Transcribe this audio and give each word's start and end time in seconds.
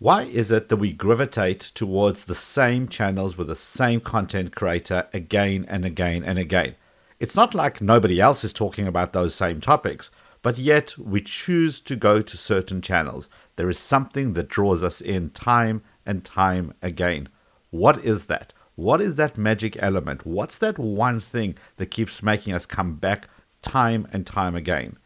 Why 0.00 0.22
is 0.22 0.50
it 0.50 0.70
that 0.70 0.78
we 0.78 0.92
gravitate 0.92 1.60
towards 1.60 2.24
the 2.24 2.34
same 2.34 2.88
channels 2.88 3.36
with 3.36 3.48
the 3.48 3.54
same 3.54 4.00
content 4.00 4.56
creator 4.56 5.06
again 5.12 5.66
and 5.68 5.84
again 5.84 6.24
and 6.24 6.38
again? 6.38 6.76
It's 7.18 7.36
not 7.36 7.54
like 7.54 7.82
nobody 7.82 8.18
else 8.18 8.42
is 8.42 8.54
talking 8.54 8.86
about 8.86 9.12
those 9.12 9.34
same 9.34 9.60
topics, 9.60 10.10
but 10.40 10.56
yet 10.56 10.96
we 10.96 11.20
choose 11.20 11.80
to 11.80 11.96
go 11.96 12.22
to 12.22 12.36
certain 12.38 12.80
channels. 12.80 13.28
There 13.56 13.68
is 13.68 13.78
something 13.78 14.32
that 14.32 14.48
draws 14.48 14.82
us 14.82 15.02
in 15.02 15.32
time 15.32 15.82
and 16.06 16.24
time 16.24 16.72
again. 16.80 17.28
What 17.68 18.02
is 18.02 18.24
that? 18.24 18.54
What 18.76 19.02
is 19.02 19.16
that 19.16 19.36
magic 19.36 19.76
element? 19.82 20.24
What's 20.24 20.56
that 20.60 20.78
one 20.78 21.20
thing 21.20 21.56
that 21.76 21.90
keeps 21.90 22.22
making 22.22 22.54
us 22.54 22.64
come 22.64 22.94
back 22.94 23.28
time 23.60 24.08
and 24.14 24.26
time 24.26 24.56
again? 24.56 24.96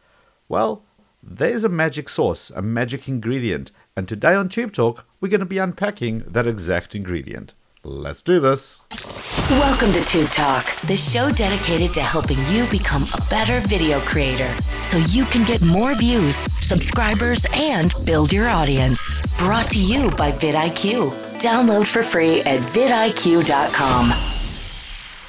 Well, 0.47 0.85
there's 1.21 1.63
a 1.63 1.69
magic 1.69 2.07
sauce, 2.07 2.49
a 2.51 2.61
magic 2.61 3.09
ingredient, 3.09 3.71
and 3.95 4.09
today 4.09 4.35
on 4.35 4.49
Tube 4.49 4.73
Talk, 4.73 5.05
we're 5.21 5.29
going 5.29 5.39
to 5.39 5.45
be 5.45 5.57
unpacking 5.57 6.23
that 6.27 6.45
exact 6.45 6.95
ingredient. 6.95 7.53
Let's 7.83 8.21
do 8.21 8.39
this. 8.39 8.79
Welcome 9.49 9.93
to 9.93 10.03
Tube 10.05 10.29
Talk, 10.29 10.65
the 10.81 10.97
show 10.97 11.29
dedicated 11.29 11.93
to 11.93 12.01
helping 12.01 12.37
you 12.47 12.65
become 12.69 13.03
a 13.13 13.21
better 13.29 13.65
video 13.67 13.99
creator 14.01 14.51
so 14.81 14.97
you 14.97 15.23
can 15.25 15.45
get 15.45 15.61
more 15.61 15.95
views, 15.95 16.35
subscribers, 16.61 17.45
and 17.53 17.93
build 18.05 18.33
your 18.33 18.49
audience. 18.49 18.99
Brought 19.37 19.69
to 19.69 19.79
you 19.79 20.11
by 20.11 20.31
vidIQ. 20.31 21.11
Download 21.39 21.85
for 21.85 22.03
free 22.03 22.41
at 22.41 22.61
vidIQ.com. 22.61 24.34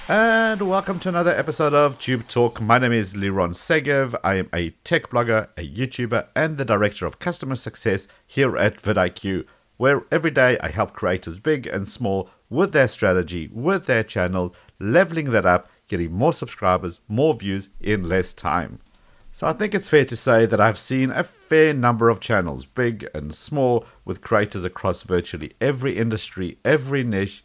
And 0.09 0.63
welcome 0.63 1.01
to 1.01 1.09
another 1.09 1.37
episode 1.37 1.75
of 1.75 1.99
Tube 1.99 2.29
Talk. 2.29 2.61
My 2.61 2.79
name 2.79 2.93
is 2.93 3.15
Liron 3.15 3.57
Segev. 3.57 4.15
I 4.23 4.37
am 4.37 4.49
a 4.55 4.71
tech 4.85 5.11
blogger, 5.11 5.49
a 5.57 5.69
YouTuber, 5.69 6.29
and 6.37 6.57
the 6.57 6.65
director 6.65 7.07
of 7.07 7.19
customer 7.19 7.57
success 7.57 8.07
here 8.25 8.57
at 8.57 8.81
vidIQ, 8.81 9.47
where 9.79 10.05
every 10.13 10.31
day 10.31 10.59
I 10.61 10.69
help 10.69 10.93
creators 10.93 11.41
big 11.41 11.67
and 11.67 11.89
small 11.89 12.31
with 12.49 12.71
their 12.71 12.87
strategy, 12.87 13.51
with 13.53 13.87
their 13.87 14.05
channel, 14.05 14.55
leveling 14.79 15.33
that 15.33 15.45
up, 15.45 15.69
getting 15.89 16.13
more 16.13 16.33
subscribers, 16.33 17.01
more 17.09 17.35
views 17.35 17.71
in 17.81 18.09
less 18.09 18.33
time. 18.33 18.79
So 19.33 19.49
I 19.49 19.55
think 19.55 19.75
it's 19.75 19.89
fair 19.89 20.05
to 20.05 20.17
say 20.17 20.47
that 20.47 20.61
I've 20.61 20.79
seen 20.79 21.11
a 21.11 21.25
fair 21.25 21.75
number 21.75 22.11
of 22.11 22.21
channels, 22.21 22.65
big 22.65 23.09
and 23.13 23.35
small, 23.35 23.85
with 24.05 24.21
creators 24.21 24.63
across 24.63 25.03
virtually 25.03 25.55
every 25.61 25.97
industry, 25.97 26.59
every 26.65 27.03
niche, 27.03 27.45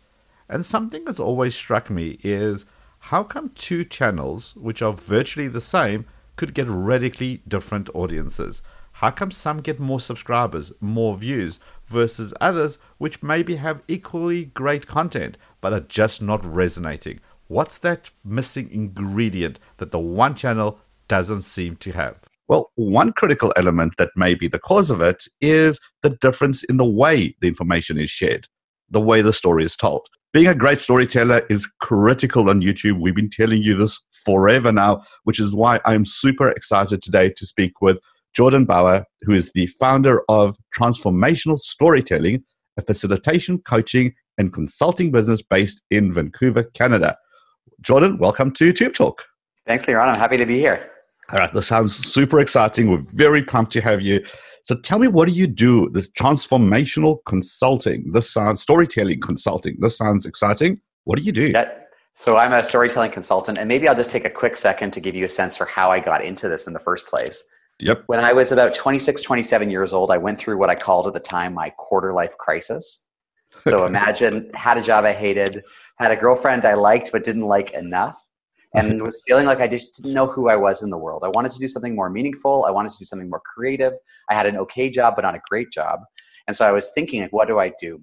and 0.51 0.65
something 0.65 1.05
that's 1.05 1.19
always 1.19 1.55
struck 1.55 1.89
me 1.89 2.19
is 2.23 2.65
how 2.99 3.23
come 3.23 3.51
two 3.55 3.85
channels, 3.85 4.53
which 4.57 4.81
are 4.81 4.91
virtually 4.91 5.47
the 5.47 5.61
same, 5.61 6.05
could 6.35 6.53
get 6.53 6.67
radically 6.67 7.41
different 7.47 7.89
audiences? 7.95 8.61
How 8.91 9.11
come 9.11 9.31
some 9.31 9.61
get 9.61 9.79
more 9.79 10.01
subscribers, 10.01 10.73
more 10.81 11.15
views, 11.15 11.57
versus 11.87 12.33
others 12.41 12.77
which 12.97 13.23
maybe 13.23 13.55
have 13.55 13.81
equally 13.87 14.45
great 14.45 14.87
content 14.87 15.37
but 15.61 15.71
are 15.71 15.79
just 15.79 16.21
not 16.21 16.43
resonating? 16.45 17.21
What's 17.47 17.77
that 17.79 18.09
missing 18.25 18.69
ingredient 18.71 19.57
that 19.77 19.91
the 19.91 19.99
one 19.99 20.35
channel 20.35 20.79
doesn't 21.07 21.43
seem 21.43 21.77
to 21.77 21.93
have? 21.93 22.25
Well, 22.49 22.71
one 22.75 23.13
critical 23.13 23.53
element 23.55 23.93
that 23.97 24.11
may 24.17 24.35
be 24.35 24.49
the 24.49 24.59
cause 24.59 24.89
of 24.89 24.99
it 24.99 25.23
is 25.39 25.79
the 26.03 26.09
difference 26.09 26.63
in 26.65 26.75
the 26.75 26.85
way 26.85 27.37
the 27.39 27.47
information 27.47 27.97
is 27.97 28.09
shared, 28.09 28.49
the 28.89 28.99
way 28.99 29.21
the 29.21 29.31
story 29.31 29.63
is 29.63 29.77
told 29.77 30.09
being 30.33 30.47
a 30.47 30.55
great 30.55 30.79
storyteller 30.79 31.41
is 31.49 31.69
critical 31.81 32.49
on 32.49 32.61
YouTube. 32.61 33.01
We've 33.01 33.15
been 33.15 33.29
telling 33.29 33.63
you 33.63 33.75
this 33.75 33.99
forever 34.25 34.71
now, 34.71 35.03
which 35.25 35.39
is 35.39 35.53
why 35.53 35.81
I'm 35.85 36.05
super 36.05 36.49
excited 36.49 37.01
today 37.01 37.33
to 37.35 37.45
speak 37.45 37.81
with 37.81 37.97
Jordan 38.33 38.63
Bower, 38.63 39.03
who 39.23 39.33
is 39.33 39.51
the 39.51 39.67
founder 39.67 40.21
of 40.29 40.55
Transformational 40.77 41.59
Storytelling, 41.59 42.43
a 42.77 42.81
facilitation, 42.81 43.59
coaching, 43.59 44.13
and 44.37 44.53
consulting 44.53 45.11
business 45.11 45.41
based 45.41 45.81
in 45.91 46.13
Vancouver, 46.13 46.63
Canada. 46.63 47.17
Jordan, 47.81 48.17
welcome 48.17 48.51
to 48.53 48.71
Tube 48.71 48.93
Talk. 48.93 49.25
Thanks, 49.67 49.85
Liron. 49.85 50.07
I'm 50.07 50.17
happy 50.17 50.37
to 50.37 50.45
be 50.45 50.59
here. 50.59 50.91
All 51.33 51.39
right, 51.39 51.53
this 51.53 51.67
sounds 51.67 51.95
super 52.07 52.39
exciting. 52.39 52.89
We're 52.89 53.03
very 53.13 53.43
pumped 53.43 53.73
to 53.73 53.81
have 53.81 54.01
you. 54.01 54.25
So 54.63 54.75
tell 54.75 54.99
me, 54.99 55.07
what 55.07 55.27
do 55.27 55.33
you 55.33 55.47
do? 55.47 55.89
This 55.89 56.09
transformational 56.11 57.17
consulting, 57.25 58.11
this 58.11 58.31
sounds 58.31 58.61
storytelling 58.61 59.19
consulting. 59.21 59.77
This 59.79 59.97
sounds 59.97 60.25
exciting. 60.25 60.79
What 61.05 61.17
do 61.17 61.23
you 61.23 61.31
do? 61.31 61.51
Yeah. 61.51 61.71
So 62.13 62.37
I'm 62.37 62.51
a 62.51 62.63
storytelling 62.63 63.11
consultant, 63.11 63.57
and 63.57 63.67
maybe 63.67 63.87
I'll 63.87 63.95
just 63.95 64.11
take 64.11 64.25
a 64.25 64.29
quick 64.29 64.57
second 64.57 64.91
to 64.91 64.99
give 64.99 65.15
you 65.15 65.25
a 65.25 65.29
sense 65.29 65.55
for 65.55 65.65
how 65.65 65.91
I 65.91 65.99
got 65.99 66.23
into 66.23 66.49
this 66.49 66.67
in 66.67 66.73
the 66.73 66.79
first 66.79 67.07
place. 67.07 67.41
Yep. 67.79 68.03
When 68.07 68.19
I 68.19 68.33
was 68.33 68.51
about 68.51 68.75
26, 68.75 69.21
27 69.21 69.71
years 69.71 69.93
old, 69.93 70.11
I 70.11 70.17
went 70.17 70.37
through 70.37 70.57
what 70.57 70.69
I 70.69 70.75
called 70.75 71.07
at 71.07 71.13
the 71.13 71.19
time 71.19 71.53
my 71.53 71.69
quarter 71.71 72.13
life 72.13 72.37
crisis. 72.37 73.05
So 73.63 73.85
imagine 73.85 74.51
had 74.53 74.77
a 74.77 74.81
job 74.81 75.05
I 75.05 75.13
hated, 75.13 75.63
had 75.97 76.11
a 76.11 76.15
girlfriend 76.15 76.65
I 76.65 76.73
liked 76.73 77.11
but 77.11 77.23
didn't 77.23 77.43
like 77.45 77.71
enough, 77.71 78.19
and 78.73 79.01
was 79.01 79.21
feeling 79.27 79.45
like 79.45 79.59
I 79.59 79.67
just 79.67 79.97
didn't 79.97 80.13
know 80.13 80.27
who 80.27 80.49
I 80.49 80.55
was 80.55 80.81
in 80.81 80.89
the 80.89 80.97
world. 80.97 81.23
I 81.25 81.29
wanted 81.29 81.51
to 81.51 81.59
do 81.59 81.67
something 81.67 81.95
more 81.95 82.09
meaningful. 82.09 82.65
I 82.65 82.71
wanted 82.71 82.91
to 82.93 82.97
do 82.99 83.05
something 83.05 83.29
more 83.29 83.41
creative. 83.41 83.93
I 84.29 84.33
had 84.33 84.45
an 84.45 84.57
okay 84.57 84.89
job, 84.89 85.15
but 85.15 85.23
not 85.23 85.35
a 85.35 85.41
great 85.49 85.71
job. 85.71 85.99
And 86.47 86.55
so 86.55 86.67
I 86.67 86.71
was 86.71 86.91
thinking, 86.93 87.21
like, 87.21 87.33
what 87.33 87.47
do 87.47 87.59
I 87.59 87.73
do? 87.79 88.01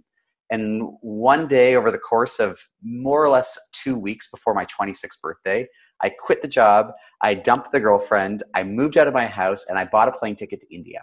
And 0.50 0.82
one 1.00 1.46
day, 1.46 1.76
over 1.76 1.90
the 1.90 1.98
course 1.98 2.38
of 2.38 2.58
more 2.82 3.22
or 3.22 3.28
less 3.28 3.58
two 3.72 3.98
weeks 3.98 4.30
before 4.30 4.54
my 4.54 4.66
26th 4.66 5.20
birthday, 5.22 5.66
I 6.00 6.10
quit 6.10 6.42
the 6.42 6.48
job. 6.48 6.92
I 7.22 7.34
dumped 7.34 7.72
the 7.72 7.80
girlfriend. 7.80 8.42
I 8.54 8.62
moved 8.62 8.96
out 8.96 9.08
of 9.08 9.14
my 9.14 9.26
house 9.26 9.66
and 9.68 9.78
I 9.78 9.84
bought 9.84 10.08
a 10.08 10.12
plane 10.12 10.36
ticket 10.36 10.60
to 10.60 10.74
India. 10.74 11.02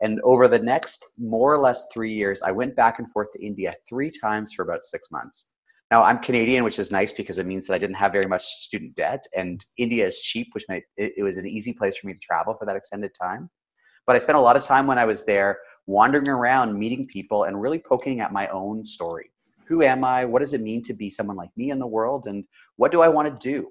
And 0.00 0.20
over 0.24 0.48
the 0.48 0.58
next 0.58 1.04
more 1.18 1.54
or 1.54 1.58
less 1.58 1.86
three 1.92 2.12
years, 2.12 2.42
I 2.42 2.52
went 2.52 2.76
back 2.76 2.98
and 2.98 3.10
forth 3.10 3.30
to 3.32 3.44
India 3.44 3.74
three 3.88 4.10
times 4.10 4.52
for 4.52 4.62
about 4.62 4.82
six 4.82 5.10
months. 5.10 5.52
Now 5.90 6.02
I'm 6.02 6.18
Canadian, 6.18 6.64
which 6.64 6.80
is 6.80 6.90
nice 6.90 7.12
because 7.12 7.38
it 7.38 7.46
means 7.46 7.66
that 7.66 7.74
I 7.74 7.78
didn't 7.78 7.96
have 7.96 8.10
very 8.10 8.26
much 8.26 8.44
student 8.44 8.96
debt, 8.96 9.24
and 9.36 9.64
India 9.78 10.04
is 10.04 10.20
cheap, 10.20 10.48
which 10.52 10.64
made 10.68 10.82
it, 10.96 11.12
it 11.16 11.22
was 11.22 11.36
an 11.36 11.46
easy 11.46 11.72
place 11.72 11.96
for 11.96 12.08
me 12.08 12.14
to 12.14 12.18
travel 12.18 12.56
for 12.58 12.66
that 12.66 12.76
extended 12.76 13.12
time. 13.14 13.48
But 14.04 14.16
I 14.16 14.18
spent 14.18 14.38
a 14.38 14.40
lot 14.40 14.56
of 14.56 14.64
time 14.64 14.88
when 14.88 14.98
I 14.98 15.04
was 15.04 15.24
there 15.24 15.58
wandering 15.86 16.28
around, 16.28 16.76
meeting 16.76 17.06
people, 17.06 17.44
and 17.44 17.60
really 17.60 17.78
poking 17.78 18.20
at 18.20 18.32
my 18.32 18.48
own 18.48 18.84
story. 18.84 19.30
Who 19.68 19.82
am 19.82 20.02
I? 20.02 20.24
What 20.24 20.40
does 20.40 20.54
it 20.54 20.60
mean 20.60 20.82
to 20.82 20.94
be 20.94 21.08
someone 21.08 21.36
like 21.36 21.50
me 21.56 21.70
in 21.70 21.78
the 21.78 21.86
world? 21.86 22.26
And 22.26 22.44
what 22.76 22.90
do 22.90 23.02
I 23.02 23.08
want 23.08 23.28
to 23.28 23.48
do? 23.48 23.68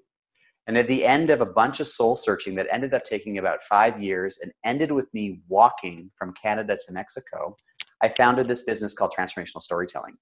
And 0.67 0.77
at 0.77 0.87
the 0.87 1.05
end 1.05 1.29
of 1.29 1.41
a 1.41 1.45
bunch 1.45 1.79
of 1.79 1.87
soul 1.87 2.15
searching 2.15 2.55
that 2.55 2.67
ended 2.71 2.93
up 2.93 3.03
taking 3.03 3.37
about 3.37 3.63
five 3.69 4.01
years 4.01 4.39
and 4.41 4.51
ended 4.63 4.91
with 4.91 5.13
me 5.13 5.41
walking 5.47 6.11
from 6.17 6.33
Canada 6.33 6.77
to 6.85 6.93
Mexico, 6.93 7.55
I 8.01 8.07
founded 8.09 8.47
this 8.47 8.63
business 8.63 8.93
called 8.93 9.13
Transformational 9.17 9.61
Storytelling. 9.61 10.15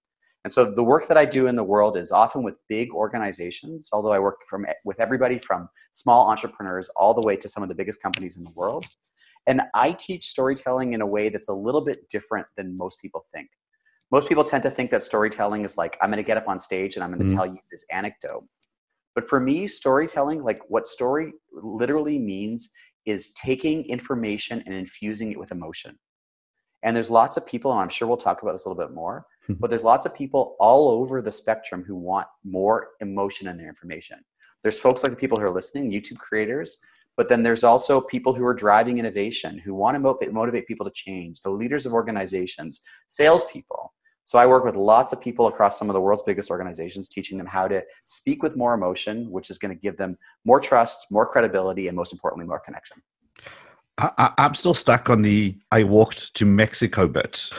And 0.44 0.52
so 0.52 0.66
the 0.66 0.84
work 0.84 1.08
that 1.08 1.18
I 1.18 1.24
do 1.26 1.48
in 1.48 1.56
the 1.56 1.64
world 1.64 1.96
is 1.96 2.12
often 2.12 2.44
with 2.44 2.56
big 2.68 2.92
organizations, 2.92 3.90
although 3.94 4.12
I 4.12 4.20
work 4.20 4.40
from, 4.48 4.66
with 4.84 5.00
everybody 5.00 5.40
from 5.40 5.70
small 5.94 6.30
entrepreneurs 6.30 6.90
all 6.98 7.14
the 7.14 7.22
way 7.22 7.38
to 7.38 7.48
some 7.48 7.64
of 7.64 7.70
the 7.70 7.76
biggest 7.76 8.02
companies 8.02 8.36
in 8.36 8.44
the 8.44 8.52
world. 8.52 8.86
And 9.48 9.62
I 9.74 9.92
teach 9.92 10.26
storytelling 10.26 10.94
in 10.94 11.02
a 11.02 11.06
way 11.06 11.30
that's 11.30 11.50
a 11.50 11.54
little 11.54 11.82
bit 11.82 12.10
different 12.10 12.48
than 12.58 12.78
most 12.78 13.00
people 13.02 13.26
think. 13.34 13.50
Most 14.12 14.28
people 14.28 14.44
tend 14.44 14.64
to 14.64 14.70
think 14.70 14.92
that 14.92 15.02
storytelling 15.02 15.64
is 15.66 15.78
like, 15.78 15.98
I'm 16.02 16.10
going 16.10 16.18
to 16.18 16.28
get 16.28 16.38
up 16.38 16.48
on 16.48 16.60
stage 16.60 16.96
and 16.96 17.04
I'm 17.04 17.10
going 17.10 17.20
to 17.20 17.26
mm-hmm. 17.26 17.36
tell 17.36 17.46
you 17.48 17.58
this 17.72 17.86
anecdote. 17.92 18.46
But 19.16 19.30
for 19.30 19.40
me, 19.40 19.68
storytelling, 19.68 20.44
like 20.44 20.62
what 20.68 20.86
story 20.86 21.34
literally 21.52 22.20
means, 22.20 22.72
is 23.06 23.34
taking 23.34 23.86
information 23.86 24.62
and 24.66 24.76
infusing 24.76 25.32
it 25.32 25.40
with 25.40 25.52
emotion. 25.52 25.98
And 26.84 26.96
there's 26.96 27.10
lots 27.10 27.38
of 27.38 27.46
people, 27.46 27.72
and 27.72 27.82
I'm 27.82 27.90
sure 27.90 28.08
we'll 28.08 28.18
talk 28.18 28.42
about 28.44 28.52
this 28.52 28.66
a 28.66 28.70
little 28.70 28.84
bit 28.84 28.94
more, 28.94 29.26
hmm. 29.48 29.54
but 29.60 29.70
there's 29.70 29.84
lots 29.84 30.06
of 30.06 30.14
people 30.14 30.56
all 30.60 30.90
over 30.90 31.22
the 31.22 31.32
spectrum 31.32 31.84
who 31.84 31.96
want 31.96 32.28
more 32.44 32.90
emotion 33.00 33.48
in 33.48 33.58
their 33.58 33.70
information. 33.70 34.20
There's 34.62 34.80
folks 34.80 35.04
like 35.04 35.12
the 35.12 35.18
people 35.18 35.40
who 35.40 35.46
are 35.46 35.54
listening, 35.54 35.92
YouTube 35.92 36.18
creators, 36.18 36.78
but 37.16 37.30
then 37.30 37.44
there's 37.44 37.64
also 37.64 38.02
people 38.02 38.34
who 38.34 38.46
are 38.46 38.54
driving 38.54 38.98
innovation, 38.98 39.58
who 39.58 39.74
want 39.74 39.96
to 39.96 40.00
motivate, 40.00 40.34
motivate 40.34 40.68
people 40.68 40.86
to 40.86 40.92
change, 40.92 41.42
the 41.42 41.50
leaders 41.50 41.86
of 41.86 41.94
organizations, 41.94 42.82
salespeople. 43.08 43.94
So 44.26 44.40
I 44.40 44.46
work 44.46 44.64
with 44.64 44.76
lots 44.76 45.12
of 45.12 45.22
people 45.22 45.48
across 45.48 45.78
some 45.78 45.90
of 45.90 45.94
the 45.94 46.02
world's 46.02 46.24
biggest 46.24 46.50
organizations, 46.50 47.10
teaching 47.10 47.38
them 47.38 47.46
how 47.46 47.68
to 47.68 47.84
speak 48.06 48.42
with 48.42 48.56
more 48.56 48.74
emotion, 48.74 49.30
which 49.30 49.50
is 49.50 49.58
going 49.58 49.76
to 49.76 49.80
give 49.80 49.98
them 49.98 50.18
more 50.46 50.62
trust, 50.62 51.08
more 51.12 51.26
credibility, 51.26 51.88
and 51.88 51.96
most 51.96 52.14
importantly, 52.14 52.48
more 52.48 52.60
connection. 52.60 53.02
I, 53.98 54.34
am 54.40 54.56
still 54.56 54.74
stuck 54.74 55.10
on 55.10 55.22
the 55.22 55.56
I 55.72 55.84
walked 55.84 56.34
to 56.36 56.46
Mexico 56.46 57.08
bit. 57.08 57.50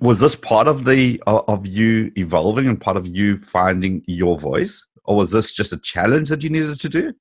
Was 0.00 0.20
this 0.20 0.36
part 0.36 0.68
of 0.68 0.84
the 0.84 1.20
of 1.26 1.66
you 1.66 2.12
evolving 2.16 2.66
and 2.66 2.80
part 2.80 2.96
of 2.96 3.06
you 3.06 3.38
finding 3.38 4.02
your 4.06 4.38
voice, 4.38 4.86
or 5.04 5.16
was 5.16 5.32
this 5.32 5.52
just 5.52 5.72
a 5.72 5.78
challenge 5.78 6.28
that 6.28 6.42
you 6.42 6.50
needed 6.50 6.78
to 6.80 6.88
do? 6.88 7.14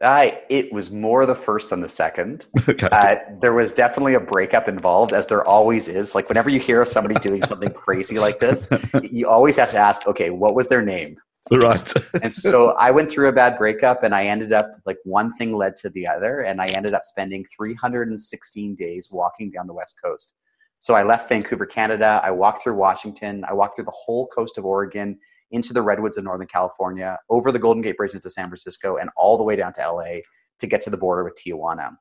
I 0.00 0.42
it 0.48 0.72
was 0.72 0.92
more 0.92 1.26
the 1.26 1.34
first 1.34 1.70
than 1.70 1.80
the 1.80 1.88
second. 1.88 2.46
Okay. 2.68 2.88
Uh, 2.92 3.16
there 3.40 3.54
was 3.54 3.72
definitely 3.72 4.14
a 4.14 4.20
breakup 4.20 4.68
involved, 4.68 5.12
as 5.12 5.26
there 5.26 5.44
always 5.44 5.88
is. 5.88 6.14
Like 6.14 6.28
whenever 6.28 6.50
you 6.50 6.60
hear 6.60 6.82
of 6.82 6.88
somebody 6.88 7.14
doing 7.16 7.42
something 7.42 7.70
crazy 7.70 8.18
like 8.18 8.38
this, 8.38 8.68
you 9.02 9.26
always 9.26 9.56
have 9.56 9.70
to 9.70 9.78
ask, 9.78 10.06
okay, 10.06 10.30
what 10.30 10.54
was 10.54 10.68
their 10.68 10.82
name? 10.82 11.16
Right. 11.56 11.92
and 12.22 12.34
so 12.34 12.70
I 12.72 12.90
went 12.90 13.10
through 13.10 13.28
a 13.28 13.32
bad 13.32 13.56
breakup 13.56 14.02
and 14.02 14.14
I 14.14 14.24
ended 14.24 14.52
up 14.52 14.72
like 14.84 14.98
one 15.04 15.34
thing 15.36 15.56
led 15.56 15.76
to 15.76 15.90
the 15.90 16.06
other. 16.06 16.40
And 16.40 16.60
I 16.60 16.68
ended 16.68 16.94
up 16.94 17.04
spending 17.04 17.44
316 17.56 18.74
days 18.74 19.08
walking 19.10 19.50
down 19.50 19.66
the 19.66 19.72
West 19.72 19.96
Coast. 20.02 20.34
So 20.78 20.94
I 20.94 21.02
left 21.02 21.28
Vancouver, 21.28 21.66
Canada. 21.66 22.20
I 22.22 22.30
walked 22.30 22.62
through 22.62 22.76
Washington. 22.76 23.44
I 23.48 23.52
walked 23.52 23.76
through 23.76 23.86
the 23.86 23.90
whole 23.90 24.28
coast 24.28 24.58
of 24.58 24.64
Oregon, 24.64 25.18
into 25.50 25.72
the 25.72 25.82
redwoods 25.82 26.18
of 26.18 26.24
Northern 26.24 26.46
California, 26.46 27.18
over 27.30 27.50
the 27.50 27.58
Golden 27.58 27.82
Gate 27.82 27.96
Bridge 27.96 28.14
into 28.14 28.30
San 28.30 28.48
Francisco, 28.48 28.96
and 28.96 29.10
all 29.16 29.38
the 29.38 29.44
way 29.44 29.56
down 29.56 29.72
to 29.74 29.90
LA 29.90 30.20
to 30.58 30.66
get 30.66 30.80
to 30.82 30.90
the 30.90 30.96
border 30.96 31.24
with 31.24 31.34
Tijuana. 31.34 31.96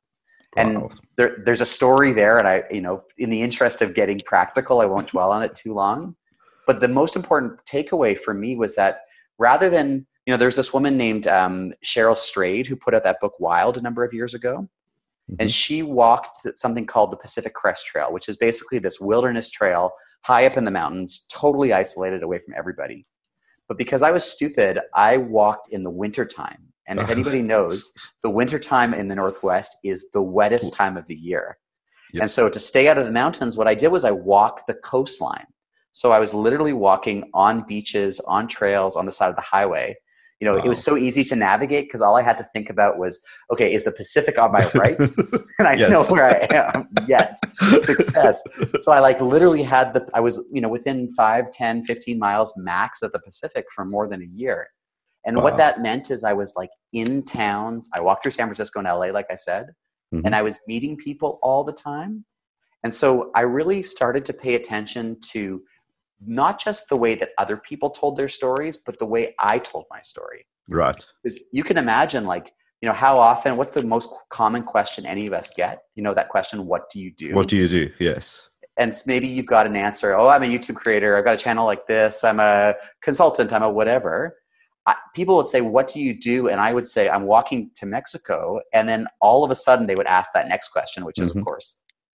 And 0.56 0.92
there, 1.18 1.38
there's 1.46 1.62
a 1.62 1.66
story 1.66 2.12
there, 2.12 2.38
and 2.38 2.48
I, 2.48 2.64
you 2.72 2.82
know, 2.82 3.04
in 3.18 3.30
the 3.30 3.42
interest 3.42 3.82
of 3.82 3.94
getting 3.94 4.20
practical, 4.26 4.82
I 4.82 4.86
won't 4.86 5.08
dwell 5.08 5.32
on 5.32 5.44
it 5.44 5.54
too 5.54 5.74
long. 5.74 6.16
But 6.66 6.82
the 6.82 6.88
most 6.88 7.16
important 7.16 7.60
takeaway 7.66 8.18
for 8.18 8.34
me 8.34 8.56
was 8.56 8.76
that 8.76 9.02
rather 9.38 9.70
than, 9.70 10.06
you 10.26 10.34
know, 10.34 10.38
there's 10.38 10.56
this 10.56 10.74
woman 10.74 10.98
named 10.98 11.28
um, 11.28 11.74
Cheryl 11.84 12.18
Strayed 12.18 12.68
who 12.68 12.76
put 12.76 12.94
out 12.94 13.04
that 13.04 13.20
book 13.20 13.40
Wild 13.40 13.78
a 13.78 13.82
number 13.82 14.04
of 14.04 14.14
years 14.14 14.34
ago. 14.34 14.68
And 15.40 15.50
Mhm. 15.50 15.54
she 15.54 15.84
walked 15.84 16.38
something 16.58 16.86
called 16.86 17.12
the 17.12 17.18
Pacific 17.18 17.54
Crest 17.54 17.86
Trail, 17.86 18.14
which 18.14 18.30
is 18.30 18.38
basically 18.38 18.80
this 18.80 19.02
wilderness 19.02 19.50
trail 19.50 19.92
high 20.24 20.46
up 20.46 20.56
in 20.58 20.64
the 20.64 20.72
mountains, 20.72 21.28
totally 21.32 21.74
isolated 21.74 22.24
away 22.24 22.40
from 22.40 22.54
everybody. 22.58 23.06
But 23.68 23.78
because 23.78 24.02
I 24.02 24.12
was 24.12 24.24
stupid, 24.24 24.80
I 24.96 25.18
walked 25.18 25.70
in 25.70 25.84
the 25.84 25.90
wintertime. 25.90 26.72
And 26.88 27.00
if 27.00 27.10
anybody 27.10 27.42
knows, 27.42 27.92
the 28.24 28.30
wintertime 28.30 28.94
in 28.94 29.10
the 29.10 29.16
Northwest 29.16 29.76
is 29.84 30.10
the 30.12 30.22
wettest 30.22 30.74
time 30.74 30.96
of 30.96 31.06
the 31.08 31.16
year. 31.16 31.58
Yep. 32.14 32.22
And 32.22 32.32
so 32.32 32.48
to 32.48 32.60
stay 32.60 32.88
out 32.88 32.98
of 32.98 33.06
the 33.06 33.12
mountains, 33.12 33.58
what 33.58 33.68
I 33.68 33.76
did 33.76 33.90
was 33.90 34.06
I 34.06 34.12
walked 34.12 34.66
the 34.68 34.76
coastline. 34.76 35.48
So 35.98 36.12
I 36.12 36.20
was 36.20 36.32
literally 36.32 36.74
walking 36.74 37.28
on 37.34 37.66
beaches, 37.68 38.20
on 38.28 38.48
trails, 38.48 38.96
on 38.96 39.08
the 39.08 39.12
side 39.12 39.32
of 39.32 39.36
the 39.36 39.42
highway. 39.42 39.96
You 40.40 40.46
know, 40.46 40.56
it 40.56 40.70
was 40.70 40.84
so 40.84 40.96
easy 40.96 41.24
to 41.24 41.36
navigate 41.36 41.86
because 41.86 42.04
all 42.04 42.16
I 42.16 42.22
had 42.22 42.38
to 42.38 42.48
think 42.54 42.70
about 42.70 43.00
was, 43.00 43.20
okay, 43.52 43.74
is 43.74 43.84
the 43.84 43.92
Pacific 43.92 44.38
on 44.38 44.52
my 44.52 44.70
right? 44.76 44.96
and 45.58 45.68
I 45.68 45.74
Yes. 45.74 45.90
know 45.90 46.04
where 46.04 46.28
I 46.28 46.48
am. 46.56 46.88
yes, 47.08 47.42
success. 47.84 48.44
So 48.82 48.92
I 48.92 49.00
like 49.00 49.20
literally 49.20 49.64
had 49.64 49.96
the, 49.96 50.08
I 50.14 50.20
was, 50.20 50.46
you 50.52 50.62
know, 50.62 50.70
within 50.70 51.12
5, 51.16 51.50
10, 51.52 51.84
15 51.86 52.20
miles 52.20 52.54
max 52.58 53.02
of 53.02 53.12
the 53.12 53.20
Pacific 53.20 53.66
for 53.74 53.84
more 53.84 54.08
than 54.08 54.22
a 54.22 54.28
year. 54.28 54.68
And 55.26 55.38
Wow. 55.38 55.46
what 55.46 55.58
that 55.58 55.82
meant 55.82 56.12
is 56.12 56.24
I 56.24 56.34
was 56.34 56.54
like 56.56 56.70
in 56.94 57.26
towns. 57.26 57.90
I 57.96 58.02
walked 58.02 58.22
through 58.22 58.34
San 58.34 58.46
Francisco 58.46 58.78
and 58.78 58.88
LA, 58.88 59.08
like 59.08 59.32
I 59.32 59.36
said, 59.36 59.66
Mhm. 60.14 60.22
and 60.26 60.36
I 60.36 60.44
was 60.44 60.60
meeting 60.68 60.96
people 60.96 61.40
all 61.42 61.64
the 61.64 61.74
time. 61.74 62.24
And 62.84 62.94
so 62.94 63.32
I 63.36 63.42
really 63.42 63.82
started 63.82 64.24
to 64.26 64.34
pay 64.34 64.54
attention 64.54 65.18
to 65.32 65.62
not 66.26 66.60
just 66.60 66.90
the 66.90 66.98
way 66.98 67.16
that 67.16 67.30
other 67.38 67.58
people 67.58 67.90
told 67.90 68.18
their 68.18 68.28
stories, 68.28 68.78
but 68.78 68.98
the 69.00 69.06
way 69.06 69.36
I 69.40 69.60
told 69.60 69.86
my 69.92 70.02
story. 70.02 70.46
Right. 70.70 71.02
because 71.24 71.42
you 71.54 71.64
can 71.64 71.78
imagine 71.78 72.26
like 72.26 72.52
you 72.82 72.88
know 72.90 72.94
how 72.94 73.18
often 73.18 73.56
what's 73.58 73.72
the 73.72 73.82
most 73.84 74.10
common 74.30 74.64
question 74.64 75.06
any 75.06 75.26
of 75.26 75.34
us 75.34 75.52
get? 75.56 75.80
You 75.96 76.04
know 76.04 76.14
that 76.14 76.30
question 76.30 76.66
what 76.66 76.90
do 76.92 77.00
you 77.00 77.12
do? 77.16 77.34
What 77.36 77.48
do 77.48 77.56
you 77.58 77.68
do? 77.70 77.90
Yes. 78.00 78.50
and 78.78 78.94
maybe 79.08 79.28
you've 79.28 79.46
got 79.48 79.66
an 79.66 79.76
answer 79.76 80.16
oh 80.16 80.28
i'm 80.28 80.44
a 80.44 80.46
youtube 80.46 80.76
creator. 80.76 81.18
I've 81.18 81.26
got 81.26 81.36
a 81.36 81.44
channel 81.46 81.66
like 81.66 81.88
this. 81.88 82.24
I'm 82.24 82.40
a 82.40 82.76
consultant. 83.02 83.52
I'm 83.54 83.64
a 83.64 83.70
whatever. 83.70 84.36
I, 84.86 84.96
people 85.16 85.36
would 85.38 85.48
say 85.48 85.62
what 85.62 85.88
do 85.88 86.00
you 86.00 86.14
do? 86.32 86.50
And 86.50 86.60
i 86.60 86.74
would 86.74 86.88
say 86.88 87.10
i'm 87.10 87.26
walking 87.36 87.72
to 87.80 87.86
mexico. 87.86 88.60
And 88.74 88.88
then 88.90 89.08
all 89.22 89.44
of 89.46 89.52
a 89.52 89.56
sudden 89.56 89.88
they 89.88 89.96
would 89.96 90.08
ask 90.20 90.32
that 90.34 90.48
next 90.50 90.68
question 90.70 91.06
which 91.06 91.20
is 91.20 91.32
Mhm. 91.34 91.38
of 91.40 91.46
course 91.46 91.68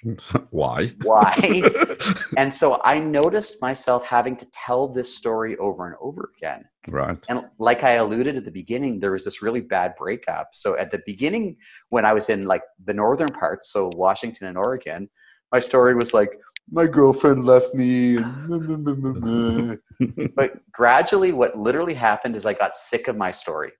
Why? 0.49 0.93
why 1.03 1.61
and 2.37 2.53
so 2.53 2.81
i 2.83 2.99
noticed 2.99 3.61
myself 3.61 4.05
having 4.05 4.35
to 4.35 4.45
tell 4.51 4.87
this 4.87 5.15
story 5.15 5.57
over 5.57 5.87
and 5.87 5.95
over 6.01 6.31
again 6.37 6.65
right. 6.87 7.17
and 7.29 7.45
like 7.59 7.83
I 7.83 7.93
alluded 7.93 8.35
at 8.35 8.45
the 8.45 8.51
beginning, 8.51 8.99
there 8.99 9.11
was 9.11 9.25
this 9.25 9.41
really 9.41 9.61
bad 9.61 9.93
breakup. 9.97 10.49
So 10.53 10.77
at 10.77 10.91
the 10.91 11.01
beginning, 11.05 11.57
when 11.89 12.05
I 12.05 12.13
was 12.13 12.29
in 12.29 12.45
like 12.45 12.63
the 12.83 12.93
northern 12.93 13.31
parts, 13.31 13.71
so 13.71 13.91
Washington 13.95 14.47
and 14.47 14.57
Oregon, 14.57 15.09
my 15.51 15.59
story 15.59 15.95
was 15.95 16.13
like, 16.13 16.29
my 16.71 16.87
girlfriend 16.87 17.45
left 17.45 17.73
me. 17.75 18.17
but 20.35 20.59
gradually, 20.71 21.33
what 21.33 21.57
literally 21.57 21.93
happened 21.93 22.35
is 22.35 22.45
I 22.45 22.53
got 22.53 22.75
sick 22.75 23.07
of 23.07 23.17
my 23.17 23.31
story. 23.31 23.71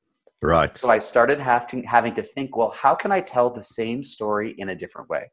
Right. 0.42 0.76
So 0.76 0.90
I 0.90 1.00
started 1.00 1.40
having, 1.40 1.84
having 1.84 2.14
to 2.16 2.22
think, 2.22 2.58
well, 2.58 2.72
how 2.72 2.94
can 2.94 3.14
I 3.14 3.22
tell 3.22 3.50
the 3.50 3.64
same 3.64 4.04
story 4.04 4.54
in 4.58 4.70
a 4.70 4.76
different 4.76 5.10
way? 5.10 5.32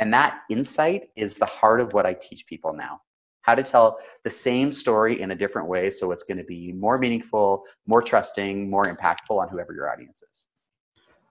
And 0.00 0.12
that 0.14 0.40
insight 0.48 1.10
is 1.14 1.36
the 1.36 1.46
heart 1.46 1.80
of 1.80 1.92
what 1.92 2.06
I 2.06 2.14
teach 2.14 2.46
people 2.46 2.72
now. 2.72 3.02
How 3.42 3.54
to 3.54 3.62
tell 3.62 3.98
the 4.24 4.30
same 4.30 4.72
story 4.72 5.20
in 5.20 5.30
a 5.30 5.34
different 5.34 5.68
way 5.68 5.90
so 5.90 6.10
it's 6.10 6.22
going 6.22 6.38
to 6.38 6.44
be 6.44 6.72
more 6.72 6.98
meaningful, 6.98 7.64
more 7.86 8.02
trusting, 8.02 8.68
more 8.68 8.84
impactful 8.84 9.38
on 9.38 9.48
whoever 9.48 9.74
your 9.74 9.90
audience 9.90 10.22
is. 10.22 10.46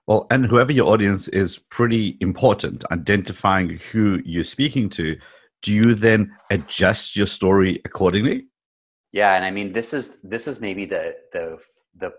Well, 0.08 0.28
and 0.32 0.46
whoever 0.46 0.72
your 0.72 0.88
audience 0.88 1.28
is 1.28 1.58
pretty 1.58 2.18
important, 2.20 2.84
identifying 2.92 3.80
who 3.92 4.22
you're 4.24 4.44
speaking 4.44 4.90
to. 4.92 5.18
Do 5.62 5.74
you 5.74 5.94
then 5.94 6.32
adjust 6.50 7.16
your 7.16 7.28
story 7.28 7.82
accordingly? 7.86 8.48
Yeah, 9.12 9.36
and 9.36 9.44
I 9.44 9.52
mean 9.52 9.74
this 9.74 9.94
is 9.94 10.22
this 10.22 10.48
is 10.48 10.62
maybe 10.62 10.86
the 10.86 11.16
the 11.34 11.58
the 11.98 12.14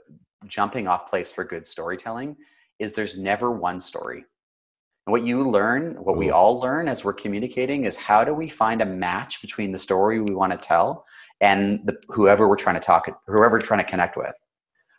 jumping 0.47 0.89
off 0.89 1.09
place 1.09 1.31
for 1.31 1.45
good 1.45 1.67
storytelling 1.67 2.37
is 2.79 2.93
there's 2.93 3.19
never 3.19 3.51
one 3.51 3.81
story. 3.81 4.25
And 5.07 5.13
what 5.13 5.25
you 5.25 5.45
learn, 5.45 5.95
what 5.95 6.17
we 6.17 6.31
all 6.31 6.61
learn 6.61 6.87
as 6.87 7.05
we're 7.05 7.15
communicating 7.15 7.85
is 7.85 7.97
how 7.97 8.23
do 8.23 8.35
we 8.35 8.49
find 8.49 8.83
a 8.83 8.87
match 8.87 9.41
between 9.41 9.73
the 9.73 9.79
story 9.79 10.21
we 10.21 10.35
want 10.35 10.53
to 10.53 10.59
tell 10.59 11.07
and 11.41 11.81
the, 11.87 11.97
whoever 12.09 12.49
we're 12.49 12.57
trying 12.57 12.75
to 12.75 12.81
talk 12.81 13.09
whoever 13.27 13.57
we're 13.57 13.61
trying 13.61 13.83
to 13.83 13.91
connect 13.91 14.17
with. 14.17 14.35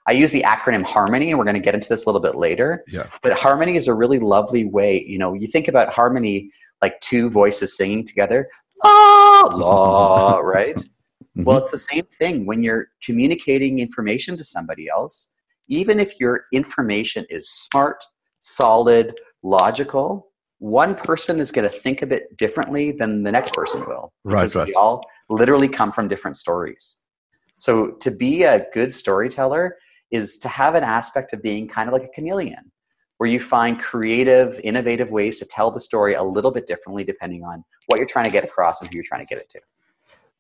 I 0.07 0.13
use 0.13 0.31
the 0.31 0.41
acronym 0.41 0.83
Harmony, 0.83 1.29
and 1.29 1.37
we're 1.37 1.45
going 1.45 1.55
to 1.55 1.61
get 1.61 1.75
into 1.75 1.87
this 1.87 2.05
a 2.05 2.09
little 2.09 2.21
bit 2.21 2.35
later. 2.35 2.83
Yeah. 2.87 3.07
But 3.21 3.33
harmony 3.33 3.75
is 3.75 3.87
a 3.87 3.93
really 3.93 4.19
lovely 4.19 4.65
way. 4.65 5.03
You 5.05 5.19
know, 5.19 5.33
you 5.33 5.47
think 5.47 5.67
about 5.67 5.93
harmony 5.93 6.49
like 6.81 6.99
two 7.01 7.29
voices 7.29 7.77
singing 7.77 8.05
together, 8.05 8.49
la 8.83 9.41
la, 9.41 10.37
right? 10.43 10.75
Mm-hmm. 10.75 11.43
Well, 11.43 11.59
it's 11.59 11.71
the 11.71 11.77
same 11.77 12.05
thing 12.05 12.45
when 12.45 12.63
you're 12.63 12.87
communicating 13.03 13.79
information 13.79 14.37
to 14.37 14.43
somebody 14.43 14.89
else. 14.89 15.33
Even 15.67 15.99
if 15.99 16.19
your 16.19 16.45
information 16.51 17.25
is 17.29 17.47
smart, 17.47 18.03
solid, 18.39 19.15
logical, 19.43 20.31
one 20.59 20.93
person 20.93 21.39
is 21.39 21.51
going 21.51 21.69
to 21.69 21.75
think 21.75 22.01
of 22.01 22.11
it 22.11 22.37
differently 22.37 22.91
than 22.91 23.23
the 23.23 23.31
next 23.31 23.53
person 23.53 23.81
will. 23.87 24.13
Right, 24.23 24.41
because 24.41 24.55
right. 24.55 24.67
We 24.67 24.73
all 24.75 25.03
literally 25.29 25.67
come 25.67 25.91
from 25.91 26.07
different 26.07 26.37
stories. 26.37 27.03
So 27.57 27.91
to 28.01 28.11
be 28.11 28.43
a 28.43 28.65
good 28.73 28.91
storyteller 28.93 29.77
is 30.11 30.37
to 30.39 30.47
have 30.47 30.75
an 30.75 30.83
aspect 30.83 31.33
of 31.33 31.41
being 31.41 31.67
kind 31.67 31.87
of 31.87 31.93
like 31.93 32.03
a 32.03 32.09
chameleon, 32.09 32.71
where 33.17 33.29
you 33.29 33.39
find 33.39 33.79
creative, 33.79 34.59
innovative 34.63 35.11
ways 35.11 35.39
to 35.39 35.45
tell 35.45 35.71
the 35.71 35.79
story 35.79 36.15
a 36.15 36.23
little 36.23 36.51
bit 36.51 36.67
differently 36.67 37.03
depending 37.03 37.43
on 37.43 37.63
what 37.85 37.97
you're 37.97 38.07
trying 38.07 38.25
to 38.25 38.31
get 38.31 38.43
across 38.43 38.81
and 38.81 38.89
who 38.89 38.95
you're 38.95 39.03
trying 39.03 39.25
to 39.25 39.29
get 39.29 39.41
it 39.41 39.49
to. 39.49 39.59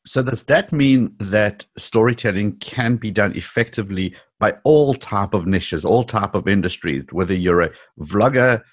So 0.05 0.23
does 0.23 0.43
that 0.45 0.71
mean 0.71 1.15
that 1.19 1.65
storytelling 1.77 2.57
can 2.57 2.95
be 2.95 3.11
done 3.11 3.35
effectively 3.35 4.15
by 4.39 4.55
all 4.63 4.95
type 4.95 5.35
of 5.35 5.45
niches, 5.45 5.85
all 5.85 6.03
type 6.03 6.33
of 6.33 6.47
industries, 6.47 7.03
whether 7.11 7.35
you're 7.35 7.61
a 7.61 7.71
vlogger, 7.99 8.63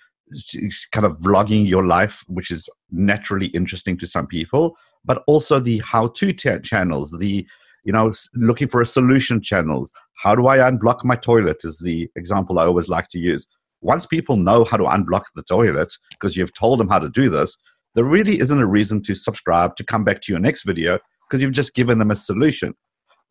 kind 0.92 1.06
of 1.06 1.18
vlogging 1.18 1.66
your 1.68 1.84
life, 1.84 2.24
which 2.28 2.50
is 2.50 2.68
naturally 2.90 3.46
interesting 3.48 3.96
to 3.98 4.06
some 4.06 4.26
people, 4.26 4.76
but 5.04 5.22
also 5.26 5.58
the 5.58 5.78
how-to 5.78 6.32
ta- 6.32 6.58
channels, 6.58 7.10
the 7.18 7.46
you 7.84 7.92
know 7.92 8.12
looking 8.34 8.68
for 8.68 8.82
a 8.82 8.86
solution 8.86 9.40
channels. 9.40 9.92
How 10.22 10.34
do 10.34 10.46
I 10.48 10.58
unblock 10.58 11.04
my 11.04 11.16
toilet? 11.16 11.58
Is 11.64 11.78
the 11.78 12.10
example 12.16 12.58
I 12.58 12.66
always 12.66 12.88
like 12.88 13.08
to 13.10 13.18
use. 13.18 13.46
Once 13.80 14.06
people 14.06 14.36
know 14.36 14.64
how 14.64 14.76
to 14.76 14.84
unblock 14.84 15.24
the 15.36 15.42
toilet 15.44 15.92
because 16.10 16.36
you've 16.36 16.54
told 16.54 16.80
them 16.80 16.88
how 16.88 16.98
to 16.98 17.08
do 17.08 17.28
this, 17.28 17.56
there 17.94 18.04
really 18.04 18.40
isn't 18.40 18.60
a 18.60 18.66
reason 18.66 19.02
to 19.02 19.14
subscribe 19.14 19.76
to 19.76 19.84
come 19.84 20.04
back 20.04 20.20
to 20.22 20.32
your 20.32 20.40
next 20.40 20.64
video 20.64 20.98
because 21.28 21.40
you've 21.40 21.52
just 21.52 21.74
given 21.74 21.98
them 21.98 22.10
a 22.10 22.16
solution. 22.16 22.74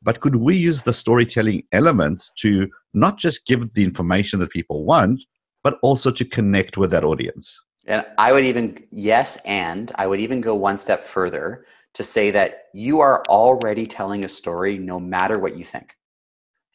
But 0.02 0.22
could 0.22 0.38
we 0.38 0.56
use 0.56 0.84
the 0.84 0.94
storytelling 0.94 1.64
element 1.72 2.30
to 2.40 2.70
not 2.94 3.18
just 3.18 3.46
give 3.46 3.74
the 3.74 3.84
information 3.84 4.40
that 4.40 4.52
people 4.52 4.86
want, 4.86 5.22
but 5.64 5.80
also 5.82 6.12
to 6.12 6.26
connect 6.26 6.78
with 6.78 6.92
that 6.92 7.04
audience? 7.04 7.60
And 7.86 8.06
I 8.18 8.34
would 8.34 8.44
even, 8.44 8.84
yes, 8.92 9.38
and 9.46 9.92
I 9.96 10.08
would 10.08 10.20
even 10.20 10.42
go 10.42 10.56
one 10.56 10.78
step 10.78 11.04
further 11.04 11.66
to 11.94 12.04
say 12.04 12.32
that 12.32 12.66
you 12.74 13.00
are 13.00 13.24
already 13.28 13.88
telling 13.88 14.24
a 14.26 14.30
story 14.30 14.78
no 14.78 15.00
matter 15.00 15.40
what 15.40 15.58
you 15.58 15.64
think. 15.64 15.96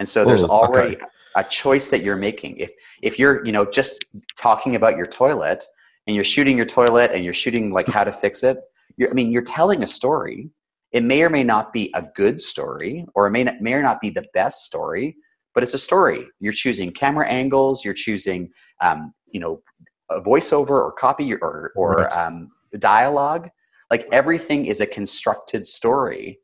And 0.00 0.08
so 0.08 0.24
there's 0.24 0.42
Oh, 0.42 0.46
okay. 0.46 0.52
already 0.52 0.96
a 1.36 1.44
choice 1.44 1.88
that 1.88 2.02
you're 2.02 2.16
making. 2.16 2.56
If 2.56 2.72
if 3.02 3.18
you're, 3.18 3.44
you 3.44 3.52
know, 3.52 3.64
just 3.64 4.04
talking 4.36 4.74
about 4.74 4.96
your 4.96 5.06
toilet 5.06 5.64
and 6.06 6.16
you're 6.16 6.24
shooting 6.24 6.56
your 6.56 6.66
toilet 6.66 7.12
and 7.12 7.24
you're 7.24 7.34
shooting 7.34 7.72
like 7.72 7.86
how 7.86 8.04
to 8.04 8.12
fix 8.12 8.42
it, 8.42 8.58
you're, 8.96 9.10
I 9.10 9.12
mean, 9.12 9.30
you're 9.30 9.42
telling 9.42 9.82
a 9.82 9.86
story. 9.86 10.50
It 10.92 11.04
may 11.04 11.22
or 11.22 11.30
may 11.30 11.44
not 11.44 11.72
be 11.72 11.90
a 11.94 12.02
good 12.14 12.40
story, 12.40 13.06
or 13.14 13.26
it 13.26 13.30
may 13.30 13.44
not, 13.44 13.60
may 13.60 13.74
or 13.74 13.82
not 13.82 14.00
be 14.00 14.10
the 14.10 14.26
best 14.34 14.64
story, 14.64 15.16
but 15.54 15.62
it's 15.62 15.74
a 15.74 15.78
story. 15.78 16.26
You're 16.40 16.52
choosing 16.52 16.92
camera 16.92 17.26
angles. 17.28 17.84
You're 17.84 17.94
choosing, 17.94 18.50
um, 18.80 19.12
you 19.30 19.40
know, 19.40 19.62
a 20.10 20.20
voiceover 20.20 20.70
or 20.70 20.92
copy 20.92 21.34
or 21.34 21.72
or 21.76 21.96
Right. 21.96 22.12
um, 22.12 22.50
dialogue. 22.78 23.48
Like 23.90 24.06
everything 24.12 24.66
is 24.66 24.80
a 24.80 24.86
constructed 24.86 25.66
story, 25.66 26.40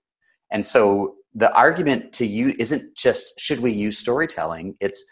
and 0.53 0.65
so 0.65 1.15
the 1.35 1.53
argument 1.55 2.13
to 2.15 2.27
you 2.27 2.55
isn't 2.59 2.97
just 2.97 3.39
should 3.41 3.61
we 3.61 3.73
use 3.73 3.99
storytelling. 3.99 4.77
It's 4.81 5.05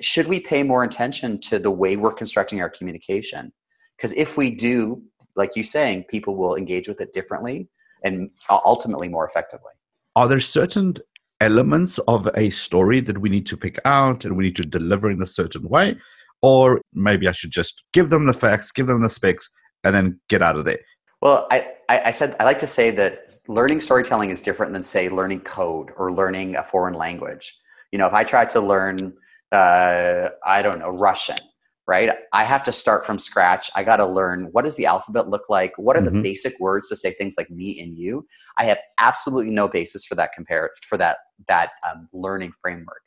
should 0.00 0.26
we 0.26 0.40
pay 0.40 0.62
more 0.62 0.84
attention 0.84 1.38
to 1.40 1.58
the 1.58 1.70
way 1.70 1.96
we're 1.96 2.12
constructing 2.12 2.60
our 2.60 2.68
communication? 2.70 3.52
Because 3.96 4.12
if 4.12 4.36
we 4.36 4.54
do, 4.54 5.02
like 5.36 5.56
you 5.56 5.64
saying, 5.64 6.04
people 6.04 6.36
will 6.36 6.56
engage 6.56 6.88
with 6.88 7.00
it 7.00 7.12
differently 7.12 7.68
and 8.04 8.30
ultimately 8.50 9.08
more 9.08 9.26
effectively. 9.26 9.72
Are 10.14 10.28
there 10.28 10.40
certain 10.40 10.96
elements 11.40 11.98
of 12.08 12.28
a 12.34 12.50
story 12.50 13.00
that 13.00 13.18
we 13.18 13.28
need 13.28 13.46
to 13.46 13.56
pick 13.56 13.78
out 13.84 14.24
and 14.24 14.36
we 14.36 14.44
need 14.44 14.56
to 14.56 14.64
deliver 14.64 15.10
in 15.10 15.22
a 15.22 15.26
certain 15.26 15.68
way? 15.68 15.96
Or 16.42 16.80
maybe 16.92 17.28
I 17.28 17.32
should 17.32 17.50
just 17.50 17.82
give 17.92 18.10
them 18.10 18.26
the 18.26 18.32
facts, 18.32 18.70
give 18.70 18.86
them 18.86 19.02
the 19.02 19.10
specs, 19.10 19.48
and 19.84 19.94
then 19.94 20.20
get 20.28 20.42
out 20.42 20.56
of 20.56 20.64
there. 20.64 20.78
Well, 21.22 21.46
I, 21.50 21.72
I 21.88 22.10
said 22.10 22.36
I 22.38 22.44
like 22.44 22.58
to 22.58 22.66
say 22.66 22.90
that 22.90 23.38
learning 23.48 23.80
storytelling 23.80 24.30
is 24.30 24.40
different 24.40 24.72
than 24.72 24.82
say 24.82 25.08
learning 25.08 25.40
code 25.40 25.90
or 25.96 26.12
learning 26.12 26.56
a 26.56 26.62
foreign 26.62 26.94
language. 26.94 27.58
You 27.90 27.98
know, 27.98 28.06
if 28.06 28.12
I 28.12 28.24
try 28.24 28.44
to 28.44 28.60
learn, 28.60 29.14
uh, 29.52 30.28
I 30.44 30.62
don't 30.62 30.78
know, 30.78 30.90
Russian, 30.90 31.38
right? 31.86 32.10
I 32.32 32.44
have 32.44 32.64
to 32.64 32.72
start 32.72 33.06
from 33.06 33.18
scratch. 33.18 33.70
I 33.76 33.84
got 33.84 33.96
to 33.96 34.06
learn 34.06 34.48
what 34.52 34.64
does 34.64 34.74
the 34.74 34.86
alphabet 34.86 35.28
look 35.28 35.44
like? 35.48 35.72
What 35.76 35.96
are 35.96 36.02
mm-hmm. 36.02 36.16
the 36.16 36.22
basic 36.22 36.58
words 36.58 36.88
to 36.88 36.96
say 36.96 37.12
things 37.12 37.34
like 37.38 37.50
me 37.50 37.80
and 37.80 37.96
you? 37.96 38.26
I 38.58 38.64
have 38.64 38.78
absolutely 38.98 39.52
no 39.52 39.68
basis 39.68 40.04
for 40.04 40.14
that 40.16 40.32
compare 40.32 40.70
for 40.82 40.96
that 40.98 41.18
that 41.48 41.70
um, 41.88 42.08
learning 42.12 42.52
framework. 42.60 43.02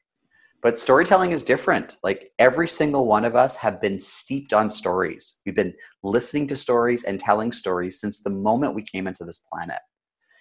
But 0.62 0.78
storytelling 0.78 1.32
is 1.32 1.44
different. 1.44 1.98
Like 2.04 2.32
every 2.38 2.68
single 2.68 3.06
one 3.06 3.24
of 3.24 3.36
us 3.36 3.56
have 3.58 3.82
been 3.82 3.98
steeped 3.98 4.52
on 4.52 4.70
stories. 4.70 5.40
We've 5.46 5.56
been 5.56 5.74
listening 6.04 6.48
to 6.48 6.56
stories 6.56 7.04
and 7.04 7.20
telling 7.20 7.54
stories 7.54 8.00
since 8.00 8.22
the 8.22 8.30
moment 8.30 8.76
we 8.76 8.84
came 8.84 9.08
into 9.08 9.24
this 9.24 9.38
planet. 9.38 9.80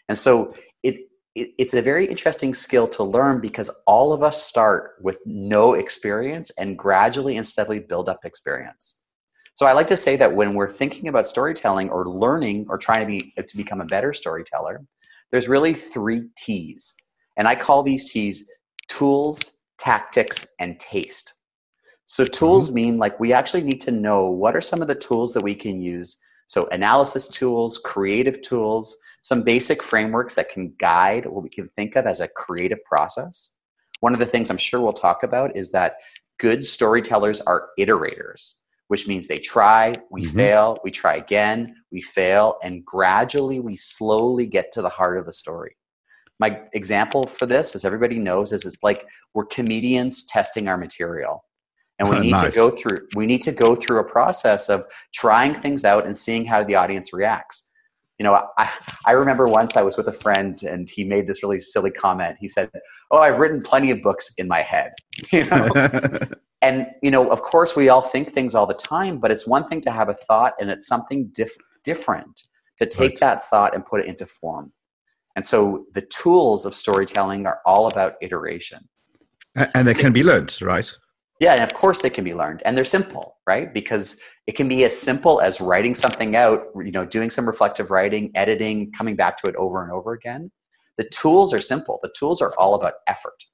And 0.09 0.19
so 0.19 0.55
it, 0.83 0.97
it, 0.97 1.09
it's 1.59 1.75
a 1.75 1.83
very 1.83 2.07
interesting 2.07 2.55
skill 2.55 2.89
to 2.89 3.05
learn 3.05 3.41
because 3.41 3.71
all 3.87 4.13
of 4.13 4.23
us 4.23 4.43
start 4.43 4.93
with 5.01 5.19
no 5.27 5.75
experience 5.75 6.51
and 6.59 6.79
gradually 6.79 7.37
and 7.37 7.47
steadily 7.47 7.81
build 7.81 8.09
up 8.09 8.25
experience. 8.25 9.05
So 9.55 9.67
I 9.67 9.73
like 9.73 9.89
to 9.89 9.97
say 9.97 10.17
that 10.17 10.37
when 10.37 10.55
we're 10.55 10.69
thinking 10.69 11.09
about 11.09 11.27
storytelling 11.27 11.91
or 11.91 12.09
learning 12.09 12.67
or 12.69 12.79
trying 12.79 13.01
to 13.01 13.07
be 13.07 13.33
to 13.37 13.57
become 13.57 13.81
a 13.81 13.87
better 13.87 14.15
storyteller, 14.15 14.85
there's 15.33 15.49
really 15.49 15.75
three 15.75 16.29
T's. 16.37 16.95
And 17.37 17.49
I 17.49 17.55
call 17.55 17.83
these 17.83 18.13
T's 18.13 18.49
tools, 18.89 19.63
tactics, 19.79 20.55
and 20.61 20.79
taste. 20.79 21.35
So, 22.07 22.25
tools 22.25 22.69
mm-hmm. 22.69 22.75
mean 22.75 22.99
like 22.99 23.19
we 23.21 23.33
actually 23.33 23.63
need 23.63 23.81
to 23.83 23.91
know 23.91 24.31
what 24.31 24.57
are 24.57 24.61
some 24.61 24.81
of 24.81 24.89
the 24.89 24.95
tools 24.95 25.33
that 25.35 25.43
we 25.43 25.55
can 25.55 25.81
use. 25.83 26.19
So, 26.49 26.67
analysis 26.69 27.29
tools, 27.29 27.79
creative 27.79 28.41
tools, 28.41 28.99
some 29.23 29.43
basic 29.43 29.83
frameworks 29.83 30.35
that 30.35 30.51
can 30.51 30.75
guide 30.81 31.25
what 31.27 31.45
we 31.45 31.49
can 31.49 31.69
think 31.77 31.95
of 31.95 32.07
as 32.07 32.21
a 32.21 32.29
creative 32.29 32.83
process. 32.85 33.55
One 34.01 34.13
of 34.13 34.19
the 34.19 34.27
things 34.27 34.51
I'm 34.51 34.59
sure 34.59 34.81
we'll 34.81 34.93
talk 34.93 35.23
about 35.23 35.57
is 35.57 35.71
that 35.71 35.97
good 36.41 36.65
storytellers 36.65 37.41
are 37.43 37.69
iterators, 37.79 38.55
which 38.89 39.07
means 39.07 39.27
they 39.27 39.39
try, 39.39 39.99
we 40.11 40.25
mm-hmm. 40.25 40.37
fail, 40.37 40.79
we 40.83 40.91
try 40.91 41.15
again, 41.15 41.77
we 41.93 42.01
fail, 42.01 42.59
and 42.65 42.85
gradually 42.85 43.61
we 43.61 43.77
slowly 43.77 44.47
get 44.47 44.73
to 44.73 44.83
the 44.83 44.89
heart 44.89 45.19
of 45.19 45.27
the 45.27 45.33
story 45.33 45.77
my 46.41 46.61
example 46.73 47.27
for 47.27 47.47
this, 47.47 47.75
as 47.75 47.85
everybody 47.85 48.19
knows, 48.19 48.53
is 48.53 48.65
it's 48.65 48.83
like 48.83 49.07
we're 49.35 49.47
comedians 49.47 50.25
testing 50.27 50.69
our 50.69 50.77
material. 50.77 51.45
And 51.99 52.09
we 52.09 52.21
need 52.21 52.31
nice. 52.31 52.53
to 52.53 52.57
go 52.57 52.71
through 52.71 53.09
we 53.17 53.27
need 53.27 53.43
to 53.43 53.53
go 53.53 53.75
through 53.75 53.99
a 53.99 54.05
process 54.05 54.69
of 54.69 54.85
trying 55.13 55.55
things 55.55 55.85
out 55.85 56.07
and 56.07 56.17
seeing 56.17 56.45
how 56.45 56.63
the 56.63 56.77
audience 56.77 57.13
reacts. 57.13 57.71
You 58.19 58.25
know, 58.25 58.41
I, 58.59 58.71
I 59.07 59.13
remember 59.13 59.47
once 59.49 59.77
I 59.77 59.83
was 59.83 59.97
with 59.97 60.09
a 60.09 60.13
friend 60.13 60.61
and 60.63 60.89
he 60.91 61.05
made 61.05 61.27
this 61.27 61.43
really 61.43 61.61
silly 61.61 61.91
comment. 61.91 62.37
He 62.41 62.49
said, 62.49 62.71
Oh, 63.11 63.19
I've 63.19 63.39
written 63.39 63.61
plenty 63.61 63.91
of 63.91 64.03
books 64.03 64.33
in 64.39 64.49
my 64.49 64.63
head. 64.63 64.93
You 65.33 65.45
know? 65.47 65.69
and 66.63 66.87
you 67.03 67.11
know, 67.11 67.31
of 67.31 67.43
course 67.43 67.75
we 67.75 67.89
all 67.89 68.03
think 68.03 68.33
things 68.33 68.55
all 68.55 68.67
the 68.67 68.75
time, 68.75 69.19
but 69.19 69.31
it's 69.31 69.47
one 69.47 69.65
thing 69.69 69.81
to 69.83 69.91
have 69.91 70.09
a 70.09 70.15
thought 70.15 70.55
and 70.61 70.71
it's 70.71 70.87
something 70.87 71.31
diff- 71.35 71.57
different 71.85 72.45
to 72.79 72.87
take 72.87 73.13
right. 73.13 73.21
that 73.21 73.43
thought 73.43 73.75
and 73.75 73.85
put 73.85 74.01
it 74.01 74.07
into 74.07 74.27
form. 74.27 74.73
And 75.37 75.45
so 75.45 75.85
the 75.95 76.03
tools 76.03 76.67
of 76.67 76.75
storytelling 76.75 77.47
are 77.47 77.61
all 77.65 77.89
about 77.89 78.15
iteration. 78.21 78.89
And 79.75 79.87
they 79.87 79.95
can 79.95 80.13
be 80.13 80.25
learned, 80.25 80.61
right? 80.63 80.93
Yeah, 81.41 81.55
and 81.55 81.63
of 81.63 81.73
course 81.73 82.03
they 82.03 82.11
can 82.11 82.25
be 82.25 82.35
learned. 82.35 82.63
And 82.65 82.77
they're 82.77 82.85
simple, 82.85 83.37
right? 83.47 83.73
Because 83.73 84.21
it 84.47 84.57
can 84.57 84.69
be 84.69 84.85
as 84.85 84.99
simple 84.99 85.41
as 85.41 85.61
writing 85.61 85.95
something 85.95 86.35
out, 86.35 86.65
you 86.75 86.91
know, 86.91 87.05
doing 87.05 87.31
some 87.31 87.47
reflective 87.47 87.91
writing, 87.91 88.33
editing, 88.35 88.91
coming 88.93 89.15
back 89.15 89.37
to 89.39 89.47
it 89.47 89.55
over 89.57 89.83
and 89.83 89.93
over 89.93 90.13
again. 90.13 90.51
The 90.97 91.09
tools 91.11 91.55
are 91.55 91.61
simple. 91.61 92.01
The 92.03 92.13
tools 92.19 92.43
are 92.43 92.55
all 92.59 92.75
about 92.75 92.95
effort. 93.07 93.45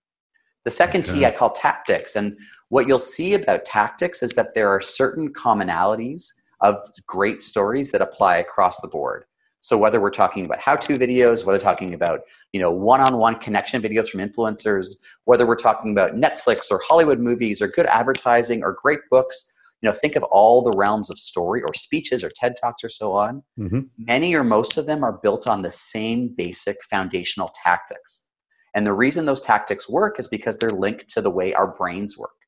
The 0.64 0.70
second 0.70 1.04
T 1.04 1.26
I 1.26 1.30
call 1.30 1.50
tactics. 1.50 2.16
And 2.16 2.38
what 2.70 2.88
you'll 2.88 2.98
see 2.98 3.34
about 3.34 3.66
tactics 3.66 4.22
is 4.22 4.30
that 4.30 4.54
there 4.54 4.70
are 4.70 4.80
certain 4.80 5.30
commonalities 5.30 6.28
of 6.62 6.76
great 7.06 7.42
stories 7.42 7.92
that 7.92 8.00
apply 8.00 8.38
across 8.38 8.80
the 8.80 8.88
board. 8.88 9.26
So 9.64 9.78
whether 9.78 9.98
we're 9.98 10.10
talking 10.10 10.44
about 10.44 10.60
how-to 10.60 10.98
videos, 10.98 11.46
whether 11.46 11.58
talking 11.58 11.94
about 11.94 12.20
you 12.52 12.60
know 12.60 12.70
one-on-one 12.70 13.36
connection 13.36 13.80
videos 13.80 14.10
from 14.10 14.20
influencers, 14.20 14.96
whether 15.24 15.46
we're 15.46 15.56
talking 15.56 15.90
about 15.90 16.16
Netflix 16.16 16.70
or 16.70 16.82
Hollywood 16.86 17.18
movies 17.18 17.62
or 17.62 17.68
good 17.68 17.86
advertising 17.86 18.62
or 18.62 18.76
great 18.82 18.98
books, 19.10 19.50
you 19.80 19.88
know 19.88 19.94
think 19.94 20.16
of 20.16 20.22
all 20.24 20.60
the 20.60 20.76
realms 20.76 21.08
of 21.08 21.18
story 21.18 21.62
or 21.62 21.72
speeches 21.72 22.22
or 22.22 22.28
TED 22.28 22.56
talks 22.60 22.84
or 22.84 22.90
so 22.90 23.14
on. 23.14 23.42
Mm-hmm. 23.58 23.80
Many 23.96 24.34
or 24.34 24.44
most 24.44 24.76
of 24.76 24.86
them 24.86 25.02
are 25.02 25.18
built 25.22 25.46
on 25.46 25.62
the 25.62 25.70
same 25.70 26.34
basic 26.36 26.76
foundational 26.84 27.50
tactics. 27.64 28.28
And 28.74 28.86
the 28.86 28.92
reason 28.92 29.24
those 29.24 29.40
tactics 29.40 29.88
work 29.88 30.20
is 30.20 30.28
because 30.28 30.58
they're 30.58 30.72
linked 30.72 31.08
to 31.14 31.22
the 31.22 31.30
way 31.30 31.54
our 31.54 31.68
brains 31.68 32.18
work 32.18 32.43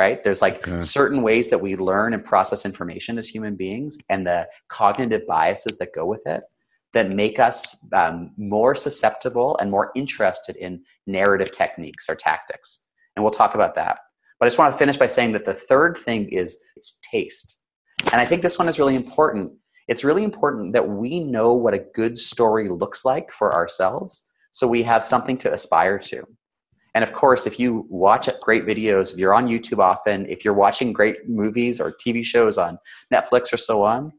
right? 0.00 0.24
There's 0.24 0.40
like 0.40 0.66
okay. 0.66 0.80
certain 0.80 1.20
ways 1.20 1.50
that 1.50 1.60
we 1.60 1.76
learn 1.76 2.14
and 2.14 2.24
process 2.24 2.64
information 2.64 3.18
as 3.18 3.28
human 3.28 3.54
beings 3.54 3.98
and 4.08 4.26
the 4.26 4.48
cognitive 4.68 5.26
biases 5.26 5.76
that 5.76 5.94
go 5.94 6.06
with 6.06 6.26
it 6.26 6.42
that 6.94 7.10
make 7.10 7.38
us 7.38 7.86
um, 7.92 8.30
more 8.38 8.74
susceptible 8.74 9.58
and 9.58 9.70
more 9.70 9.92
interested 9.94 10.56
in 10.56 10.82
narrative 11.06 11.50
techniques 11.50 12.08
or 12.08 12.14
tactics. 12.14 12.86
And 13.14 13.22
we'll 13.22 13.30
talk 13.30 13.54
about 13.54 13.74
that. 13.74 13.98
But 14.38 14.46
I 14.46 14.48
just 14.48 14.58
want 14.58 14.72
to 14.72 14.78
finish 14.78 14.96
by 14.96 15.06
saying 15.06 15.32
that 15.32 15.44
the 15.44 15.52
third 15.52 15.98
thing 15.98 16.30
is 16.30 16.58
it's 16.76 16.98
taste. 17.12 17.58
And 18.10 18.22
I 18.22 18.24
think 18.24 18.40
this 18.40 18.58
one 18.58 18.68
is 18.68 18.78
really 18.78 18.96
important. 18.96 19.52
It's 19.86 20.02
really 20.02 20.24
important 20.24 20.72
that 20.72 20.88
we 20.88 21.20
know 21.20 21.52
what 21.52 21.74
a 21.74 21.84
good 21.94 22.16
story 22.16 22.70
looks 22.70 23.04
like 23.04 23.30
for 23.32 23.52
ourselves 23.52 24.26
so 24.50 24.66
we 24.66 24.82
have 24.82 25.04
something 25.04 25.36
to 25.38 25.52
aspire 25.52 25.98
to. 25.98 26.26
And 26.94 27.04
of 27.04 27.12
course, 27.12 27.46
if 27.46 27.58
you 27.58 27.86
watch 27.88 28.28
great 28.40 28.66
videos, 28.66 29.12
if 29.12 29.18
you're 29.18 29.34
on 29.34 29.48
YouTube 29.48 29.78
often, 29.78 30.26
if 30.26 30.44
you're 30.44 30.54
watching 30.54 30.92
great 30.92 31.28
movies 31.28 31.80
or 31.80 31.92
TV 31.92 32.24
shows 32.24 32.58
on 32.58 32.78
Netflix 33.12 33.52
or 33.52 33.56
so 33.56 33.84
on, 33.84 34.12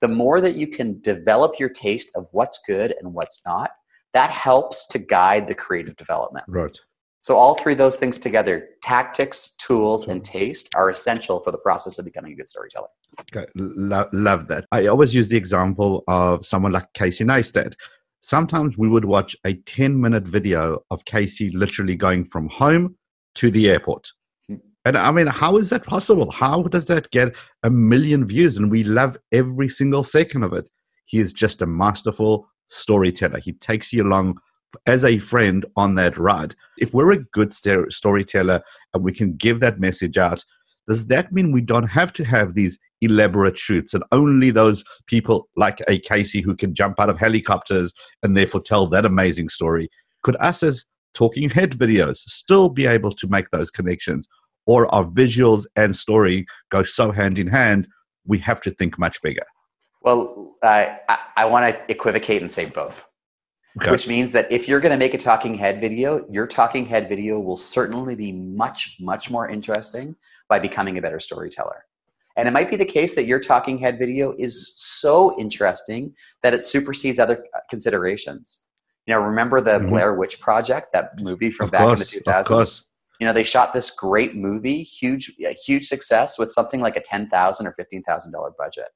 the 0.00 0.08
more 0.08 0.40
that 0.40 0.56
you 0.56 0.66
can 0.66 1.00
develop 1.00 1.58
your 1.58 1.68
taste 1.68 2.10
of 2.14 2.26
what's 2.32 2.60
good 2.66 2.94
and 3.00 3.12
what's 3.12 3.40
not, 3.46 3.70
that 4.12 4.30
helps 4.30 4.86
to 4.88 4.98
guide 4.98 5.46
the 5.48 5.54
creative 5.54 5.96
development. 5.96 6.44
Right. 6.48 6.78
So 7.20 7.36
all 7.36 7.54
three 7.54 7.72
of 7.72 7.78
those 7.78 7.96
things 7.96 8.18
together, 8.18 8.68
tactics, 8.82 9.56
tools, 9.56 10.08
and 10.08 10.22
taste 10.22 10.68
are 10.74 10.90
essential 10.90 11.40
for 11.40 11.52
the 11.52 11.58
process 11.58 11.98
of 11.98 12.04
becoming 12.04 12.32
a 12.32 12.36
good 12.36 12.50
storyteller. 12.50 12.88
Okay. 13.34 13.46
Lo- 13.54 14.10
love 14.12 14.46
that. 14.48 14.66
I 14.72 14.88
always 14.88 15.14
use 15.14 15.28
the 15.28 15.36
example 15.38 16.04
of 16.06 16.44
someone 16.44 16.72
like 16.72 16.92
Casey 16.92 17.24
Neistat 17.24 17.74
sometimes 18.24 18.78
we 18.78 18.88
would 18.88 19.04
watch 19.04 19.36
a 19.44 19.52
10 19.52 20.00
minute 20.00 20.24
video 20.24 20.82
of 20.90 21.04
Casey 21.04 21.50
literally 21.50 21.94
going 21.94 22.24
from 22.24 22.48
home 22.48 22.96
to 23.34 23.50
the 23.50 23.68
airport. 23.68 24.12
Hmm. 24.48 24.56
And 24.86 24.96
I 24.96 25.10
mean, 25.10 25.26
how 25.26 25.58
is 25.58 25.68
that 25.70 25.84
possible? 25.84 26.30
How 26.30 26.62
does 26.62 26.86
that 26.86 27.10
get 27.10 27.34
a 27.62 27.70
million 27.70 28.26
views? 28.26 28.56
And 28.56 28.70
we 28.70 28.82
love 28.82 29.18
every 29.30 29.68
single 29.68 30.04
second 30.04 30.42
of 30.42 30.54
it. 30.54 30.70
He 31.04 31.20
is 31.20 31.34
just 31.34 31.60
a 31.60 31.66
masterful 31.66 32.48
storyteller. 32.68 33.40
He 33.40 33.52
takes 33.52 33.92
you 33.92 34.02
along 34.02 34.38
as 34.86 35.04
a 35.04 35.18
friend 35.18 35.66
on 35.76 35.94
that 35.96 36.16
ride. 36.16 36.56
If 36.78 36.94
we're 36.94 37.12
a 37.12 37.24
good 37.24 37.52
st- 37.52 37.92
storyteller 37.92 38.62
and 38.94 39.04
we 39.04 39.12
can 39.12 39.36
give 39.36 39.60
that 39.60 39.80
message 39.80 40.16
out, 40.16 40.42
does 40.88 41.06
that 41.06 41.32
mean 41.32 41.52
we 41.52 41.60
don't 41.60 41.88
have 41.88 42.12
to 42.14 42.24
have 42.24 42.54
these 42.54 42.78
elaborate 43.00 43.58
shoots 43.58 43.94
and 43.94 44.04
only 44.12 44.50
those 44.50 44.84
people 45.06 45.48
like 45.56 45.80
a 45.88 45.98
Casey 45.98 46.40
who 46.40 46.54
can 46.56 46.74
jump 46.74 47.00
out 47.00 47.10
of 47.10 47.18
helicopters 47.18 47.92
and 48.22 48.36
therefore 48.36 48.62
tell 48.62 48.86
that 48.88 49.04
amazing 49.04 49.48
story? 49.48 49.88
Could 50.22 50.36
us 50.40 50.62
as 50.62 50.84
talking 51.14 51.48
head 51.50 51.72
videos 51.72 52.16
still 52.16 52.68
be 52.68 52.86
able 52.86 53.12
to 53.12 53.28
make 53.28 53.50
those 53.50 53.70
connections? 53.70 54.28
Or 54.66 54.92
our 54.94 55.04
visuals 55.04 55.66
and 55.76 55.94
story 55.94 56.46
go 56.70 56.82
so 56.82 57.12
hand 57.12 57.38
in 57.38 57.46
hand, 57.46 57.86
we 58.26 58.38
have 58.38 58.60
to 58.62 58.70
think 58.70 58.98
much 58.98 59.20
bigger? 59.22 59.44
Well, 60.00 60.54
I, 60.62 60.98
I 61.36 61.44
want 61.46 61.74
to 61.74 61.90
equivocate 61.90 62.40
and 62.40 62.50
say 62.50 62.66
both. 62.66 63.06
Okay. 63.80 63.90
Which 63.90 64.06
means 64.06 64.30
that 64.32 64.50
if 64.52 64.68
you're 64.68 64.78
going 64.78 64.92
to 64.92 64.98
make 64.98 65.14
a 65.14 65.18
talking 65.18 65.56
head 65.56 65.80
video, 65.80 66.24
your 66.30 66.46
talking 66.46 66.86
head 66.86 67.08
video 67.08 67.40
will 67.40 67.56
certainly 67.56 68.14
be 68.14 68.30
much, 68.30 68.98
much 69.00 69.30
more 69.30 69.48
interesting 69.48 70.14
by 70.48 70.60
becoming 70.60 70.96
a 70.96 71.02
better 71.02 71.18
storyteller. 71.18 71.84
And 72.36 72.46
it 72.46 72.52
might 72.52 72.70
be 72.70 72.76
the 72.76 72.84
case 72.84 73.14
that 73.16 73.26
your 73.26 73.40
talking 73.40 73.78
head 73.78 73.98
video 73.98 74.34
is 74.38 74.74
so 74.76 75.38
interesting 75.40 76.14
that 76.42 76.54
it 76.54 76.64
supersedes 76.64 77.18
other 77.18 77.44
considerations. 77.68 78.66
You 79.06 79.14
know, 79.14 79.20
remember 79.20 79.60
the 79.60 79.78
mm-hmm. 79.78 79.90
Blair 79.90 80.14
Witch 80.14 80.40
Project, 80.40 80.92
that 80.92 81.18
movie 81.18 81.50
from 81.50 81.66
of 81.66 81.72
back 81.72 81.82
course, 81.82 82.12
in 82.12 82.18
the 82.24 82.30
2000s? 82.30 82.40
Of 82.40 82.46
course. 82.46 82.84
You 83.20 83.26
know, 83.26 83.32
they 83.32 83.44
shot 83.44 83.72
this 83.72 83.90
great 83.90 84.34
movie, 84.34 84.82
huge, 84.82 85.32
huge 85.64 85.86
success 85.86 86.38
with 86.38 86.50
something 86.50 86.80
like 86.80 86.96
a 86.96 87.00
ten 87.00 87.28
thousand 87.28 87.66
or 87.66 87.72
fifteen 87.72 88.02
thousand 88.02 88.32
dollar 88.32 88.50
budget. 88.58 88.88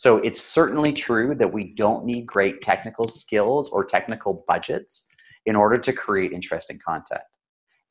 So 0.00 0.16
it's 0.20 0.40
certainly 0.40 0.94
true 0.94 1.34
that 1.34 1.52
we 1.52 1.74
don't 1.74 2.06
need 2.06 2.24
great 2.24 2.62
technical 2.62 3.06
skills 3.06 3.68
or 3.68 3.84
technical 3.84 4.46
budgets 4.48 5.06
in 5.44 5.54
order 5.54 5.76
to 5.76 5.92
create 5.92 6.32
interesting 6.32 6.78
content. 6.78 7.20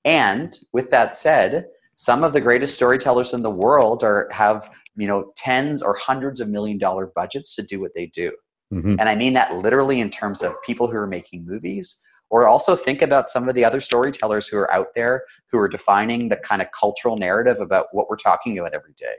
And 0.05 0.57
with 0.73 0.89
that 0.89 1.13
said, 1.13 1.67
some 1.93 2.23
of 2.23 2.33
the 2.33 2.41
greatest 2.41 2.73
storytellers 2.73 3.31
in 3.31 3.43
the 3.43 3.51
world 3.51 4.03
are 4.03 4.27
have 4.31 4.71
you 4.95 5.05
know 5.05 5.31
tens 5.37 5.83
or 5.83 5.95
hundreds 6.01 6.41
of 6.41 6.49
million 6.49 6.79
dollar 6.79 7.11
budgets 7.15 7.53
to 7.57 7.61
do 7.61 7.79
what 7.79 7.93
they 7.93 8.07
do. 8.07 8.31
Mm-hmm. 8.73 8.95
And 8.99 9.07
I 9.07 9.13
mean 9.13 9.33
that 9.33 9.53
literally 9.57 9.99
in 9.99 10.09
terms 10.09 10.41
of 10.41 10.59
people 10.63 10.87
who 10.87 10.97
are 10.97 11.05
making 11.05 11.45
movies, 11.45 12.01
or 12.31 12.47
also 12.47 12.75
think 12.75 13.03
about 13.03 13.29
some 13.29 13.47
of 13.47 13.53
the 13.53 13.63
other 13.63 13.81
storytellers 13.81 14.47
who 14.47 14.57
are 14.57 14.73
out 14.73 14.95
there 14.95 15.25
who 15.51 15.59
are 15.59 15.69
defining 15.69 16.29
the 16.29 16.37
kind 16.37 16.63
of 16.63 16.69
cultural 16.71 17.17
narrative 17.17 17.59
about 17.59 17.85
what 17.91 18.09
we're 18.09 18.15
talking 18.15 18.57
about 18.57 18.73
every 18.73 18.93
day. 18.97 19.13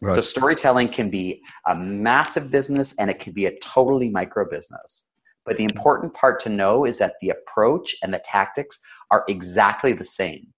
Right. 0.00 0.14
So 0.14 0.20
storytelling 0.20 0.88
can 0.88 1.10
be 1.10 1.42
a 1.66 1.74
massive 1.74 2.50
business 2.50 2.94
and 2.98 3.10
it 3.10 3.18
can 3.18 3.32
be 3.32 3.46
a 3.46 3.58
totally 3.58 4.10
micro 4.10 4.48
business. 4.48 5.08
But 5.44 5.56
the 5.56 5.64
important 5.64 6.12
part 6.14 6.38
to 6.40 6.50
know 6.50 6.84
is 6.84 6.98
that 6.98 7.14
the 7.20 7.30
approach 7.30 7.96
and 8.02 8.12
the 8.12 8.22
tactics 8.24 8.78
are 9.10 9.24
exactly 9.28 9.92
the 9.92 10.04
same. 10.04 10.48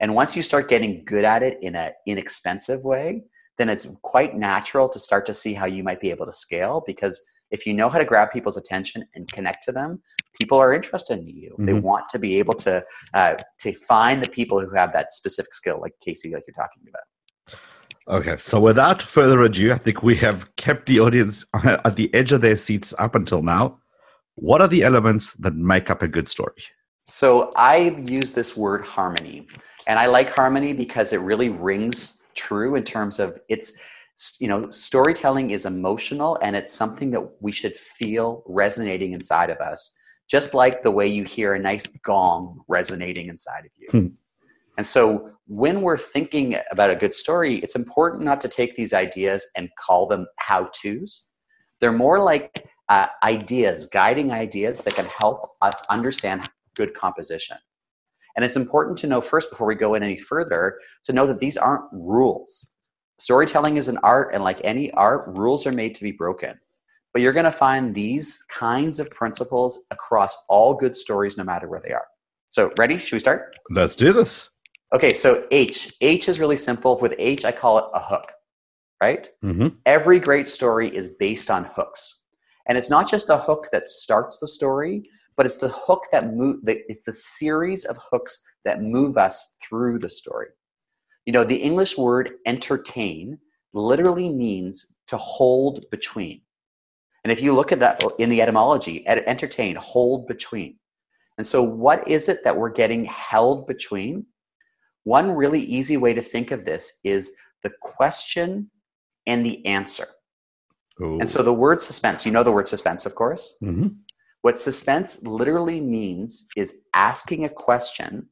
And 0.00 0.14
once 0.14 0.36
you 0.36 0.42
start 0.42 0.68
getting 0.68 1.04
good 1.04 1.24
at 1.24 1.42
it 1.42 1.58
in 1.60 1.74
an 1.74 1.92
inexpensive 2.06 2.84
way, 2.84 3.24
then 3.58 3.68
it's 3.68 3.88
quite 4.02 4.36
natural 4.36 4.88
to 4.88 4.98
start 4.98 5.26
to 5.26 5.34
see 5.34 5.54
how 5.54 5.66
you 5.66 5.82
might 5.82 6.00
be 6.00 6.10
able 6.10 6.26
to 6.26 6.32
scale 6.32 6.84
because 6.86 7.20
if 7.50 7.66
you 7.66 7.74
know 7.74 7.88
how 7.88 7.98
to 7.98 8.04
grab 8.04 8.30
people's 8.30 8.56
attention 8.56 9.04
and 9.14 9.30
connect 9.32 9.64
to 9.64 9.72
them, 9.72 10.00
people 10.38 10.58
are 10.58 10.72
interested 10.72 11.18
in 11.18 11.28
you. 11.28 11.50
Mm-hmm. 11.52 11.66
They 11.66 11.72
want 11.72 12.08
to 12.10 12.18
be 12.18 12.38
able 12.38 12.54
to 12.54 12.84
uh, 13.14 13.34
to 13.60 13.72
find 13.72 14.22
the 14.22 14.28
people 14.28 14.60
who 14.60 14.70
have 14.74 14.92
that 14.92 15.12
specific 15.12 15.54
skill, 15.54 15.80
like 15.80 15.94
Casey, 16.00 16.32
like 16.32 16.44
you're 16.46 16.54
talking 16.54 16.82
about. 16.88 17.02
Okay, 18.08 18.36
so 18.38 18.58
without 18.58 19.02
further 19.02 19.42
ado, 19.42 19.72
I 19.72 19.76
think 19.76 20.02
we 20.02 20.16
have 20.16 20.54
kept 20.56 20.86
the 20.86 20.98
audience 21.00 21.44
at 21.64 21.96
the 21.96 22.12
edge 22.14 22.32
of 22.32 22.40
their 22.40 22.56
seats 22.56 22.94
up 22.98 23.14
until 23.14 23.42
now. 23.42 23.78
What 24.36 24.62
are 24.62 24.68
the 24.68 24.82
elements 24.82 25.34
that 25.34 25.54
make 25.54 25.90
up 25.90 26.00
a 26.00 26.08
good 26.08 26.28
story? 26.28 26.62
So 27.04 27.52
I 27.56 27.90
use 27.98 28.32
this 28.32 28.56
word 28.56 28.84
harmony, 28.84 29.46
and 29.86 29.98
I 29.98 30.06
like 30.06 30.30
harmony 30.30 30.72
because 30.72 31.12
it 31.12 31.20
really 31.20 31.50
rings 31.50 32.22
true 32.34 32.76
in 32.76 32.84
terms 32.84 33.18
of 33.18 33.38
it's 33.48 33.78
you 34.40 34.48
know 34.48 34.68
storytelling 34.70 35.50
is 35.50 35.66
emotional 35.66 36.38
and 36.42 36.56
it's 36.56 36.72
something 36.72 37.10
that 37.10 37.22
we 37.40 37.52
should 37.52 37.74
feel 37.76 38.42
resonating 38.46 39.12
inside 39.12 39.50
of 39.50 39.58
us 39.58 39.96
just 40.28 40.54
like 40.54 40.82
the 40.82 40.90
way 40.90 41.06
you 41.06 41.24
hear 41.24 41.54
a 41.54 41.58
nice 41.58 41.86
gong 41.98 42.60
resonating 42.68 43.28
inside 43.28 43.64
of 43.64 43.70
you 43.76 43.88
hmm. 43.90 44.06
and 44.76 44.86
so 44.86 45.30
when 45.48 45.82
we're 45.82 45.98
thinking 45.98 46.54
about 46.70 46.90
a 46.90 46.96
good 46.96 47.14
story 47.14 47.56
it's 47.56 47.76
important 47.76 48.22
not 48.22 48.40
to 48.40 48.48
take 48.48 48.76
these 48.76 48.92
ideas 48.92 49.46
and 49.56 49.68
call 49.78 50.06
them 50.06 50.26
how 50.38 50.68
to's 50.72 51.26
they're 51.80 51.92
more 51.92 52.18
like 52.18 52.66
uh, 52.88 53.06
ideas 53.22 53.86
guiding 53.86 54.30
ideas 54.30 54.80
that 54.80 54.94
can 54.94 55.06
help 55.06 55.50
us 55.62 55.82
understand 55.90 56.48
good 56.76 56.94
composition 56.94 57.56
and 58.36 58.44
it's 58.44 58.56
important 58.56 58.96
to 58.96 59.06
know 59.06 59.20
first 59.20 59.50
before 59.50 59.66
we 59.66 59.74
go 59.74 59.94
in 59.94 60.02
any 60.02 60.18
further 60.18 60.78
to 61.04 61.12
know 61.12 61.26
that 61.26 61.40
these 61.40 61.56
aren't 61.56 61.84
rules 61.92 62.72
Storytelling 63.20 63.78
is 63.78 63.88
an 63.88 63.98
art, 64.04 64.32
and 64.32 64.44
like 64.44 64.60
any 64.62 64.92
art, 64.92 65.24
rules 65.26 65.66
are 65.66 65.72
made 65.72 65.94
to 65.96 66.04
be 66.04 66.12
broken. 66.12 66.58
But 67.12 67.22
you're 67.22 67.32
going 67.32 67.44
to 67.44 67.52
find 67.52 67.92
these 67.94 68.38
kinds 68.48 69.00
of 69.00 69.10
principles 69.10 69.84
across 69.90 70.36
all 70.48 70.74
good 70.74 70.96
stories, 70.96 71.36
no 71.36 71.42
matter 71.42 71.68
where 71.68 71.82
they 71.84 71.92
are. 71.92 72.06
So, 72.50 72.70
ready? 72.78 72.96
Should 72.96 73.16
we 73.16 73.20
start? 73.20 73.56
Let's 73.70 73.96
do 73.96 74.12
this. 74.12 74.50
Okay, 74.92 75.12
so 75.12 75.46
H. 75.50 75.94
H 76.00 76.28
is 76.28 76.40
really 76.40 76.56
simple. 76.56 76.98
With 76.98 77.14
H, 77.18 77.44
I 77.44 77.52
call 77.52 77.78
it 77.78 77.84
a 77.92 78.00
hook, 78.00 78.32
right? 79.02 79.28
Mm-hmm. 79.44 79.68
Every 79.84 80.18
great 80.18 80.48
story 80.48 80.94
is 80.94 81.16
based 81.16 81.50
on 81.50 81.64
hooks. 81.64 82.22
And 82.66 82.76
it's 82.76 82.90
not 82.90 83.08
just 83.08 83.30
a 83.30 83.38
hook 83.38 83.68
that 83.72 83.88
starts 83.88 84.38
the 84.38 84.48
story, 84.48 85.08
but 85.36 85.46
it's 85.46 85.56
the 85.56 85.68
hook 85.68 86.04
that 86.12 86.32
move 86.32 86.60
it's 86.66 87.02
the 87.04 87.12
series 87.12 87.84
of 87.84 87.96
hooks 88.10 88.42
that 88.64 88.82
move 88.82 89.16
us 89.16 89.56
through 89.62 89.98
the 89.98 90.08
story. 90.08 90.48
You 91.26 91.32
know, 91.32 91.44
the 91.44 91.56
English 91.56 91.96
word 91.98 92.32
entertain 92.46 93.38
literally 93.74 94.30
means 94.30 94.96
to 95.08 95.16
hold 95.16 95.84
between. 95.90 96.40
And 97.24 97.32
if 97.32 97.42
you 97.42 97.52
look 97.52 97.72
at 97.72 97.80
that 97.80 98.02
in 98.18 98.30
the 98.30 98.40
etymology, 98.40 99.06
entertain, 99.06 99.76
hold 99.76 100.26
between. 100.26 100.78
And 101.36 101.46
so, 101.46 101.62
what 101.62 102.06
is 102.08 102.28
it 102.28 102.42
that 102.44 102.56
we're 102.56 102.70
getting 102.70 103.04
held 103.04 103.66
between? 103.66 104.26
One 105.08 105.30
really 105.30 105.62
easy 105.62 105.96
way 105.96 106.12
to 106.12 106.20
think 106.20 106.50
of 106.50 106.66
this 106.66 107.00
is 107.02 107.32
the 107.62 107.72
question 107.80 108.70
and 109.26 109.42
the 109.42 109.64
answer. 109.64 110.04
Ooh. 111.00 111.18
And 111.18 111.26
so, 111.26 111.42
the 111.42 111.54
word 111.54 111.80
suspense, 111.80 112.26
you 112.26 112.30
know 112.32 112.42
the 112.42 112.52
word 112.52 112.68
suspense, 112.68 113.06
of 113.06 113.14
course. 113.14 113.56
Mm-hmm. 113.62 113.88
What 114.42 114.58
suspense 114.58 115.24
literally 115.24 115.80
means 115.80 116.46
is 116.58 116.80
asking 116.92 117.46
a 117.46 117.48
question 117.48 118.28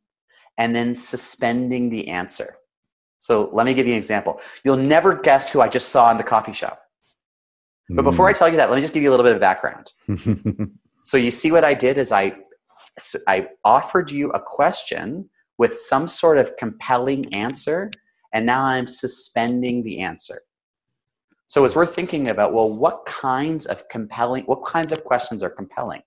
and 0.58 0.76
then 0.76 0.94
suspending 0.94 1.88
the 1.88 2.08
answer. 2.08 2.56
So 3.16 3.48
let 3.54 3.64
me 3.64 3.72
give 3.72 3.86
you 3.86 3.94
an 3.94 3.98
example. 3.98 4.42
You'll 4.62 4.76
never 4.76 5.14
guess 5.14 5.50
who 5.50 5.62
I 5.62 5.68
just 5.68 5.88
saw 5.88 6.10
in 6.10 6.18
the 6.18 6.24
coffee 6.24 6.52
shop. 6.52 6.82
But 7.88 8.02
before 8.02 8.28
I 8.28 8.34
tell 8.34 8.50
you 8.50 8.58
that, 8.58 8.68
let 8.68 8.76
me 8.76 8.82
just 8.82 8.92
give 8.92 9.02
you 9.02 9.08
a 9.08 9.14
little 9.14 9.24
bit 9.24 9.34
of 9.34 9.40
background. 9.40 9.92
so 11.02 11.16
you 11.16 11.30
see 11.30 11.52
what 11.52 11.64
I 11.64 11.72
did 11.72 11.96
is 11.96 12.12
I 12.12 12.36
I 13.26 13.48
offered 13.64 14.10
you 14.10 14.30
a 14.32 14.40
question 14.40 15.30
with 15.58 15.78
some 15.78 16.08
sort 16.08 16.38
of 16.38 16.56
compelling 16.56 17.32
answer 17.34 17.90
and 18.32 18.44
now 18.44 18.62
I'm 18.64 18.86
suspending 18.86 19.82
the 19.82 20.00
answer. 20.00 20.42
So 21.46 21.64
it's 21.64 21.76
worth 21.76 21.94
thinking 21.94 22.28
about 22.28 22.52
well 22.52 22.70
what 22.70 23.06
kinds 23.06 23.66
of 23.66 23.88
compelling 23.88 24.44
what 24.44 24.64
kinds 24.64 24.92
of 24.92 25.04
questions 25.04 25.42
are 25.42 25.50
compelling? 25.50 26.02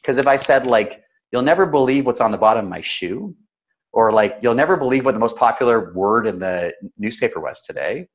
Because 0.00 0.18
if 0.18 0.26
I 0.26 0.36
said 0.36 0.66
like 0.66 1.02
you'll 1.32 1.42
never 1.42 1.66
believe 1.66 2.06
what's 2.06 2.20
on 2.20 2.30
the 2.30 2.38
bottom 2.38 2.66
of 2.66 2.70
my 2.70 2.80
shoe, 2.80 3.34
or 3.94 4.10
like 4.10 4.38
you'll 4.42 4.54
never 4.54 4.76
believe 4.76 5.04
what 5.04 5.14
the 5.14 5.20
most 5.20 5.36
popular 5.36 5.92
word 5.94 6.26
in 6.26 6.38
the 6.38 6.74
newspaper 6.98 7.40
was 7.40 7.60
today 7.60 8.06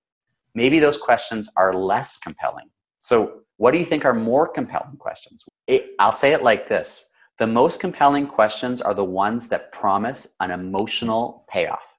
maybe 0.53 0.79
those 0.79 0.97
questions 0.97 1.49
are 1.55 1.73
less 1.73 2.17
compelling 2.17 2.69
so 2.99 3.41
what 3.57 3.71
do 3.71 3.79
you 3.79 3.85
think 3.85 4.05
are 4.05 4.13
more 4.13 4.47
compelling 4.47 4.97
questions 4.97 5.45
it, 5.67 5.91
i'll 5.99 6.11
say 6.11 6.33
it 6.33 6.43
like 6.43 6.67
this 6.67 7.08
the 7.39 7.47
most 7.47 7.79
compelling 7.79 8.27
questions 8.27 8.81
are 8.81 8.93
the 8.93 9.05
ones 9.05 9.47
that 9.47 9.71
promise 9.71 10.35
an 10.39 10.51
emotional 10.51 11.45
payoff 11.49 11.97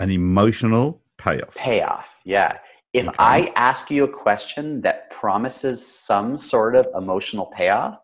an 0.00 0.10
emotional 0.10 1.02
payoff 1.18 1.54
payoff 1.54 2.14
yeah 2.24 2.58
if 2.92 3.08
okay. 3.08 3.16
i 3.18 3.52
ask 3.56 3.90
you 3.90 4.04
a 4.04 4.08
question 4.08 4.80
that 4.82 5.10
promises 5.10 5.84
some 5.86 6.36
sort 6.38 6.76
of 6.76 6.86
emotional 6.94 7.46
payoff 7.46 7.98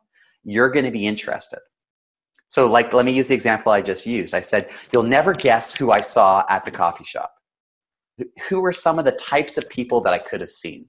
you're 0.44 0.70
going 0.70 0.84
to 0.84 0.90
be 0.90 1.06
interested 1.06 1.60
so, 2.52 2.70
like, 2.70 2.92
let 2.92 3.06
me 3.06 3.12
use 3.12 3.28
the 3.28 3.34
example 3.34 3.72
I 3.72 3.80
just 3.80 4.04
used. 4.04 4.34
I 4.34 4.42
said, 4.42 4.68
You'll 4.92 5.04
never 5.04 5.32
guess 5.32 5.74
who 5.74 5.90
I 5.90 6.00
saw 6.00 6.44
at 6.50 6.66
the 6.66 6.70
coffee 6.70 7.02
shop. 7.02 7.32
Who 8.50 8.60
were 8.60 8.74
some 8.74 8.98
of 8.98 9.06
the 9.06 9.12
types 9.12 9.56
of 9.56 9.66
people 9.70 10.02
that 10.02 10.12
I 10.12 10.18
could 10.18 10.42
have 10.42 10.50
seen? 10.50 10.86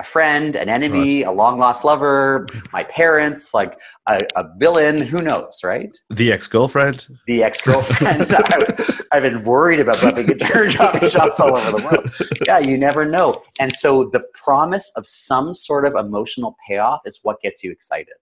A 0.00 0.04
friend, 0.04 0.54
an 0.54 0.68
enemy, 0.68 1.24
right. 1.24 1.28
a 1.28 1.32
long 1.32 1.58
lost 1.58 1.84
lover, 1.84 2.46
my 2.72 2.84
parents, 2.84 3.52
like 3.52 3.80
a, 4.06 4.24
a, 4.36 4.44
villain, 4.58 5.00
who 5.00 5.20
knows, 5.20 5.60
right? 5.64 5.96
The 6.10 6.32
ex 6.32 6.46
girlfriend? 6.46 7.08
The 7.26 7.42
ex 7.42 7.60
girlfriend. 7.60 8.30
I've 9.12 9.22
been 9.22 9.42
worried 9.42 9.80
about 9.80 10.00
bumping 10.00 10.30
into 10.30 10.46
her 10.46 10.70
coffee 10.70 11.10
shops 11.10 11.40
all 11.40 11.56
over 11.56 11.76
the 11.76 11.82
world. 11.82 12.40
Yeah, 12.46 12.60
you 12.60 12.78
never 12.78 13.04
know. 13.04 13.42
And 13.58 13.74
so 13.74 14.04
the 14.04 14.22
promise 14.34 14.90
of 14.94 15.06
some 15.06 15.52
sort 15.52 15.84
of 15.84 15.94
emotional 15.94 16.56
payoff 16.68 17.00
is 17.04 17.18
what 17.24 17.40
gets 17.40 17.64
you 17.64 17.72
excited. 17.72 18.14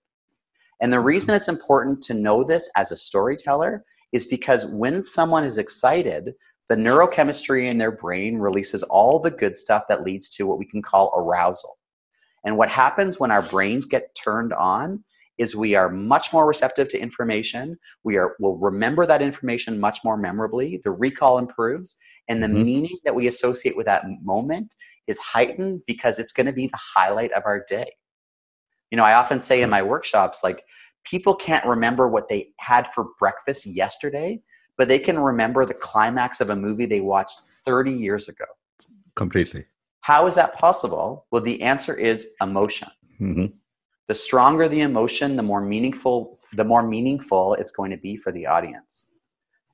And 0.80 0.92
the 0.92 1.00
reason 1.00 1.34
it's 1.34 1.48
important 1.48 2.02
to 2.04 2.14
know 2.14 2.44
this 2.44 2.70
as 2.76 2.92
a 2.92 2.96
storyteller 2.96 3.84
is 4.12 4.26
because 4.26 4.66
when 4.66 5.02
someone 5.02 5.44
is 5.44 5.58
excited, 5.58 6.34
the 6.68 6.76
neurochemistry 6.76 7.68
in 7.68 7.78
their 7.78 7.92
brain 7.92 8.38
releases 8.38 8.82
all 8.84 9.20
the 9.20 9.30
good 9.30 9.56
stuff 9.56 9.84
that 9.88 10.02
leads 10.02 10.28
to 10.30 10.46
what 10.46 10.58
we 10.58 10.66
can 10.66 10.82
call 10.82 11.12
arousal. 11.16 11.78
And 12.44 12.56
what 12.56 12.68
happens 12.68 13.18
when 13.20 13.30
our 13.30 13.42
brains 13.42 13.86
get 13.86 14.14
turned 14.14 14.52
on 14.52 15.04
is 15.38 15.54
we 15.54 15.74
are 15.74 15.90
much 15.90 16.32
more 16.32 16.46
receptive 16.46 16.88
to 16.88 16.98
information. 16.98 17.76
We 18.04 18.16
are 18.16 18.36
will 18.40 18.56
remember 18.56 19.04
that 19.06 19.22
information 19.22 19.78
much 19.78 19.98
more 20.04 20.16
memorably. 20.16 20.80
The 20.82 20.90
recall 20.90 21.38
improves, 21.38 21.96
and 22.28 22.42
the 22.42 22.46
mm-hmm. 22.46 22.64
meaning 22.64 22.98
that 23.04 23.14
we 23.14 23.26
associate 23.26 23.76
with 23.76 23.86
that 23.86 24.04
moment 24.22 24.74
is 25.06 25.18
heightened 25.18 25.82
because 25.86 26.18
it's 26.18 26.32
going 26.32 26.46
to 26.46 26.52
be 26.52 26.68
the 26.68 26.78
highlight 26.96 27.32
of 27.32 27.42
our 27.44 27.64
day. 27.68 27.92
You 28.90 28.96
know, 28.96 29.04
I 29.04 29.14
often 29.14 29.40
say 29.40 29.62
in 29.62 29.70
my 29.70 29.82
workshops, 29.82 30.42
like, 30.42 30.62
people 31.04 31.34
can't 31.34 31.66
remember 31.66 32.08
what 32.08 32.28
they 32.28 32.48
had 32.58 32.88
for 32.88 33.08
breakfast 33.18 33.66
yesterday, 33.66 34.40
but 34.78 34.88
they 34.88 34.98
can 34.98 35.18
remember 35.18 35.64
the 35.64 35.74
climax 35.74 36.40
of 36.40 36.50
a 36.50 36.56
movie 36.56 36.86
they 36.86 37.00
watched 37.00 37.40
30 37.64 37.92
years 37.92 38.28
ago. 38.28 38.44
Completely. 39.14 39.64
How 40.00 40.26
is 40.26 40.34
that 40.34 40.54
possible? 40.54 41.26
Well, 41.30 41.42
the 41.42 41.62
answer 41.62 41.94
is 41.94 42.34
emotion. 42.40 42.88
Mm-hmm. 43.20 43.46
The 44.08 44.14
stronger 44.14 44.68
the 44.68 44.82
emotion, 44.82 45.36
the 45.36 45.42
more 45.42 45.60
meaningful 45.60 46.38
the 46.52 46.64
more 46.64 46.82
meaningful 46.82 47.54
it's 47.54 47.72
going 47.72 47.90
to 47.90 47.96
be 47.96 48.16
for 48.16 48.30
the 48.30 48.46
audience. 48.46 49.10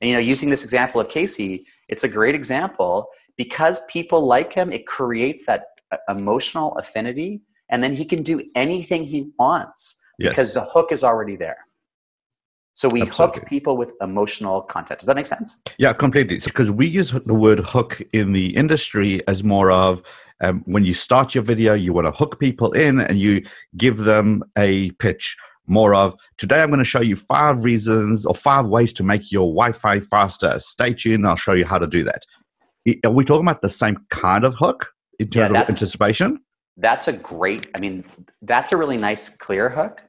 And 0.00 0.08
you 0.08 0.16
know, 0.16 0.20
using 0.20 0.48
this 0.48 0.62
example 0.62 1.00
of 1.00 1.08
Casey, 1.10 1.66
it's 1.88 2.02
a 2.02 2.08
great 2.08 2.34
example 2.34 3.08
because 3.36 3.84
people 3.86 4.22
like 4.22 4.52
him, 4.52 4.72
it 4.72 4.86
creates 4.86 5.44
that 5.46 5.66
uh, 5.92 5.98
emotional 6.08 6.74
affinity 6.76 7.42
and 7.68 7.82
then 7.84 7.92
he 7.92 8.04
can 8.04 8.22
do 8.22 8.42
anything 8.54 9.04
he 9.04 9.30
wants 9.38 10.02
Yes. 10.18 10.30
because 10.30 10.52
the 10.52 10.64
hook 10.64 10.92
is 10.92 11.02
already 11.04 11.36
there. 11.36 11.66
So 12.74 12.88
we 12.88 13.02
Absolutely. 13.02 13.40
hook 13.40 13.48
people 13.48 13.76
with 13.76 13.92
emotional 14.00 14.62
content. 14.62 15.00
Does 15.00 15.06
that 15.06 15.16
make 15.16 15.26
sense? 15.26 15.60
Yeah, 15.78 15.92
completely. 15.92 16.38
Because 16.38 16.70
we 16.70 16.86
use 16.86 17.10
the 17.10 17.34
word 17.34 17.58
hook 17.60 18.00
in 18.12 18.32
the 18.32 18.56
industry 18.56 19.26
as 19.28 19.44
more 19.44 19.70
of 19.70 20.02
um, 20.40 20.62
when 20.66 20.84
you 20.84 20.94
start 20.94 21.34
your 21.34 21.44
video, 21.44 21.74
you 21.74 21.92
want 21.92 22.06
to 22.06 22.12
hook 22.12 22.40
people 22.40 22.72
in 22.72 23.00
and 23.00 23.18
you 23.20 23.44
give 23.76 23.98
them 23.98 24.42
a 24.56 24.90
pitch. 24.92 25.36
More 25.68 25.94
of 25.94 26.16
today, 26.38 26.60
I'm 26.62 26.70
going 26.70 26.80
to 26.80 26.84
show 26.84 27.00
you 27.00 27.14
five 27.14 27.62
reasons 27.62 28.26
or 28.26 28.34
five 28.34 28.66
ways 28.66 28.92
to 28.94 29.04
make 29.04 29.30
your 29.30 29.46
Wi 29.54 29.72
Fi 29.72 30.00
faster. 30.00 30.58
Stay 30.58 30.92
tuned, 30.92 31.26
I'll 31.26 31.36
show 31.36 31.52
you 31.52 31.64
how 31.64 31.78
to 31.78 31.86
do 31.86 32.02
that. 32.04 32.24
Are 33.04 33.12
we 33.12 33.24
talking 33.24 33.46
about 33.46 33.62
the 33.62 33.70
same 33.70 33.96
kind 34.10 34.44
of 34.44 34.54
hook 34.56 34.92
in 35.20 35.28
Yeah, 35.30 35.42
terms 35.42 35.52
that- 35.54 35.62
of 35.64 35.68
anticipation? 35.70 36.40
That's 36.78 37.06
a 37.06 37.12
great, 37.12 37.68
I 37.74 37.78
mean, 37.78 38.02
that's 38.40 38.72
a 38.72 38.76
really 38.78 38.96
nice, 38.96 39.28
clear 39.28 39.68
hook. 39.68 40.02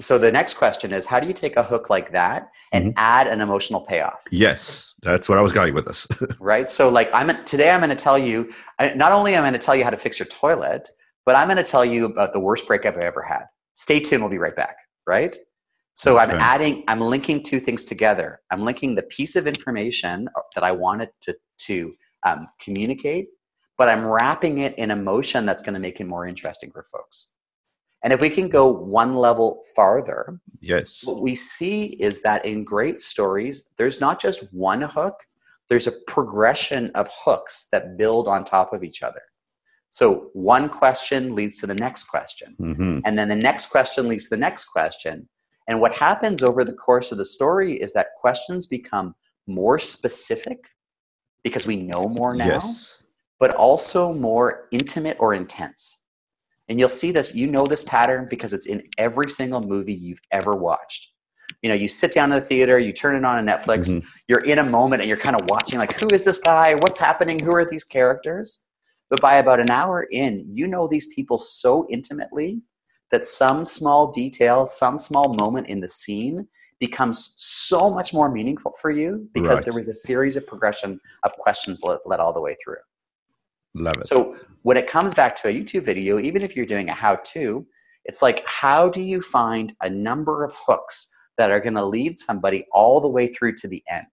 So 0.00 0.18
the 0.18 0.32
next 0.32 0.54
question 0.54 0.92
is 0.92 1.06
how 1.06 1.20
do 1.20 1.28
you 1.28 1.34
take 1.34 1.56
a 1.56 1.62
hook 1.62 1.90
like 1.90 2.12
that 2.12 2.48
and 2.72 2.84
Mm-hmm. 2.86 2.92
add 2.96 3.26
an 3.28 3.40
emotional 3.40 3.80
payoff? 3.80 4.22
Yes, 4.30 4.94
that's 5.02 5.28
where 5.28 5.38
I 5.38 5.42
was 5.42 5.52
going 5.52 5.74
with 5.74 5.84
this. 5.86 6.06
right? 6.40 6.68
So 6.70 6.88
like 6.88 7.10
I'm 7.12 7.44
today 7.44 7.70
I'm 7.70 7.80
going 7.80 7.90
to 7.90 7.96
tell 7.96 8.18
you 8.18 8.52
I- 8.78 8.94
not 8.94 9.12
only 9.12 9.34
i'm 9.36 9.42
I 9.44 9.48
going 9.48 9.52
to 9.60 9.64
tell 9.66 9.76
you 9.76 9.84
how 9.84 9.90
to 9.90 9.96
fix 9.96 10.18
your 10.18 10.26
toilet, 10.26 10.88
but 11.26 11.36
I'm 11.36 11.46
going 11.48 11.58
to 11.58 11.62
tell 11.62 11.84
you 11.84 12.06
about 12.06 12.32
the 12.32 12.40
worst 12.40 12.66
breakup 12.66 12.94
I've 12.96 13.02
ever 13.02 13.22
had. 13.22 13.44
Stay 13.74 14.00
tuned, 14.00 14.22
we'll 14.22 14.30
be 14.30 14.38
right 14.38 14.56
back, 14.56 14.76
right? 15.06 15.36
So 15.94 16.18
I'm 16.18 16.30
adding 16.30 16.84
I'm 16.88 17.00
linking 17.00 17.42
two 17.42 17.60
things 17.60 17.84
together. 17.84 18.40
I'm 18.50 18.62
linking 18.64 18.94
the 18.94 19.02
piece 19.02 19.36
of 19.36 19.46
information 19.46 20.28
that 20.54 20.64
I 20.64 20.72
wanted 20.72 21.10
to 21.22 21.36
to 21.66 21.94
um, 22.26 22.48
communicate, 22.60 23.26
but 23.76 23.88
I'm 23.88 24.04
wrapping 24.06 24.58
it 24.58 24.76
in 24.78 24.90
emotion 24.90 25.44
that's 25.44 25.62
going 25.62 25.74
to 25.74 25.80
make 25.80 26.00
it 26.00 26.04
more 26.06 26.26
interesting 26.26 26.70
for 26.72 26.82
folks. 26.82 27.32
And 28.04 28.12
if 28.12 28.20
we 28.20 28.30
can 28.30 28.48
go 28.48 28.68
one 28.68 29.14
level 29.14 29.62
farther, 29.76 30.40
yes. 30.60 31.02
what 31.04 31.22
we 31.22 31.34
see 31.34 31.84
is 32.00 32.20
that 32.22 32.44
in 32.44 32.64
great 32.64 33.00
stories, 33.00 33.72
there's 33.76 34.00
not 34.00 34.20
just 34.20 34.52
one 34.52 34.82
hook, 34.82 35.14
there's 35.68 35.86
a 35.86 35.92
progression 36.08 36.90
of 36.94 37.08
hooks 37.24 37.68
that 37.70 37.96
build 37.96 38.26
on 38.26 38.44
top 38.44 38.72
of 38.72 38.82
each 38.82 39.02
other. 39.02 39.22
So 39.90 40.30
one 40.32 40.68
question 40.68 41.34
leads 41.34 41.60
to 41.60 41.66
the 41.66 41.74
next 41.74 42.04
question, 42.04 42.54
hmm 42.58 42.98
and 43.04 43.18
then 43.18 43.28
the 43.28 43.36
next 43.36 43.66
question 43.66 44.08
leads 44.08 44.24
to 44.24 44.30
the 44.30 44.40
next 44.40 44.64
question. 44.64 45.28
And 45.68 45.80
what 45.80 45.94
happens 45.94 46.42
over 46.42 46.64
the 46.64 46.72
course 46.72 47.12
of 47.12 47.18
the 47.18 47.24
story 47.24 47.74
is 47.74 47.92
that 47.92 48.08
questions 48.20 48.66
become 48.66 49.14
more 49.46 49.78
specific 49.78 50.58
because 51.44 51.66
we 51.66 51.76
know 51.76 52.08
more 52.08 52.34
now 52.34 52.46
Yes. 52.46 52.98
but 53.38 53.54
also 53.54 54.12
more 54.12 54.68
intimate 54.72 55.16
or 55.20 55.34
intense. 55.34 56.01
And 56.68 56.78
you'll 56.78 56.88
see 56.88 57.12
this, 57.12 57.34
you 57.34 57.46
know 57.46 57.66
this 57.66 57.82
pattern 57.82 58.26
because 58.30 58.52
it's 58.52 58.66
in 58.66 58.82
every 58.98 59.28
single 59.28 59.60
movie 59.60 59.94
you've 59.94 60.20
ever 60.30 60.54
watched. 60.54 61.10
You 61.60 61.68
know, 61.68 61.74
you 61.74 61.88
sit 61.88 62.12
down 62.12 62.30
in 62.32 62.36
the 62.36 62.40
theater, 62.44 62.78
you 62.78 62.92
turn 62.92 63.14
it 63.14 63.24
on 63.24 63.36
on 63.36 63.46
Netflix, 63.46 63.90
Mhm. 63.90 64.04
you're 64.28 64.44
in 64.44 64.58
a 64.58 64.64
moment 64.64 65.02
and 65.02 65.08
you're 65.08 65.18
kind 65.18 65.36
of 65.36 65.44
watching, 65.48 65.78
like, 65.78 65.92
who 65.92 66.08
is 66.08 66.24
this 66.24 66.38
guy? 66.38 66.74
What's 66.74 66.98
happening? 66.98 67.38
Who 67.38 67.52
are 67.52 67.64
these 67.68 67.84
characters? 67.84 68.64
But 69.10 69.20
by 69.20 69.34
about 69.36 69.60
an 69.60 69.70
hour 69.70 70.04
in, 70.10 70.46
you 70.48 70.66
know 70.66 70.88
these 70.88 71.12
people 71.14 71.38
so 71.38 71.86
intimately 71.90 72.62
that 73.10 73.26
some 73.26 73.64
small 73.64 74.10
detail, 74.10 74.66
some 74.66 74.96
small 74.96 75.34
moment 75.34 75.66
in 75.66 75.80
the 75.80 75.88
scene 75.88 76.48
becomes 76.80 77.34
so 77.36 77.90
much 77.90 78.14
more 78.14 78.30
meaningful 78.30 78.72
for 78.80 78.90
you 78.90 79.28
because 79.34 79.56
Right. 79.56 79.64
there 79.66 79.74
was 79.74 79.88
a 79.88 79.94
series 79.94 80.36
of 80.36 80.46
progression 80.46 80.98
of 81.22 81.32
questions 81.34 81.82
led, 81.84 81.98
led 82.06 82.18
all 82.20 82.32
the 82.32 82.40
way 82.40 82.56
through. 82.64 82.78
Love 83.74 83.96
it. 83.98 84.06
So 84.06 84.36
when 84.62 84.76
it 84.76 84.86
comes 84.86 85.14
back 85.14 85.34
to 85.36 85.48
a 85.48 85.54
YouTube 85.54 85.82
video, 85.82 86.18
even 86.18 86.42
if 86.42 86.54
you're 86.54 86.66
doing 86.66 86.88
a 86.88 86.94
how 86.94 87.16
to, 87.16 87.66
it's 88.04 88.22
like, 88.22 88.42
how 88.46 88.88
do 88.88 89.00
you 89.00 89.20
find 89.22 89.74
a 89.82 89.90
number 89.90 90.44
of 90.44 90.52
hooks 90.54 91.12
that 91.38 91.50
are 91.50 91.60
going 91.60 91.74
to 91.74 91.84
lead 91.84 92.18
somebody 92.18 92.66
all 92.72 93.00
the 93.00 93.08
way 93.08 93.28
through 93.28 93.54
to 93.56 93.68
the 93.68 93.82
end? 93.88 94.06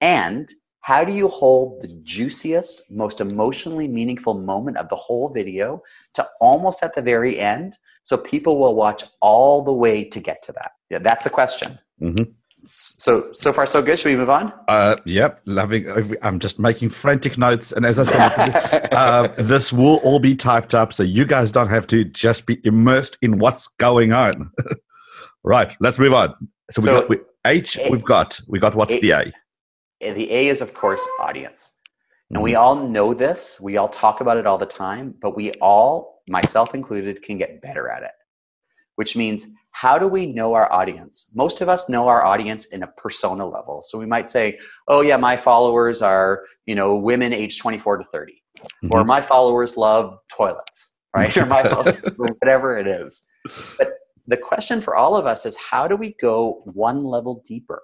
And 0.00 0.48
how 0.80 1.04
do 1.04 1.12
you 1.12 1.28
hold 1.28 1.80
the 1.80 1.88
juiciest, 2.02 2.82
most 2.90 3.20
emotionally 3.20 3.86
meaningful 3.86 4.34
moment 4.34 4.76
of 4.76 4.88
the 4.88 4.96
whole 4.96 5.28
video 5.28 5.80
to 6.14 6.28
almost 6.40 6.82
at 6.82 6.94
the 6.94 7.02
very 7.02 7.38
end 7.38 7.78
so 8.02 8.16
people 8.16 8.58
will 8.58 8.74
watch 8.74 9.04
all 9.20 9.62
the 9.62 9.72
way 9.72 10.04
to 10.04 10.20
get 10.20 10.42
to 10.42 10.52
that? 10.52 10.72
Yeah, 10.90 10.98
that's 10.98 11.22
the 11.22 11.30
question. 11.30 11.78
Mhm. 12.00 12.34
So, 12.64 13.32
so 13.32 13.52
far, 13.52 13.66
so 13.66 13.82
good. 13.82 13.98
Should 13.98 14.10
we 14.10 14.16
move 14.16 14.30
on? 14.30 14.52
Uh, 14.68 14.96
yep, 15.04 15.40
loving. 15.46 16.14
I'm 16.22 16.38
just 16.38 16.60
making 16.60 16.90
frantic 16.90 17.36
notes, 17.36 17.72
and 17.72 17.84
as 17.84 17.98
I 17.98 18.04
said, 18.04 18.88
uh, 18.92 19.28
this 19.36 19.72
will 19.72 19.96
all 19.98 20.20
be 20.20 20.36
typed 20.36 20.74
up, 20.74 20.92
so 20.92 21.02
you 21.02 21.24
guys 21.24 21.50
don't 21.50 21.68
have 21.68 21.86
to 21.88 22.04
just 22.04 22.46
be 22.46 22.60
immersed 22.64 23.18
in 23.20 23.38
what's 23.38 23.66
going 23.78 24.12
on. 24.12 24.50
right, 25.42 25.74
let's 25.80 25.98
move 25.98 26.12
on. 26.12 26.34
So 26.70 26.82
we 26.82 26.86
So- 26.86 27.00
got 27.00 27.08
we, 27.08 27.18
H. 27.44 27.78
A- 27.78 27.90
we've 27.90 28.04
got 28.04 28.40
we 28.46 28.60
got 28.60 28.74
what's 28.76 28.92
A- 28.94 29.00
the 29.00 29.10
A? 29.12 29.32
The 30.00 30.32
A 30.32 30.48
is, 30.48 30.60
of 30.62 30.72
course, 30.74 31.06
audience. 31.20 31.78
And 32.30 32.42
we 32.42 32.52
Mhm. 32.52 32.58
all 32.60 32.76
know 32.88 33.12
this. 33.12 33.60
We 33.60 33.76
all 33.76 33.88
talk 33.88 34.20
about 34.20 34.36
it 34.36 34.46
all 34.46 34.56
the 34.58 34.66
time, 34.66 35.14
but 35.20 35.36
we 35.36 35.52
all, 35.60 36.22
myself 36.28 36.74
included, 36.74 37.22
can 37.22 37.38
get 37.38 37.60
better 37.60 37.88
at 37.90 38.02
it. 38.04 38.12
Which 38.96 39.16
means, 39.16 39.46
how 39.72 39.98
do 39.98 40.06
we 40.06 40.26
know 40.26 40.54
our 40.54 40.70
audience? 40.72 41.30
Most 41.34 41.60
of 41.60 41.68
us 41.68 41.88
know 41.88 42.06
our 42.06 42.24
audience 42.24 42.66
in 42.66 42.82
a 42.82 42.86
persona 42.86 43.44
level. 43.44 43.82
So 43.82 43.98
we 43.98 44.06
might 44.06 44.30
say, 44.30 44.58
oh, 44.86 45.00
yeah, 45.00 45.16
my 45.16 45.36
followers 45.36 46.02
are, 46.02 46.44
you 46.66 46.74
know, 46.74 46.94
women 46.94 47.32
age 47.32 47.58
24 47.58 47.98
to 47.98 48.04
30. 48.04 48.42
Or 48.90 49.02
Mhm. 49.02 49.06
my 49.06 49.20
followers 49.20 49.76
love 49.76 50.18
toilets, 50.30 50.96
right? 51.14 51.36
or 51.36 51.46
my 51.46 51.62
followers, 51.64 51.98
whatever 52.16 52.78
it 52.78 52.86
is. 52.86 53.26
But 53.78 53.94
the 54.26 54.36
question 54.36 54.80
for 54.80 54.94
all 54.94 55.16
of 55.16 55.26
us 55.26 55.46
is, 55.46 55.56
how 55.56 55.88
do 55.88 55.96
we 55.96 56.14
go 56.20 56.62
one 56.66 57.02
level 57.02 57.42
deeper? 57.44 57.82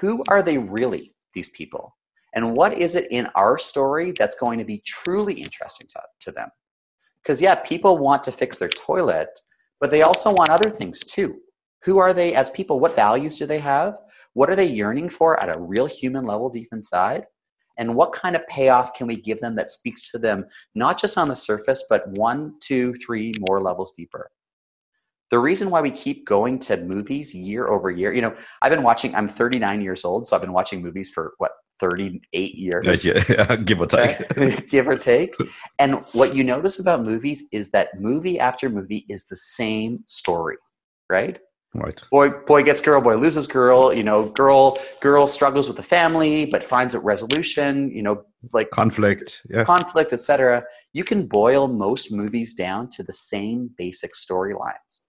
Who 0.00 0.22
are 0.28 0.42
they 0.42 0.58
really, 0.58 1.14
these 1.34 1.50
people? 1.50 1.96
And 2.34 2.54
what 2.54 2.74
is 2.74 2.94
it 2.94 3.08
in 3.10 3.26
our 3.34 3.56
story 3.56 4.12
that's 4.16 4.36
going 4.36 4.58
to 4.58 4.64
be 4.64 4.82
truly 4.86 5.34
interesting 5.34 5.86
to, 5.88 6.02
to 6.20 6.32
them? 6.32 6.50
Because, 7.22 7.40
yeah, 7.40 7.54
people 7.56 7.96
want 7.98 8.22
to 8.24 8.32
fix 8.32 8.58
their 8.58 8.68
toilet, 8.68 9.30
but 9.80 9.90
they 9.90 10.02
also 10.02 10.32
want 10.32 10.50
other 10.50 10.70
things 10.70 11.04
too. 11.04 11.36
Who 11.84 11.98
are 11.98 12.12
they 12.12 12.34
as 12.34 12.50
people? 12.50 12.80
What 12.80 12.96
values 12.96 13.38
do 13.38 13.46
they 13.46 13.60
have? 13.60 13.96
What 14.34 14.50
are 14.50 14.56
they 14.56 14.66
yearning 14.66 15.08
for 15.08 15.40
at 15.40 15.48
a 15.48 15.58
real 15.58 15.86
human 15.86 16.26
level 16.26 16.50
deep 16.50 16.68
inside? 16.72 17.26
And 17.78 17.94
what 17.94 18.12
kind 18.12 18.34
of 18.34 18.46
payoff 18.48 18.94
can 18.94 19.06
we 19.06 19.16
give 19.16 19.40
them 19.40 19.54
that 19.56 19.70
speaks 19.70 20.10
to 20.10 20.18
them, 20.18 20.46
not 20.74 20.98
just 20.98 21.18
on 21.18 21.28
the 21.28 21.36
surface, 21.36 21.84
but 21.88 22.08
one, 22.08 22.54
two, 22.60 22.94
three 22.94 23.34
more 23.38 23.60
levels 23.60 23.92
deeper? 23.92 24.30
The 25.30 25.38
reason 25.38 25.70
why 25.70 25.80
we 25.80 25.90
keep 25.90 26.26
going 26.26 26.58
to 26.60 26.76
movies 26.76 27.34
year 27.34 27.68
over 27.68 27.90
year, 27.90 28.12
you 28.12 28.22
know, 28.22 28.34
I've 28.62 28.70
been 28.70 28.82
watching, 28.82 29.14
I'm 29.14 29.28
39 29.28 29.82
years 29.82 30.04
old, 30.04 30.26
so 30.26 30.36
I've 30.36 30.42
been 30.42 30.52
watching 30.52 30.82
movies 30.82 31.10
for 31.10 31.34
what, 31.38 31.52
38 31.80 32.54
years? 32.54 33.28
Yeah, 33.28 33.56
give 33.64 33.80
or 33.80 33.86
take. 33.86 34.36
right? 34.36 34.68
give 34.68 34.88
or 34.88 34.96
take. 34.96 35.34
And 35.78 36.04
what 36.12 36.34
you 36.34 36.44
notice 36.44 36.78
about 36.78 37.02
movies 37.02 37.44
is 37.52 37.70
that 37.70 38.00
movie 38.00 38.38
after 38.38 38.68
movie 38.68 39.06
is 39.08 39.24
the 39.26 39.36
same 39.36 40.04
story, 40.06 40.56
right? 41.08 41.38
Right. 41.74 42.02
Boy, 42.10 42.30
boy 42.30 42.62
gets 42.62 42.80
girl, 42.80 43.00
boy 43.00 43.16
loses 43.16 43.46
girl. 43.46 43.92
You 43.92 44.02
know, 44.02 44.30
girl, 44.30 44.78
girl 45.00 45.26
struggles 45.26 45.68
with 45.68 45.76
the 45.76 45.82
family 45.82 46.46
but 46.46 46.64
finds 46.64 46.94
a 46.94 47.00
resolution. 47.00 47.90
You 47.90 48.02
know, 48.02 48.22
like 48.52 48.70
Conflict. 48.70 49.42
Yeah. 49.48 49.64
conflict, 49.64 50.12
etc. 50.12 50.64
You 50.92 51.04
can 51.04 51.26
boil 51.26 51.68
most 51.68 52.10
movies 52.10 52.54
down 52.54 52.88
to 52.90 53.02
the 53.02 53.12
same 53.12 53.70
basic 53.76 54.14
storylines. 54.14 55.02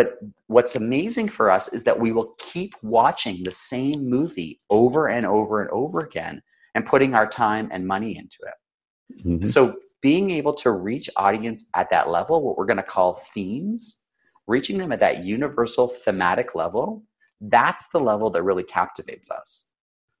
But 0.00 0.16
what's 0.46 0.76
amazing 0.76 1.28
for 1.28 1.50
us 1.50 1.70
is 1.74 1.84
that 1.84 2.00
we 2.00 2.10
will 2.10 2.34
keep 2.38 2.72
watching 2.80 3.44
the 3.44 3.52
same 3.52 4.08
movie 4.08 4.58
over 4.70 5.10
and 5.10 5.26
over 5.26 5.60
and 5.60 5.68
over 5.72 6.00
again 6.00 6.40
and 6.74 6.86
putting 6.86 7.14
our 7.14 7.28
time 7.28 7.68
and 7.70 7.86
money 7.86 8.16
into 8.16 8.38
it. 8.46 9.26
Mhm. 9.26 9.46
So 9.46 9.76
being 10.00 10.30
able 10.30 10.54
to 10.54 10.70
reach 10.70 11.10
audience 11.16 11.68
at 11.74 11.90
that 11.90 12.08
level, 12.08 12.42
what 12.42 12.56
we're 12.56 12.64
going 12.64 12.78
to 12.78 12.82
call 12.82 13.20
themes, 13.34 14.02
reaching 14.46 14.78
them 14.78 14.90
at 14.90 15.00
that 15.00 15.22
universal 15.22 15.88
thematic 15.88 16.54
level, 16.54 17.02
that's 17.42 17.86
the 17.92 18.00
level 18.00 18.30
that 18.30 18.42
really 18.42 18.64
captivates 18.64 19.30
us. 19.30 19.68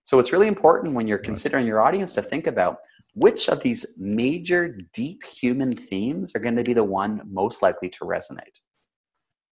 So 0.02 0.18
it's 0.18 0.30
really 0.30 0.48
important 0.48 0.94
when 0.94 1.06
you're 1.06 1.16
considering 1.16 1.66
your 1.66 1.80
audience 1.80 2.12
to 2.16 2.22
think 2.22 2.46
about 2.46 2.80
which 3.14 3.48
of 3.48 3.60
these 3.60 3.96
major 3.98 4.76
deep 4.92 5.24
human 5.24 5.74
themes 5.74 6.36
are 6.36 6.40
going 6.40 6.56
to 6.56 6.64
be 6.64 6.74
the 6.74 6.84
one 6.84 7.22
most 7.24 7.62
likely 7.62 7.88
to 7.88 8.04
resonate. 8.04 8.60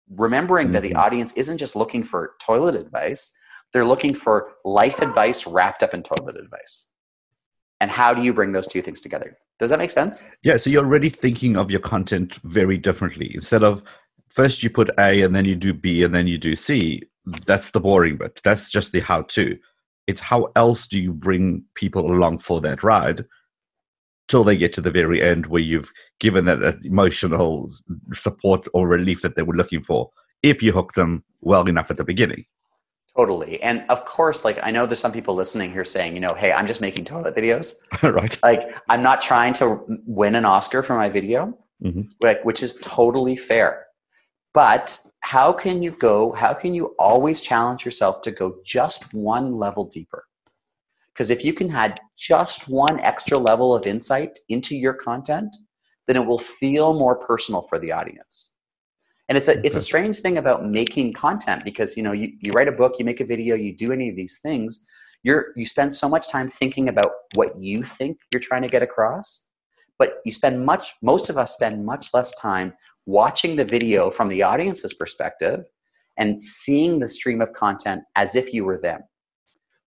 Remembering 0.09 0.71
that 0.71 0.83
the 0.83 0.91
Mhm. 0.91 0.97
audience 0.97 1.33
isn't 1.33 1.57
just 1.57 1.75
looking 1.75 2.03
for 2.03 2.35
toilet 2.41 2.75
advice, 2.75 3.31
they're 3.73 3.85
looking 3.85 4.13
for 4.13 4.53
life 4.63 5.01
advice 5.01 5.45
wrapped 5.45 5.83
up 5.83 5.93
in 5.93 6.03
toilet 6.03 6.37
advice. 6.37 6.89
And 7.79 7.91
how 7.91 8.13
do 8.13 8.21
you 8.21 8.33
bring 8.33 8.53
those 8.53 8.67
two 8.67 8.81
things 8.81 9.01
together? 9.01 9.37
Does 9.59 9.69
that 9.69 9.79
make 9.79 9.91
sense? 9.91 10.23
Yeah, 10.43 10.57
so 10.57 10.69
you're 10.69 10.85
already 10.85 11.09
thinking 11.09 11.57
of 11.57 11.69
your 11.69 11.79
content 11.79 12.39
very 12.43 12.77
differently. 12.77 13.31
Instead 13.35 13.63
of 13.63 13.83
first 14.29 14.63
you 14.63 14.69
put 14.69 14.89
A 14.97 15.21
and 15.21 15.35
then 15.35 15.45
you 15.45 15.55
do 15.55 15.73
B 15.73 16.03
and 16.03 16.13
then 16.15 16.27
you 16.27 16.37
do 16.37 16.55
C, 16.55 17.03
that's 17.45 17.71
the 17.71 17.79
boring 17.79 18.17
bit. 18.17 18.39
That's 18.43 18.71
just 18.71 18.93
the 18.93 18.99
how 19.01 19.23
to. 19.23 19.57
It's 20.07 20.21
how 20.21 20.51
else 20.55 20.87
do 20.87 20.99
you 21.01 21.11
bring 21.11 21.65
people 21.75 22.09
along 22.11 22.39
for 22.39 22.61
that 22.61 22.83
ride? 22.83 23.25
Till 24.27 24.43
they 24.43 24.57
get 24.57 24.73
to 24.73 24.81
the 24.81 24.91
very 24.91 25.21
end 25.21 25.47
where 25.47 25.61
you've 25.61 25.91
given 26.19 26.45
that 26.45 26.79
emotional 26.83 27.69
support 28.13 28.67
or 28.73 28.87
relief 28.87 29.21
that 29.21 29.35
they 29.35 29.43
were 29.43 29.55
looking 29.55 29.83
for 29.83 30.11
if 30.43 30.61
you 30.61 30.71
hook 30.71 30.93
them 30.93 31.23
well 31.41 31.67
enough 31.67 31.89
at 31.89 31.97
the 31.97 32.03
beginning. 32.03 32.45
Totally. 33.17 33.61
And 33.63 33.83
of 33.89 34.05
course, 34.05 34.45
like 34.45 34.59
I 34.61 34.69
know 34.69 34.85
there's 34.85 34.99
some 34.99 35.11
people 35.11 35.33
listening 35.33 35.71
here 35.71 35.85
saying, 35.85 36.13
you 36.13 36.19
know, 36.19 36.35
hey, 36.35 36.51
I'm 36.51 36.67
just 36.67 36.81
making 36.81 37.05
toilet 37.05 37.35
videos. 37.35 37.73
right. 38.03 38.37
Like 38.43 38.77
I'm 38.89 39.01
not 39.01 39.21
trying 39.21 39.53
to 39.53 39.83
win 40.05 40.35
an 40.35 40.45
Oscar 40.45 40.83
for 40.83 40.95
my 40.95 41.09
video, 41.09 41.57
mm-hmm. 41.83 42.01
like 42.21 42.45
which 42.45 42.61
is 42.61 42.75
totally 42.75 43.35
fair. 43.35 43.87
But 44.53 44.99
how 45.21 45.51
can 45.51 45.81
you 45.81 45.91
go, 45.91 46.31
how 46.33 46.53
can 46.53 46.75
you 46.75 46.95
always 46.99 47.41
challenge 47.41 47.83
yourself 47.83 48.21
to 48.21 48.31
go 48.31 48.57
just 48.63 49.13
one 49.15 49.55
level 49.55 49.85
deeper? 49.85 50.26
Because 51.17 51.31
if 51.31 51.43
you 51.43 51.51
can 51.51 51.71
add 51.71 51.99
just 52.15 52.69
one 52.69 52.99
extra 52.99 53.39
level 53.39 53.73
of 53.73 53.87
insight 53.87 54.37
into 54.49 54.75
your 54.75 54.93
content, 54.93 55.55
then 56.05 56.15
it 56.15 56.23
will 56.23 56.37
feel 56.37 56.93
more 56.93 57.15
personal 57.15 57.63
for 57.63 57.79
the 57.79 57.91
audience. 57.91 58.55
And 59.27 59.35
it's 59.35 59.47
a 59.47 59.59
it's 59.65 59.75
a 59.75 59.81
strange 59.81 60.19
thing 60.19 60.37
about 60.37 60.67
making 60.67 61.13
content 61.13 61.65
because 61.65 61.97
you 61.97 62.03
know 62.03 62.11
you, 62.11 62.31
you 62.39 62.53
write 62.53 62.67
a 62.67 62.71
book 62.71 62.93
you 62.97 63.03
make 63.03 63.19
a 63.19 63.25
video 63.25 63.55
you 63.55 63.75
do 63.75 63.91
any 63.91 64.07
of 64.07 64.15
these 64.15 64.39
things 64.41 64.85
you're 65.23 65.47
you 65.57 65.65
spend 65.65 65.93
so 65.93 66.07
much 66.07 66.29
time 66.29 66.47
thinking 66.47 66.87
about 66.87 67.11
what 67.35 67.59
you 67.59 67.83
think 67.83 68.19
you're 68.31 68.39
trying 68.39 68.61
to 68.61 68.69
get 68.69 68.81
across 68.81 69.45
but 69.99 70.19
you 70.23 70.31
spend 70.31 70.65
much 70.65 70.93
most 71.01 71.29
of 71.29 71.37
us 71.37 71.51
spend 71.53 71.85
much 71.85 72.13
less 72.13 72.33
time 72.39 72.73
watching 73.05 73.57
the 73.57 73.65
video 73.65 74.09
from 74.09 74.29
the 74.29 74.41
audience's 74.41 74.93
perspective 74.93 75.65
and 76.17 76.41
seeing 76.41 76.99
the 76.99 77.09
stream 77.09 77.41
of 77.41 77.51
content 77.51 78.03
as 78.15 78.33
if 78.33 78.53
you 78.53 78.63
were 78.63 78.79
them 78.79 79.01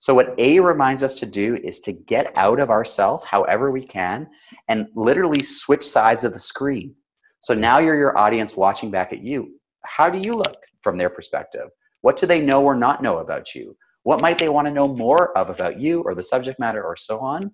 so 0.00 0.12
what 0.12 0.34
a 0.38 0.58
reminds 0.58 1.04
us 1.04 1.14
to 1.14 1.26
do 1.26 1.56
is 1.62 1.78
to 1.78 1.92
get 1.92 2.36
out 2.36 2.58
of 2.58 2.70
ourself 2.70 3.24
however 3.24 3.70
we 3.70 3.84
can 3.84 4.28
and 4.66 4.88
literally 4.96 5.42
switch 5.42 5.86
sides 5.86 6.24
of 6.24 6.32
the 6.32 6.38
screen 6.38 6.94
so 7.40 7.54
now 7.54 7.78
you're 7.78 7.96
your 7.96 8.18
audience 8.18 8.54
watching 8.54 8.90
back 8.90 9.14
at 9.14 9.22
you. 9.22 9.58
How 9.84 10.10
do 10.10 10.18
you 10.18 10.36
look 10.36 10.66
from 10.82 10.98
their 10.98 11.08
perspective? 11.08 11.68
What 12.02 12.18
do 12.18 12.26
they 12.26 12.40
know 12.40 12.62
or 12.62 12.74
not 12.74 13.02
know 13.02 13.18
about 13.18 13.54
you? 13.54 13.76
What 14.02 14.20
might 14.20 14.38
they 14.38 14.50
want 14.50 14.66
to 14.66 14.72
know 14.72 14.86
more 14.86 15.36
of 15.36 15.48
about 15.48 15.80
you 15.80 16.02
or 16.02 16.14
the 16.14 16.22
subject 16.22 16.60
matter 16.60 16.82
or 16.82 16.96
so 16.96 17.18
on? 17.20 17.50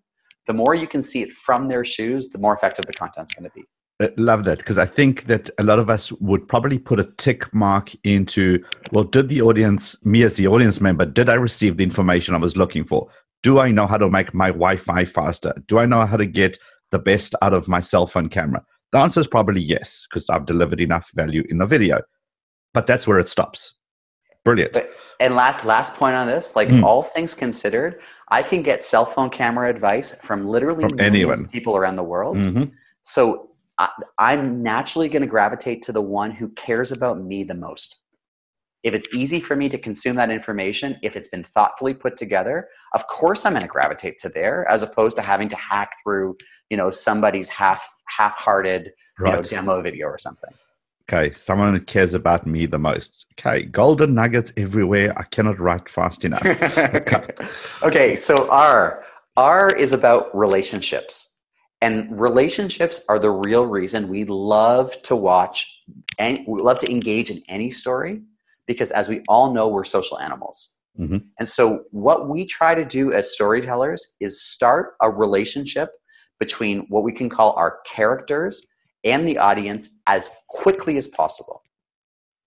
The 0.48 0.54
more 0.54 0.74
you 0.74 0.88
can 0.88 1.02
see 1.02 1.22
it 1.22 1.32
from 1.32 1.68
their 1.68 1.84
shoes, 1.84 2.28
the 2.28 2.38
more 2.38 2.54
effective 2.54 2.86
the 2.86 2.92
content's 2.92 3.32
going 3.32 3.48
to 3.48 3.54
be. 3.54 3.64
I 4.00 4.10
love 4.18 4.44
that 4.44 4.58
because 4.58 4.76
I 4.76 4.84
think 4.84 5.24
that 5.24 5.48
a 5.58 5.62
lot 5.62 5.78
of 5.78 5.88
us 5.88 6.12
would 6.12 6.46
probably 6.46 6.78
put 6.78 7.00
a 7.00 7.10
tick 7.16 7.52
mark 7.54 7.92
into 8.04 8.62
well, 8.92 9.04
did 9.04 9.28
the 9.28 9.40
audience, 9.40 10.04
me 10.04 10.22
as 10.22 10.36
the 10.36 10.46
audience 10.48 10.80
member, 10.80 11.06
did 11.06 11.30
I 11.30 11.34
receive 11.34 11.78
the 11.78 11.84
information 11.84 12.34
I 12.34 12.38
was 12.38 12.56
looking 12.56 12.84
for? 12.84 13.08
Do 13.42 13.58
I 13.58 13.70
know 13.70 13.86
how 13.86 13.96
to 13.96 14.10
make 14.10 14.34
my 14.34 14.48
Wi 14.48 14.76
Fi 14.76 15.04
faster? 15.06 15.54
Do 15.66 15.78
I 15.78 15.86
know 15.86 16.04
how 16.04 16.16
to 16.16 16.26
get 16.26 16.58
the 16.90 16.98
best 16.98 17.34
out 17.40 17.54
of 17.54 17.68
my 17.68 17.80
cell 17.80 18.06
phone 18.06 18.28
camera? 18.28 18.62
The 18.92 18.98
answer 18.98 19.20
is 19.20 19.26
probably 19.26 19.62
yes, 19.62 20.06
because 20.08 20.28
I've 20.28 20.46
delivered 20.46 20.80
enough 20.80 21.10
value 21.14 21.44
in 21.48 21.58
the 21.58 21.66
video. 21.66 22.02
But 22.74 22.86
that's 22.86 23.06
where 23.06 23.18
it 23.18 23.28
stops. 23.28 23.74
Brilliant. 24.44 24.74
But, 24.74 24.90
and 25.20 25.34
last 25.34 25.64
last 25.64 25.94
point 25.94 26.14
on 26.14 26.26
this, 26.26 26.54
like 26.54 26.68
mm. 26.68 26.82
all 26.82 27.02
things 27.02 27.34
considered, 27.34 28.00
I 28.28 28.42
can 28.42 28.62
get 28.62 28.82
cell 28.82 29.06
phone 29.06 29.30
camera 29.30 29.70
advice 29.70 30.14
from 30.22 30.46
literally 30.46 30.82
from 30.82 31.00
anyone. 31.00 31.48
people 31.48 31.76
around 31.76 31.96
the 31.96 32.04
world. 32.04 32.36
Mm-hmm. 32.36 32.64
So 33.02 33.50
I, 33.78 33.88
I'm 34.18 34.62
naturally 34.62 35.08
going 35.08 35.22
to 35.22 35.28
gravitate 35.28 35.82
to 35.82 35.92
the 35.92 36.02
one 36.02 36.30
who 36.30 36.48
cares 36.50 36.92
about 36.92 37.22
me 37.22 37.44
the 37.44 37.54
most. 37.54 37.96
If 38.82 38.94
it's 38.94 39.12
easy 39.12 39.40
for 39.40 39.56
me 39.56 39.68
to 39.68 39.78
consume 39.78 40.16
that 40.16 40.30
information, 40.30 40.96
if 41.02 41.16
it's 41.16 41.28
been 41.28 41.42
thoughtfully 41.42 41.92
put 41.92 42.16
together, 42.16 42.68
of 42.94 43.06
course 43.08 43.44
I'm 43.44 43.52
going 43.52 43.62
to 43.62 43.68
gravitate 43.68 44.18
to 44.18 44.28
there 44.28 44.70
as 44.70 44.82
opposed 44.82 45.16
to 45.16 45.22
having 45.22 45.48
to 45.48 45.56
hack 45.56 45.90
through, 46.02 46.36
you 46.70 46.76
know, 46.76 46.90
somebody's 46.90 47.48
half 47.48 47.86
half-hearted 48.08 48.92
right. 49.18 49.30
you 49.30 49.36
know, 49.36 49.42
demo 49.42 49.82
video 49.82 50.06
or 50.06 50.18
something. 50.18 50.50
Okay, 51.08 51.32
someone 51.32 51.72
who 51.72 51.80
cares 51.80 52.14
about 52.14 52.46
me 52.46 52.66
the 52.66 52.78
most. 52.78 53.26
Okay, 53.38 53.64
golden 53.64 54.14
nuggets 54.14 54.52
everywhere. 54.56 55.16
I 55.16 55.22
cannot 55.24 55.60
write 55.60 55.88
fast 55.88 56.24
enough. 56.24 56.42
Okay. 56.94 57.26
okay, 57.82 58.16
so 58.16 58.50
R. 58.50 59.04
R 59.36 59.70
is 59.70 59.92
about 59.92 60.36
relationships. 60.36 61.35
And 61.82 62.18
relationships 62.18 63.04
are 63.08 63.18
the 63.18 63.30
real 63.30 63.66
reason 63.66 64.08
we 64.08 64.24
love 64.24 65.00
to 65.02 65.14
watch 65.14 65.82
and 66.18 66.40
we 66.46 66.60
love 66.62 66.78
to 66.78 66.90
engage 66.90 67.30
in 67.30 67.42
any 67.48 67.70
story 67.70 68.22
because 68.66 68.90
as 68.90 69.08
we 69.08 69.22
all 69.28 69.52
know, 69.52 69.68
we're 69.68 69.84
social 69.84 70.18
animals. 70.18 70.78
Mm-hmm. 70.98 71.18
And 71.38 71.48
so, 71.48 71.84
what 71.90 72.28
we 72.28 72.46
try 72.46 72.74
to 72.74 72.84
do 72.84 73.12
as 73.12 73.32
storytellers 73.32 74.16
is 74.18 74.42
start 74.42 74.94
a 75.02 75.10
relationship 75.10 75.90
between 76.40 76.86
what 76.88 77.04
we 77.04 77.12
can 77.12 77.28
call 77.28 77.52
our 77.52 77.80
characters 77.84 78.66
and 79.04 79.28
the 79.28 79.36
audience 79.36 80.00
as 80.06 80.30
quickly 80.48 80.96
as 80.96 81.06
possible. 81.08 81.62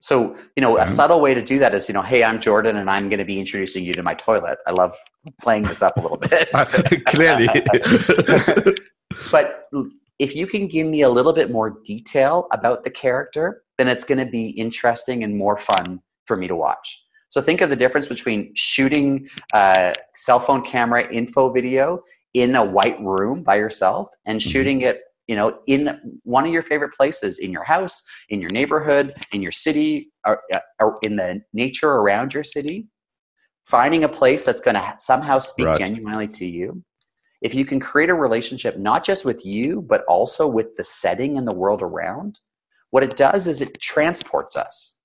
So, 0.01 0.35
you 0.55 0.61
know, 0.61 0.77
a 0.77 0.81
mm-hmm. 0.81 0.89
subtle 0.89 1.21
way 1.21 1.33
to 1.33 1.41
do 1.41 1.59
that 1.59 1.75
is, 1.75 1.87
you 1.87 1.93
know, 1.93 2.01
hey, 2.01 2.23
I'm 2.23 2.39
Jordan 2.39 2.77
and 2.77 2.89
I'm 2.89 3.09
going 3.09 3.19
to 3.19 3.25
be 3.25 3.39
introducing 3.39 3.83
you 3.83 3.93
to 3.93 4.01
my 4.01 4.13
toilet. 4.13 4.57
I 4.65 4.71
love 4.71 4.95
playing 5.41 5.63
this 5.63 5.81
up 5.81 5.97
a 5.97 6.01
little 6.01 6.17
bit. 6.17 6.49
Clearly. 7.05 7.47
but 9.31 9.67
if 10.19 10.35
you 10.35 10.45
can 10.45 10.67
give 10.67 10.87
me 10.87 11.01
a 11.01 11.09
little 11.09 11.33
bit 11.33 11.49
more 11.49 11.79
detail 11.85 12.47
about 12.51 12.83
the 12.83 12.89
character, 12.89 13.63
then 13.77 13.87
it's 13.87 14.03
going 14.03 14.17
to 14.17 14.29
be 14.29 14.49
interesting 14.49 15.23
and 15.23 15.35
more 15.35 15.57
fun 15.57 16.01
for 16.25 16.35
me 16.35 16.47
to 16.47 16.55
watch. 16.55 17.03
So 17.29 17.41
think 17.41 17.61
of 17.61 17.69
the 17.69 17.75
difference 17.75 18.07
between 18.07 18.51
shooting 18.55 19.29
a 19.53 19.95
cell 20.15 20.39
phone 20.39 20.63
camera 20.63 21.11
info 21.11 21.51
video 21.51 22.01
in 22.33 22.55
a 22.55 22.63
white 22.63 22.99
room 23.01 23.43
by 23.43 23.55
yourself 23.55 24.07
and 24.25 24.39
mm-hmm. 24.39 24.49
shooting 24.49 24.81
it 24.81 25.01
you 25.27 25.35
know 25.35 25.59
in 25.67 26.19
one 26.23 26.45
of 26.45 26.51
your 26.51 26.63
favorite 26.63 26.93
places 26.95 27.39
in 27.39 27.51
your 27.51 27.63
house 27.63 28.03
in 28.29 28.41
your 28.41 28.51
neighborhood 28.51 29.13
in 29.31 29.41
your 29.41 29.51
city 29.51 30.11
or, 30.25 30.41
or 30.79 30.97
in 31.01 31.15
the 31.15 31.41
nature 31.53 31.89
around 31.89 32.33
your 32.33 32.43
city 32.43 32.87
finding 33.65 34.03
a 34.03 34.09
place 34.09 34.43
that's 34.43 34.61
going 34.61 34.75
to 34.75 34.95
somehow 34.99 35.39
speak 35.39 35.67
right. 35.67 35.77
genuinely 35.77 36.27
to 36.27 36.45
you 36.45 36.83
if 37.41 37.53
you 37.55 37.65
can 37.65 37.79
create 37.79 38.09
a 38.09 38.13
relationship 38.13 38.77
not 38.77 39.03
just 39.03 39.25
with 39.25 39.45
you 39.45 39.81
but 39.81 40.03
also 40.07 40.47
with 40.47 40.75
the 40.75 40.83
setting 40.83 41.37
and 41.37 41.47
the 41.47 41.53
world 41.53 41.81
around 41.81 42.39
what 42.91 43.03
it 43.03 43.15
does 43.15 43.47
is 43.47 43.61
it 43.61 43.79
transports 43.79 44.55
us 44.55 44.99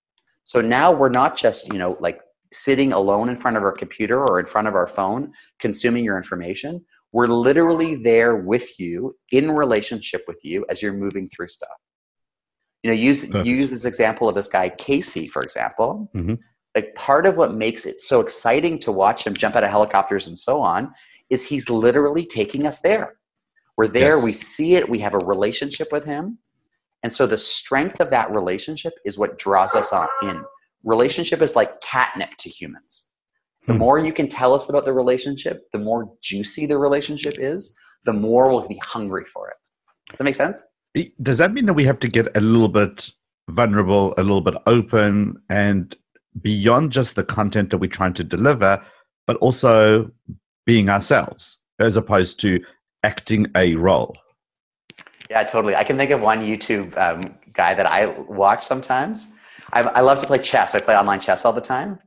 so 0.44 0.60
now 0.60 0.92
we're 0.92 1.08
not 1.08 1.36
just, 1.36 1.72
you 1.72 1.78
know, 1.78 1.96
like 2.00 2.20
sitting 2.52 2.92
alone 2.92 3.28
in 3.28 3.36
front 3.36 3.56
of 3.56 3.62
our 3.64 3.72
computer 3.72 4.22
or 4.22 4.38
in 4.38 4.46
front 4.46 4.68
of 4.68 4.74
our 4.74 4.86
phone 4.86 5.32
consuming 5.58 6.04
your 6.04 6.16
information. 6.16 6.84
We're 7.12 7.26
literally 7.26 7.96
there 7.96 8.36
with 8.36 8.78
you 8.78 9.16
in 9.32 9.50
relationship 9.50 10.22
with 10.28 10.40
you 10.44 10.64
as 10.68 10.82
you're 10.82 10.92
moving 10.92 11.28
through 11.28 11.48
stuff. 11.48 11.70
You 12.82 12.90
know, 12.90 12.96
use 12.96 13.28
use 13.44 13.70
this 13.70 13.86
example 13.86 14.28
of 14.28 14.34
this 14.34 14.48
guy 14.48 14.68
Casey, 14.68 15.26
for 15.26 15.42
example. 15.42 16.10
Mm-hmm. 16.14 16.34
Like 16.74 16.94
part 16.96 17.24
of 17.24 17.36
what 17.36 17.54
makes 17.54 17.86
it 17.86 18.00
so 18.00 18.20
exciting 18.20 18.78
to 18.80 18.92
watch 18.92 19.26
him 19.26 19.34
jump 19.34 19.56
out 19.56 19.64
of 19.64 19.70
helicopters 19.70 20.26
and 20.26 20.38
so 20.38 20.60
on 20.60 20.92
is 21.34 21.46
he's 21.46 21.68
literally 21.68 22.24
taking 22.24 22.66
us 22.66 22.80
there. 22.80 23.16
We're 23.76 23.88
there, 23.88 24.16
yes. 24.16 24.24
we 24.24 24.32
see 24.32 24.76
it, 24.76 24.88
we 24.88 25.00
have 25.00 25.14
a 25.14 25.18
relationship 25.18 25.88
with 25.90 26.04
him, 26.04 26.38
and 27.02 27.12
so 27.12 27.26
the 27.26 27.36
strength 27.36 28.00
of 28.00 28.10
that 28.10 28.30
relationship 28.30 28.94
is 29.04 29.18
what 29.18 29.36
draws 29.38 29.74
us 29.74 29.92
on 29.92 30.08
in. 30.22 30.42
Relationship 30.84 31.42
is 31.42 31.54
like 31.54 31.80
catnip 31.82 32.30
to 32.38 32.48
humans. 32.48 33.10
The 33.66 33.74
hmm. 33.74 33.78
more 33.78 33.98
you 33.98 34.12
can 34.12 34.28
tell 34.28 34.54
us 34.54 34.70
about 34.70 34.84
the 34.84 34.92
relationship, 34.92 35.64
the 35.72 35.78
more 35.78 36.10
juicy 36.22 36.66
the 36.66 36.78
relationship 36.78 37.34
is, 37.38 37.76
the 38.04 38.12
more 38.12 38.50
we'll 38.50 38.68
be 38.68 38.80
hungry 38.82 39.24
for 39.24 39.50
it. 39.50 39.56
Does 40.10 40.18
that 40.18 40.24
make 40.24 40.34
sense? 40.34 40.62
Does 41.22 41.38
that 41.38 41.52
mean 41.52 41.66
that 41.66 41.74
we 41.74 41.84
have 41.84 41.98
to 42.00 42.08
get 42.08 42.34
a 42.36 42.40
little 42.40 42.68
bit 42.68 43.10
vulnerable, 43.50 44.14
a 44.16 44.22
little 44.22 44.40
bit 44.40 44.54
open, 44.66 45.36
and 45.50 45.96
beyond 46.40 46.92
just 46.92 47.16
the 47.16 47.24
content 47.24 47.70
that 47.70 47.78
we're 47.78 47.90
trying 47.90 48.14
to 48.14 48.24
deliver, 48.24 48.82
but 49.26 49.36
also 49.36 50.10
being 50.66 50.88
ourselves 50.88 51.58
as 51.78 51.96
opposed 51.96 52.40
to 52.40 52.60
acting 53.02 53.46
a 53.56 53.74
role? 53.74 54.16
Yeah, 55.30 55.42
totally. 55.44 55.74
I 55.74 55.84
can 55.84 55.96
think 55.96 56.10
of 56.10 56.20
one 56.20 56.40
YouTube 56.40 56.96
um, 56.96 57.34
guy 57.52 57.74
that 57.74 57.86
I 57.86 58.06
watch 58.06 58.62
sometimes. 58.62 59.34
I, 59.72 59.80
I, 59.82 60.00
love 60.00 60.18
to 60.20 60.26
play 60.26 60.38
chess. 60.38 60.74
I 60.74 60.80
play 60.80 60.96
online 60.96 61.20
chess 61.20 61.44
all 61.44 61.52
the 61.52 61.60
time. 61.60 61.98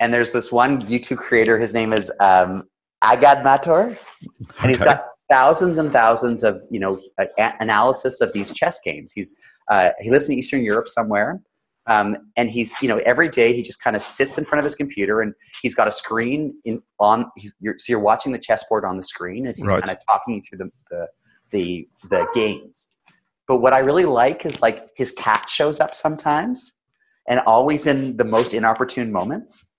And 0.00 0.12
there's 0.12 0.32
this 0.32 0.50
one 0.50 0.82
YouTube 0.82 1.18
creator. 1.18 1.58
His 1.58 1.74
name 1.74 1.92
is 1.92 2.10
um, 2.20 2.64
Agadmator, 3.04 3.96
and 4.60 4.70
he's 4.70 4.82
got 4.82 5.04
thousands 5.30 5.78
and 5.78 5.92
thousands 5.92 6.42
of 6.42 6.60
you 6.70 6.80
know 6.80 7.00
analysis 7.60 8.20
of 8.20 8.32
these 8.32 8.52
chess 8.52 8.80
games. 8.84 9.12
He's 9.12 9.36
uh, 9.70 9.90
he 10.00 10.10
lives 10.10 10.28
in 10.28 10.34
Eastern 10.34 10.62
Europe 10.64 10.88
somewhere, 10.88 11.40
um, 11.86 12.16
and 12.36 12.50
he's 12.50 12.74
you 12.80 12.88
know 12.88 12.98
every 12.98 13.28
day 13.28 13.52
he 13.52 13.62
just 13.62 13.82
kind 13.82 13.96
of 13.96 14.02
sits 14.02 14.38
in 14.38 14.44
front 14.44 14.60
of 14.60 14.64
his 14.64 14.74
computer 14.74 15.20
and 15.20 15.34
he's 15.62 15.74
got 15.74 15.88
a 15.88 15.92
screen 15.92 16.54
in 16.64 16.82
on. 17.00 17.26
He's, 17.36 17.54
you're, 17.60 17.76
so 17.78 17.92
you're 17.92 18.00
watching 18.00 18.32
the 18.32 18.38
chessboard 18.38 18.84
on 18.84 18.96
the 18.96 19.02
screen 19.02 19.46
as 19.46 19.58
he's 19.58 19.70
right. 19.70 19.82
kind 19.82 19.96
of 19.96 20.04
talking 20.06 20.34
you 20.34 20.42
through 20.42 20.58
the, 20.58 20.70
the 20.90 21.08
the 21.50 21.88
the 22.10 22.26
games. 22.34 22.90
But 23.48 23.58
what 23.58 23.72
I 23.72 23.80
really 23.80 24.04
like 24.04 24.46
is 24.46 24.62
like 24.62 24.90
his 24.96 25.12
cat 25.12 25.48
shows 25.48 25.80
up 25.80 25.94
sometimes 25.94 26.72
and 27.28 27.40
always 27.40 27.86
in 27.86 28.16
the 28.16 28.24
most 28.24 28.54
inopportune 28.54 29.12
moments. 29.12 29.70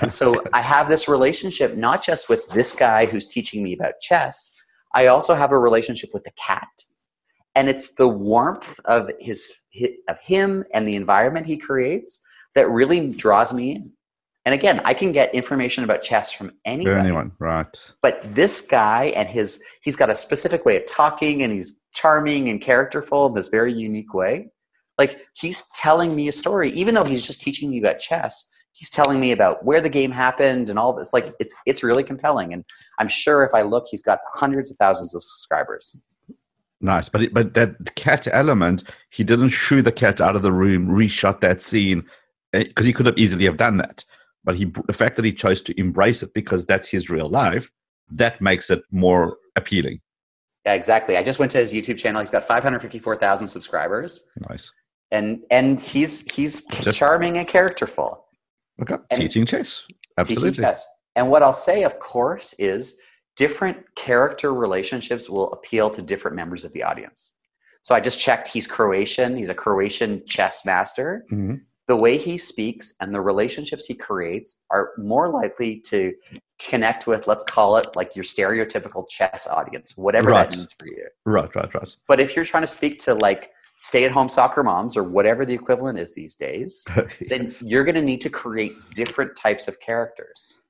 And 0.00 0.12
so 0.20 0.42
I 0.52 0.60
have 0.60 0.88
this 0.88 1.08
relationship 1.08 1.76
not 1.76 2.02
just 2.02 2.28
with 2.28 2.46
this 2.48 2.72
guy 2.72 3.06
who's 3.06 3.26
teaching 3.26 3.62
me 3.62 3.74
about 3.74 3.94
chess. 4.00 4.52
I 4.94 5.06
also 5.06 5.34
have 5.34 5.52
a 5.52 5.58
relationship 5.58 6.10
with 6.12 6.24
the 6.24 6.32
cat, 6.32 6.68
and 7.54 7.68
it's 7.68 7.94
the 7.94 8.08
warmth 8.08 8.80
of 8.86 9.10
his 9.20 9.52
of 10.08 10.18
him 10.20 10.64
and 10.72 10.86
the 10.86 10.96
environment 10.96 11.46
he 11.46 11.56
creates 11.56 12.24
that 12.54 12.68
really 12.70 13.12
draws 13.12 13.52
me 13.52 13.72
in. 13.72 13.92
And 14.46 14.54
again, 14.54 14.80
I 14.84 14.94
can 14.94 15.12
get 15.12 15.34
information 15.34 15.84
about 15.84 16.02
chess 16.02 16.32
from 16.32 16.52
anyone. 16.64 16.98
Anyone, 16.98 17.32
right? 17.38 17.66
But 18.00 18.22
this 18.34 18.62
guy 18.62 19.12
and 19.16 19.28
his 19.28 19.62
he's 19.82 19.96
got 19.96 20.08
a 20.08 20.14
specific 20.14 20.64
way 20.64 20.76
of 20.76 20.86
talking, 20.86 21.42
and 21.42 21.52
he's 21.52 21.82
charming 21.92 22.48
and 22.48 22.60
characterful 22.60 23.26
in 23.26 23.34
this 23.34 23.48
very 23.48 23.72
unique 23.72 24.14
way. 24.14 24.50
Like 24.98 25.20
he's 25.34 25.68
telling 25.74 26.16
me 26.16 26.28
a 26.28 26.32
story, 26.32 26.70
even 26.70 26.94
though 26.94 27.04
he's 27.04 27.26
just 27.26 27.40
teaching 27.40 27.70
me 27.70 27.78
about 27.78 27.98
chess. 27.98 28.48
He's 28.72 28.88
telling 28.88 29.20
me 29.20 29.32
about 29.32 29.62
where 29.62 29.82
the 29.82 29.90
game 29.90 30.10
happened 30.10 30.70
and 30.70 30.78
all 30.78 30.94
this. 30.94 31.12
Like 31.12 31.34
it's 31.38 31.54
it's 31.66 31.82
really 31.82 32.04
compelling, 32.04 32.54
and 32.54 32.64
I'm 32.98 33.08
sure 33.08 33.44
if 33.44 33.52
I 33.52 33.60
look, 33.60 33.86
he's 33.90 34.02
got 34.02 34.20
hundreds 34.32 34.70
of 34.70 34.78
thousands 34.78 35.14
of 35.14 35.22
subscribers. 35.22 35.96
Nice, 36.80 37.08
but 37.08 37.22
it, 37.22 37.34
but 37.34 37.54
that 37.54 37.94
cat 37.94 38.26
element, 38.32 38.84
he 39.10 39.22
didn't 39.22 39.50
shoo 39.50 39.82
the 39.82 39.92
cat 39.92 40.20
out 40.20 40.36
of 40.36 40.42
the 40.42 40.52
room, 40.52 40.88
reshot 40.88 41.40
that 41.40 41.62
scene 41.62 42.04
eh, 42.54 42.64
because 42.64 42.86
he 42.86 42.92
could 42.92 43.06
have 43.06 43.18
easily 43.18 43.44
have 43.44 43.58
done 43.58 43.76
that. 43.76 44.04
But 44.44 44.56
he, 44.56 44.72
the 44.86 44.94
fact 44.94 45.16
that 45.16 45.24
he 45.24 45.32
chose 45.32 45.60
to 45.62 45.78
embrace 45.78 46.22
it 46.22 46.32
because 46.32 46.64
that's 46.64 46.88
his 46.88 47.10
real 47.10 47.28
life, 47.28 47.70
that 48.10 48.40
makes 48.40 48.70
it 48.70 48.82
more 48.90 49.36
appealing. 49.56 50.00
Yeah, 50.64 50.74
exactly. 50.74 51.16
I 51.16 51.22
just 51.22 51.38
went 51.38 51.50
to 51.52 51.58
his 51.58 51.72
YouTube 51.72 51.98
channel. 51.98 52.20
He's 52.20 52.30
got 52.30 52.44
554,000 52.44 53.46
subscribers. 53.46 54.26
Nice. 54.48 54.72
And 55.10 55.42
and 55.50 55.80
he's 55.80 56.30
he's 56.32 56.64
just, 56.66 56.98
charming 56.98 57.36
and 57.38 57.46
characterful. 57.46 58.26
Okay. 58.80 58.96
And 59.10 59.20
teaching 59.20 59.44
chess. 59.44 59.84
Absolutely. 60.16 60.50
Teaching 60.50 60.64
chess. 60.64 60.86
And 61.16 61.28
what 61.28 61.42
I'll 61.42 61.52
say, 61.52 61.82
of 61.82 61.98
course, 61.98 62.54
is 62.54 62.98
different 63.36 63.78
character 63.94 64.52
relationships 64.52 65.30
will 65.30 65.52
appeal 65.52 65.90
to 65.90 66.02
different 66.02 66.36
members 66.36 66.64
of 66.64 66.72
the 66.72 66.82
audience. 66.82 67.36
So 67.82 67.94
I 67.94 68.00
just 68.00 68.20
checked. 68.20 68.48
He's 68.48 68.66
Croatian. 68.66 69.36
He's 69.36 69.48
a 69.48 69.54
Croatian 69.54 70.26
chess 70.26 70.66
master. 70.66 71.24
Mm-hmm 71.32 71.54
the 71.90 71.96
way 71.96 72.16
he 72.16 72.38
speaks 72.38 72.94
and 73.00 73.12
the 73.12 73.20
relationships 73.20 73.84
he 73.84 73.94
creates 73.94 74.62
are 74.70 74.90
more 74.96 75.28
likely 75.28 75.80
to 75.80 76.14
connect 76.60 77.08
with 77.08 77.26
let's 77.26 77.42
call 77.42 77.76
it 77.78 77.88
like 77.96 78.14
your 78.14 78.24
stereotypical 78.24 79.08
chess 79.08 79.48
audience 79.48 79.96
whatever 79.96 80.30
right. 80.30 80.48
that 80.48 80.56
means 80.56 80.72
for 80.72 80.86
you 80.86 81.04
right 81.26 81.52
right 81.56 81.74
right 81.74 81.96
but 82.06 82.20
if 82.20 82.36
you're 82.36 82.44
trying 82.44 82.62
to 82.62 82.68
speak 82.68 83.00
to 83.00 83.12
like 83.12 83.50
stay-at-home 83.78 84.28
soccer 84.28 84.62
moms 84.62 84.96
or 84.96 85.02
whatever 85.02 85.44
the 85.44 85.52
equivalent 85.52 85.98
is 85.98 86.14
these 86.14 86.36
days 86.36 86.84
yes. 86.96 87.06
then 87.28 87.52
you're 87.62 87.82
going 87.82 87.96
to 87.96 88.02
need 88.02 88.20
to 88.20 88.30
create 88.30 88.72
different 88.94 89.34
types 89.34 89.66
of 89.66 89.80
characters 89.80 90.60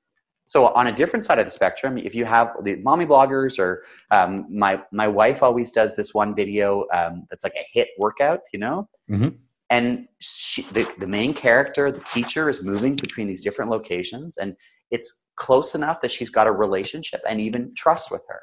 so 0.51 0.67
on 0.73 0.87
a 0.87 0.91
different 0.91 1.23
side 1.23 1.39
of 1.39 1.45
the 1.45 1.51
spectrum 1.51 1.97
if 1.97 2.13
you 2.13 2.25
have 2.25 2.51
the 2.63 2.75
mommy 2.87 3.05
bloggers 3.05 3.57
or 3.57 3.83
um, 4.11 4.45
my 4.49 4.81
my 4.91 5.07
wife 5.07 5.41
always 5.41 5.71
does 5.71 5.95
this 5.95 6.13
one 6.13 6.35
video 6.35 6.85
um, 6.93 7.25
that's 7.29 7.45
like 7.45 7.55
a 7.55 7.65
hit 7.71 7.87
workout 7.97 8.41
you 8.51 8.59
know? 8.59 8.89
Mm-hmm. 9.09 9.29
And 9.69 10.09
she, 10.19 10.63
the, 10.73 10.85
the 10.99 11.07
main 11.07 11.33
character 11.33 11.89
the 11.89 12.01
teacher 12.01 12.49
is 12.49 12.61
moving 12.63 12.97
between 12.97 13.27
these 13.27 13.41
different 13.41 13.71
locations 13.71 14.37
and 14.37 14.57
it's 14.91 15.23
close 15.37 15.73
enough 15.73 16.01
that 16.01 16.11
she's 16.11 16.29
got 16.29 16.47
a 16.47 16.51
relationship 16.51 17.21
and 17.29 17.39
even 17.39 17.73
trust 17.75 18.11
with 18.11 18.23
her. 18.27 18.41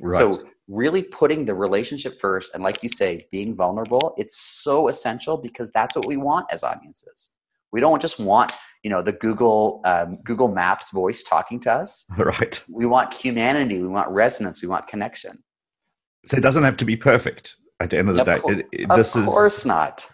Right. 0.00 0.18
so 0.18 0.44
really 0.68 1.02
putting 1.02 1.46
the 1.46 1.54
relationship 1.54 2.20
first 2.20 2.54
and 2.54 2.62
like 2.62 2.82
you 2.82 2.90
say 2.90 3.26
being 3.32 3.56
vulnerable 3.56 4.14
it's 4.16 4.38
so 4.38 4.88
essential 4.88 5.38
because 5.38 5.72
that's 5.72 5.96
what 5.96 6.06
we 6.06 6.18
want 6.18 6.46
as 6.52 6.62
audiences. 6.62 7.34
We 7.72 7.80
don't 7.80 8.02
just 8.02 8.20
want 8.20 8.52
you 8.82 8.90
know 8.90 9.02
the 9.02 9.12
google 9.12 9.80
um, 9.84 10.16
google 10.24 10.48
maps 10.48 10.90
voice 10.90 11.22
talking 11.22 11.58
to 11.60 11.72
us 11.72 12.06
right 12.18 12.62
we 12.68 12.86
want 12.86 13.12
humanity 13.12 13.80
we 13.80 13.88
want 13.88 14.08
resonance 14.10 14.62
we 14.62 14.68
want 14.68 14.86
connection 14.86 15.42
so 16.24 16.36
it 16.36 16.40
doesn't 16.40 16.64
have 16.64 16.76
to 16.76 16.84
be 16.84 16.96
perfect 16.96 17.56
at 17.80 17.90
the 17.90 17.98
end 17.98 18.08
of 18.08 18.16
the 18.16 18.20
of 18.20 18.26
day. 18.26 18.66
it, 18.72 18.82
it, 18.82 18.90
of 18.90 19.12
course 19.24 19.60
is, 19.60 19.66
not. 19.66 20.08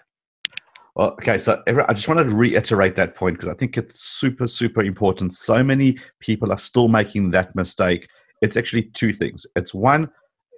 Well, 0.94 1.12
okay, 1.12 1.38
so 1.38 1.60
I 1.66 1.92
just 1.92 2.06
wanted 2.06 2.24
to 2.24 2.36
reiterate 2.36 2.94
that 2.96 3.16
point 3.16 3.36
because 3.36 3.48
I 3.48 3.54
think 3.54 3.76
it's 3.76 4.00
super, 4.00 4.46
super 4.46 4.82
important. 4.82 5.34
So 5.34 5.62
many 5.62 5.98
people 6.20 6.52
are 6.52 6.58
still 6.58 6.86
making 6.86 7.32
that 7.32 7.54
mistake. 7.56 8.06
It's 8.42 8.56
actually 8.56 8.84
two 8.94 9.12
things. 9.12 9.44
It's 9.56 9.74
one, 9.74 10.08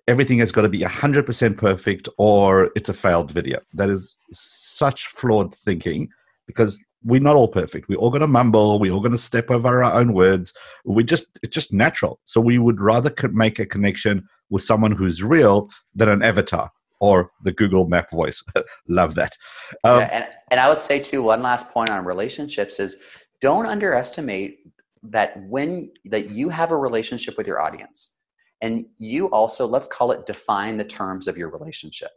everything 0.08 0.38
has 0.40 0.52
got 0.52 0.62
to 0.62 0.68
be 0.68 0.80
100% 0.80 1.56
perfect 1.56 2.08
or 2.18 2.70
it's 2.76 2.90
a 2.90 2.94
failed 2.94 3.30
video. 3.30 3.60
That 3.72 3.88
is 3.88 4.16
such 4.30 5.06
flawed 5.06 5.54
thinking 5.54 6.08
because 6.46 6.78
we're 7.06 7.20
not 7.20 7.36
all 7.36 7.48
perfect. 7.48 7.88
We're 7.88 7.98
all 7.98 8.10
going 8.10 8.20
to 8.20 8.26
mumble. 8.26 8.80
We're 8.80 8.92
all 8.92 9.00
going 9.00 9.12
to 9.12 9.18
step 9.18 9.50
over 9.50 9.82
our 9.82 9.92
own 9.92 10.12
words. 10.12 10.52
We 10.84 11.04
just 11.04 11.26
it's 11.42 11.54
just 11.54 11.72
natural. 11.72 12.20
So 12.24 12.40
we 12.40 12.58
would 12.58 12.80
rather 12.80 13.12
make 13.30 13.58
a 13.58 13.66
connection 13.66 14.28
with 14.50 14.62
someone 14.62 14.92
who's 14.92 15.22
real 15.22 15.68
than 15.94 16.08
an 16.08 16.22
avatar 16.22 16.70
or 17.00 17.30
the 17.44 17.52
Google 17.52 17.86
Map 17.86 18.10
voice. 18.10 18.42
Love 18.88 19.14
that. 19.14 19.36
Um, 19.84 20.00
yeah, 20.00 20.08
and, 20.12 20.26
and 20.50 20.60
I 20.60 20.68
would 20.68 20.78
say 20.78 20.98
too, 20.98 21.22
one 21.22 21.42
last 21.42 21.70
point 21.70 21.90
on 21.90 22.04
relationships 22.04 22.80
is 22.80 22.96
don't 23.40 23.66
underestimate 23.66 24.58
that 25.04 25.40
when 25.48 25.92
that 26.06 26.30
you 26.30 26.48
have 26.48 26.72
a 26.72 26.76
relationship 26.76 27.36
with 27.38 27.46
your 27.46 27.60
audience 27.60 28.16
and 28.62 28.86
you 28.98 29.26
also 29.30 29.66
let's 29.66 29.86
call 29.86 30.10
it 30.10 30.26
define 30.26 30.78
the 30.78 30.84
terms 30.84 31.28
of 31.28 31.36
your 31.36 31.50
relationship 31.50 32.10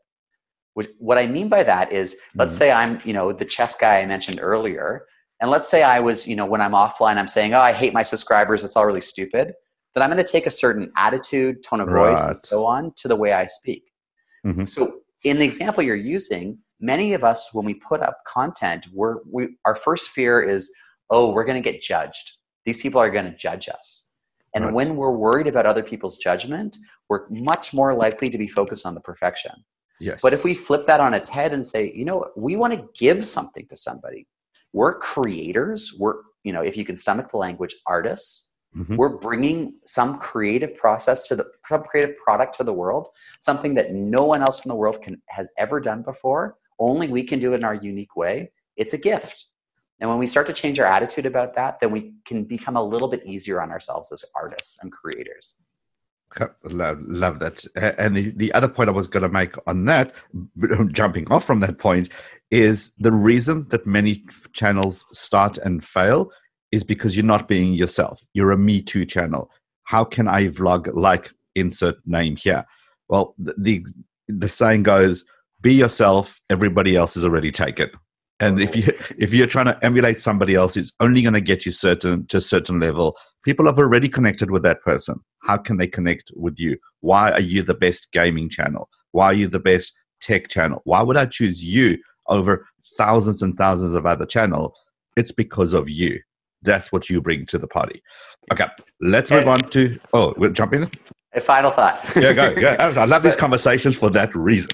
Which, 0.80 0.90
what 0.98 1.18
i 1.18 1.28
mean 1.28 1.50
by 1.50 1.64
that 1.64 1.92
is 1.92 2.18
let's 2.36 2.54
mm-hmm. 2.54 2.60
say 2.60 2.72
i'm 2.72 3.02
you 3.04 3.14
know 3.14 3.32
the 3.32 3.46
chess 3.46 3.76
guy 3.76 4.00
i 4.00 4.06
mentioned 4.06 4.40
earlier 4.42 5.06
and 5.42 5.52
let's 5.52 5.70
say 5.70 5.84
i 5.84 6.00
was 6.00 6.28
you 6.28 6.36
know 6.36 6.46
when 6.46 6.62
i'm 6.62 6.72
offline 6.72 7.18
i'm 7.18 7.28
saying 7.28 7.54
oh 7.54 7.60
i 7.60 7.74
hate 7.74 7.94
my 7.94 8.04
subscribers 8.04 8.64
it's 8.64 8.76
all 8.76 8.86
really 8.86 9.02
stupid 9.02 9.54
then 9.94 10.04
i'm 10.04 10.10
going 10.10 10.24
to 10.24 10.32
take 10.32 10.46
a 10.46 10.52
certain 10.52 10.92
attitude 10.96 11.64
tone 11.64 11.82
of 11.82 11.90
voice 11.90 12.24
and 12.24 12.38
so 12.38 12.66
on 12.66 12.94
to 12.96 13.08
the 13.08 13.16
way 13.16 13.34
i 13.34 13.46
speak 13.46 13.90
Mm-hmm. 14.46 14.66
So 14.66 15.02
in 15.24 15.38
the 15.40 15.46
example 15.46 15.84
you're 15.84 15.96
using, 15.96 16.58
many 16.80 17.14
of 17.14 17.24
us, 17.24 17.50
when 17.54 17.66
we 17.66 17.76
put 17.76 18.02
up 18.02 18.20
content, 18.28 18.88
we're, 18.94 19.18
we, 19.30 19.50
our 19.66 19.76
first 19.76 20.10
fear 20.10 20.42
is, 20.42 20.72
oh, 21.10 21.34
we're 21.34 21.44
going 21.44 21.62
to 21.62 21.72
get 21.72 21.82
judged. 21.82 22.38
These 22.66 22.78
people 22.78 23.02
are 23.02 23.10
going 23.10 23.26
to 23.26 23.36
judge 23.36 23.68
us. 23.70 24.14
And 24.56 24.66
right. 24.66 24.74
when 24.74 24.96
we're 24.96 25.16
worried 25.16 25.48
about 25.48 25.66
other 25.66 25.84
people's 25.84 26.18
judgment, 26.18 26.78
we're 27.08 27.28
much 27.30 27.74
more 27.74 27.94
likely 27.94 28.30
to 28.30 28.38
be 28.38 28.48
focused 28.48 28.86
on 28.86 28.96
the 28.96 29.02
perfection. 29.02 29.52
Yes. 30.00 30.20
But 30.22 30.34
if 30.34 30.44
we 30.44 30.54
flip 30.54 30.86
that 30.88 31.00
on 31.00 31.14
its 31.14 31.30
head 31.30 31.54
and 31.54 31.66
say, 31.66 31.92
you 31.94 32.06
know, 32.06 32.30
we 32.36 32.56
want 32.56 32.74
to 32.74 32.88
give 32.98 33.26
something 33.26 33.68
to 33.68 33.76
somebody. 33.76 34.28
We're 34.74 34.98
creators. 34.98 35.94
We're, 35.98 36.16
you 36.44 36.54
know, 36.54 36.62
if 36.62 36.78
you 36.78 36.86
can 36.86 36.98
stomach 36.98 37.30
the 37.32 37.38
language, 37.38 37.76
artists. 37.86 38.54
Mm-hmm. 38.78 38.98
We're 38.98 39.18
bringing 39.18 39.74
some 39.86 40.20
creative 40.20 40.76
process 40.76 41.24
to 41.24 41.36
the 41.36 41.46
some 41.68 41.84
creative 41.84 42.16
product 42.18 42.56
to 42.58 42.64
the 42.64 42.74
world, 42.74 43.08
something 43.40 43.74
that 43.74 43.94
no 43.94 44.26
one 44.26 44.44
else 44.44 44.64
in 44.64 44.70
the 44.70 44.76
world 44.76 45.02
can 45.02 45.20
has 45.30 45.52
ever 45.58 45.80
done 45.80 46.04
before. 46.04 46.56
Only 46.78 47.08
we 47.08 47.24
can 47.24 47.40
do 47.40 47.54
it 47.54 47.58
in 47.58 47.64
our 47.64 47.74
unique 47.74 48.16
way. 48.16 48.52
It's 48.78 48.94
a 48.94 48.98
gift. 48.98 49.48
And 50.00 50.10
when 50.10 50.20
we 50.20 50.28
start 50.28 50.48
to 50.48 50.54
change 50.54 50.80
our 50.80 50.86
attitude 50.86 51.26
about 51.26 51.56
that, 51.56 51.80
then 51.80 51.92
we 51.92 52.14
can 52.26 52.46
become 52.46 52.78
a 52.78 52.84
little 52.84 53.08
bit 53.08 53.26
easier 53.26 53.62
on 53.62 53.72
ourselves 53.72 54.12
as 54.12 54.24
artists 54.36 54.78
and 54.82 54.92
creators. 54.92 55.56
Love, 56.64 57.00
love 57.02 57.40
that. 57.40 57.66
And 57.98 58.16
the, 58.16 58.32
the 58.32 58.54
other 58.54 58.68
point 58.68 58.90
I 58.90 58.94
was 58.94 59.08
going 59.08 59.24
to 59.24 59.30
make 59.30 59.56
on 59.68 59.86
that, 59.86 60.14
jumping 60.92 61.30
off 61.32 61.44
from 61.44 61.60
that 61.62 61.80
point, 61.80 62.10
is 62.52 62.94
the 63.00 63.12
reason 63.12 63.68
that 63.70 63.86
many 63.86 64.24
channels 64.54 65.06
start 65.12 65.58
and 65.58 65.84
fail 65.84 66.30
is 66.72 66.84
because 66.84 67.16
you're 67.16 67.26
not 67.26 67.48
being 67.48 67.74
yourself. 67.74 68.22
You're 68.34 68.52
a 68.52 68.58
Me 68.58 68.82
Too 68.82 69.06
channel. 69.06 69.50
How 69.84 70.04
can 70.04 70.28
I 70.28 70.48
vlog 70.48 70.90
like 70.94 71.32
insert 71.56 71.96
name 72.06 72.36
here? 72.36 72.66
Well, 73.08 73.34
the, 73.40 73.56
the, 73.58 73.86
the 74.28 74.50
saying 74.50 74.84
goes, 74.84 75.26
be 75.62 75.74
yourself, 75.74 76.40
everybody 76.50 76.96
else 76.96 77.18
is 77.18 77.26
already 77.26 77.52
taken. 77.52 77.90
And 78.40 78.62
if 78.62 78.76
you 78.76 78.94
if 79.18 79.34
you're 79.34 79.48
trying 79.48 79.66
to 79.66 79.78
emulate 79.84 80.22
somebody 80.22 80.56
else, 80.56 80.78
it's 80.78 80.94
only 81.00 81.22
going 81.22 81.34
to 81.34 81.42
get 81.42 81.66
you 81.66 81.72
certain 81.72 82.26
to 82.28 82.38
a 82.38 82.42
certain 82.42 82.80
level. 82.80 83.18
People 83.44 83.66
have 83.66 83.80
already 83.80 84.10
connected 84.10 84.52
with 84.52 84.64
that 84.64 84.82
person. 84.82 85.20
How 85.44 85.58
can 85.58 85.78
they 85.78 85.88
connect 85.88 86.32
with 86.36 86.60
you? 86.60 86.78
Why 87.02 87.32
are 87.32 87.40
you 87.42 87.64
the 87.64 87.74
best 87.74 88.12
gaming 88.12 88.50
channel? 88.50 88.90
Why 89.12 89.28
are 89.28 89.34
you 89.34 89.48
the 89.48 89.60
best 89.60 89.94
tech 90.22 90.50
channel? 90.50 90.82
Why 90.84 91.02
would 91.02 91.18
I 91.18 91.26
choose 91.26 91.64
you 91.64 91.98
over 92.28 92.68
thousands 92.98 93.42
and 93.42 93.58
thousands 93.58 93.96
of 93.96 94.06
other 94.06 94.26
channel? 94.26 94.74
It's 95.16 95.32
because 95.32 95.74
of 95.74 95.90
you 95.90 96.20
that's 96.62 96.92
what 96.92 97.10
you 97.10 97.22
bring 97.22 97.46
to 97.48 97.58
the 97.58 97.68
party. 97.68 98.02
Okay, 98.52 98.66
let's 99.02 99.32
move 99.32 99.48
on 99.48 99.70
to. 99.70 100.00
Oh, 100.14 100.34
we'll 100.38 100.52
jump 100.52 100.74
in. 100.74 100.90
A 101.34 101.42
final 101.42 101.72
thought. 101.72 102.04
yeah, 102.16 102.34
go. 102.34 102.50
Yeah, 102.58 102.76
I 102.80 103.06
love 103.06 103.22
these 103.24 103.36
conversations 103.36 103.96
for 103.96 104.10
that 104.10 104.36
reason. 104.36 104.72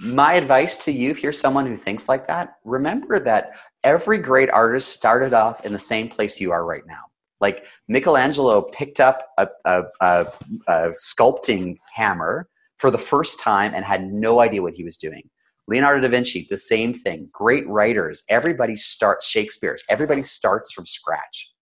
my 0.00 0.34
advice 0.34 0.76
to 0.84 0.92
you, 0.92 1.10
if 1.10 1.22
you're 1.22 1.32
someone 1.32 1.66
who 1.66 1.76
thinks 1.76 2.08
like 2.08 2.26
that, 2.28 2.54
remember 2.64 3.18
that 3.20 3.52
every 3.84 4.18
great 4.18 4.50
artist 4.50 4.88
started 4.88 5.34
off 5.34 5.64
in 5.66 5.72
the 5.72 5.78
same 5.78 6.08
place 6.08 6.40
you 6.40 6.50
are 6.50 6.64
right 6.64 6.86
now. 6.86 7.02
Like 7.40 7.66
Michelangelo 7.88 8.62
picked 8.62 9.00
up 9.00 9.28
a, 9.38 9.48
a, 9.64 9.82
a, 10.00 10.26
a 10.66 10.90
sculpting 10.92 11.76
hammer 11.94 12.48
for 12.76 12.90
the 12.90 12.98
first 12.98 13.38
time 13.40 13.74
and 13.74 13.84
had 13.84 14.12
no 14.12 14.40
idea 14.40 14.62
what 14.62 14.74
he 14.74 14.84
was 14.84 14.96
doing. 14.96 15.28
Leonardo 15.66 16.00
da 16.00 16.08
Vinci, 16.08 16.46
the 16.48 16.56
same 16.56 16.94
thing. 16.94 17.28
Great 17.32 17.68
writers. 17.68 18.24
Everybody 18.30 18.74
starts 18.74 19.28
Shakespeare's. 19.28 19.84
Everybody 19.90 20.22
starts 20.22 20.72
from 20.72 20.86
scratch. 20.86 21.52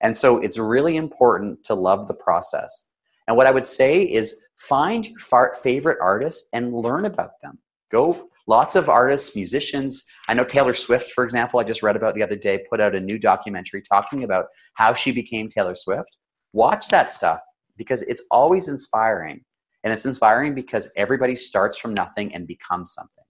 And 0.00 0.16
so 0.16 0.38
it's 0.38 0.58
really 0.58 0.96
important 0.96 1.62
to 1.64 1.74
love 1.74 2.08
the 2.08 2.14
process. 2.14 2.90
And 3.28 3.36
what 3.36 3.46
I 3.46 3.52
would 3.52 3.64
say 3.64 4.02
is 4.02 4.44
find 4.56 5.06
your 5.06 5.54
favorite 5.62 5.98
artists 6.00 6.48
and 6.52 6.74
learn 6.74 7.04
about 7.04 7.40
them. 7.42 7.58
Go 7.90 8.28
lots 8.46 8.76
of 8.76 8.88
artists, 8.88 9.34
musicians. 9.34 10.04
I 10.28 10.34
know 10.34 10.44
Taylor 10.44 10.74
Swift, 10.74 11.10
for 11.12 11.24
example, 11.24 11.60
I 11.60 11.64
just 11.64 11.82
read 11.82 11.96
about 11.96 12.14
the 12.14 12.22
other 12.22 12.36
day, 12.36 12.64
put 12.70 12.80
out 12.80 12.94
a 12.94 13.00
new 13.00 13.18
documentary 13.18 13.82
talking 13.82 14.24
about 14.24 14.46
how 14.74 14.92
she 14.92 15.12
became 15.12 15.48
Taylor 15.48 15.74
Swift. 15.74 16.16
Watch 16.52 16.88
that 16.88 17.10
stuff 17.10 17.40
because 17.76 18.02
it's 18.02 18.22
always 18.30 18.68
inspiring. 18.68 19.44
And 19.82 19.92
it's 19.92 20.06
inspiring 20.06 20.54
because 20.54 20.90
everybody 20.96 21.36
starts 21.36 21.78
from 21.78 21.92
nothing 21.92 22.34
and 22.34 22.46
becomes 22.46 22.94
something. 22.94 23.24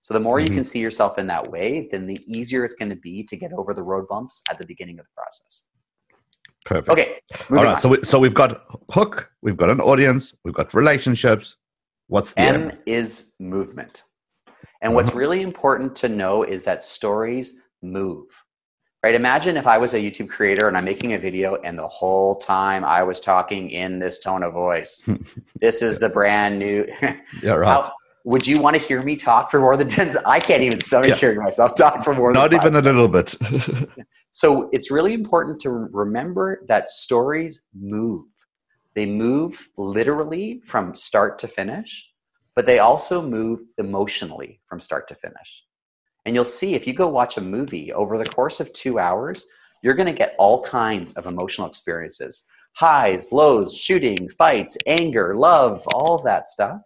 So 0.00 0.14
the 0.14 0.20
more 0.20 0.38
mm-hmm. 0.38 0.48
you 0.48 0.54
can 0.54 0.64
see 0.64 0.80
yourself 0.80 1.16
in 1.16 1.28
that 1.28 1.48
way, 1.48 1.88
then 1.92 2.06
the 2.06 2.20
easier 2.26 2.64
it's 2.64 2.74
going 2.74 2.88
to 2.88 2.96
be 2.96 3.22
to 3.24 3.36
get 3.36 3.52
over 3.52 3.72
the 3.72 3.84
road 3.84 4.08
bumps 4.08 4.42
at 4.50 4.58
the 4.58 4.66
beginning 4.66 4.98
of 4.98 5.06
the 5.06 5.12
process. 5.16 5.64
Perfect. 6.64 6.90
Okay. 6.90 7.18
All 7.50 7.56
right. 7.56 7.66
On. 7.66 7.80
So, 7.80 7.88
we, 7.88 7.98
so 8.02 8.18
we've 8.18 8.34
got 8.34 8.64
hook, 8.90 9.30
we've 9.42 9.56
got 9.56 9.70
an 9.70 9.80
audience, 9.80 10.34
we've 10.44 10.54
got 10.54 10.74
relationships. 10.74 11.56
What's 12.08 12.32
the 12.34 12.40
M, 12.40 12.70
M? 12.70 12.78
is 12.86 13.34
movement. 13.38 14.02
And 14.82 14.94
what's 14.94 15.10
uh-huh. 15.10 15.18
really 15.18 15.42
important 15.42 15.96
to 15.96 16.08
know 16.08 16.42
is 16.42 16.64
that 16.64 16.82
stories 16.82 17.62
move. 17.80 18.26
Right? 19.02 19.14
Imagine 19.14 19.56
if 19.56 19.66
I 19.66 19.78
was 19.78 19.94
a 19.94 19.98
YouTube 19.98 20.28
creator 20.28 20.68
and 20.68 20.76
I'm 20.76 20.84
making 20.84 21.14
a 21.14 21.18
video 21.18 21.56
and 21.56 21.76
the 21.76 21.88
whole 21.88 22.36
time 22.36 22.84
I 22.84 23.02
was 23.02 23.20
talking 23.20 23.70
in 23.70 23.98
this 23.98 24.20
tone 24.20 24.44
of 24.44 24.52
voice. 24.52 25.08
this 25.60 25.82
is 25.82 25.98
the 25.98 26.08
brand 26.08 26.58
new. 26.58 26.86
yeah, 27.42 27.52
right. 27.54 27.66
How, 27.66 27.92
would 28.24 28.46
you 28.46 28.60
want 28.60 28.76
to 28.76 28.82
hear 28.82 29.02
me 29.02 29.16
talk 29.16 29.50
for 29.50 29.58
more 29.58 29.76
than 29.76 29.88
10 29.88 30.14
I 30.24 30.38
can't 30.38 30.62
even 30.62 30.80
stomach 30.80 31.10
yeah. 31.10 31.16
hearing 31.16 31.38
myself 31.38 31.74
talk 31.74 32.04
for 32.04 32.14
more 32.14 32.32
Not 32.32 32.50
than 32.50 32.60
Not 32.60 32.66
even 32.68 32.76
a 32.76 32.92
little 32.92 33.08
bit. 33.08 33.34
so 34.32 34.68
it's 34.72 34.92
really 34.92 35.14
important 35.14 35.58
to 35.60 35.70
remember 35.70 36.62
that 36.68 36.88
stories 36.88 37.66
move. 37.74 38.26
They 38.94 39.06
move 39.06 39.68
literally 39.76 40.62
from 40.64 40.94
start 40.94 41.40
to 41.40 41.48
finish, 41.48 42.11
but 42.54 42.66
they 42.66 42.78
also 42.78 43.22
move 43.22 43.60
emotionally 43.78 44.60
from 44.66 44.80
start 44.80 45.08
to 45.08 45.14
finish. 45.14 45.64
And 46.24 46.34
you'll 46.34 46.44
see 46.44 46.74
if 46.74 46.86
you 46.86 46.94
go 46.94 47.08
watch 47.08 47.36
a 47.36 47.40
movie 47.40 47.92
over 47.92 48.18
the 48.18 48.24
course 48.24 48.60
of 48.60 48.72
two 48.72 48.98
hours, 48.98 49.44
you're 49.82 49.94
going 49.94 50.12
to 50.12 50.18
get 50.18 50.36
all 50.38 50.62
kinds 50.62 51.14
of 51.14 51.26
emotional 51.26 51.66
experiences 51.66 52.46
highs, 52.74 53.32
lows, 53.32 53.76
shooting, 53.76 54.26
fights, 54.30 54.78
anger, 54.86 55.36
love, 55.36 55.86
all 55.92 56.16
of 56.16 56.24
that 56.24 56.48
stuff. 56.48 56.80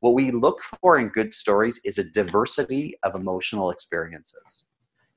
What 0.00 0.14
we 0.14 0.30
look 0.30 0.62
for 0.62 0.98
in 0.98 1.08
good 1.08 1.34
stories 1.34 1.80
is 1.84 1.98
a 1.98 2.10
diversity 2.10 2.94
of 3.02 3.14
emotional 3.14 3.70
experiences. 3.70 4.68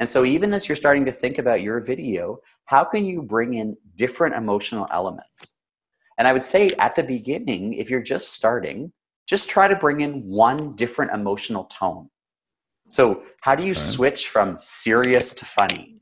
And 0.01 0.09
so, 0.09 0.25
even 0.25 0.53
as 0.53 0.67
you're 0.67 0.75
starting 0.75 1.05
to 1.05 1.11
think 1.11 1.37
about 1.37 1.61
your 1.61 1.79
video, 1.79 2.39
how 2.65 2.83
can 2.83 3.05
you 3.05 3.21
bring 3.21 3.53
in 3.53 3.77
different 3.95 4.35
emotional 4.35 4.87
elements? 4.91 5.53
And 6.17 6.27
I 6.27 6.33
would 6.33 6.45
say 6.45 6.71
at 6.79 6.95
the 6.95 7.03
beginning, 7.03 7.73
if 7.73 7.89
you're 7.89 8.03
just 8.03 8.33
starting, 8.33 8.91
just 9.27 9.49
try 9.49 9.67
to 9.67 9.75
bring 9.75 10.01
in 10.01 10.21
one 10.25 10.75
different 10.75 11.11
emotional 11.13 11.65
tone. 11.65 12.09
So, 12.89 13.23
how 13.41 13.55
do 13.55 13.65
you 13.65 13.73
switch 13.73 14.27
from 14.27 14.57
serious 14.57 15.33
to 15.33 15.45
funny? 15.45 15.93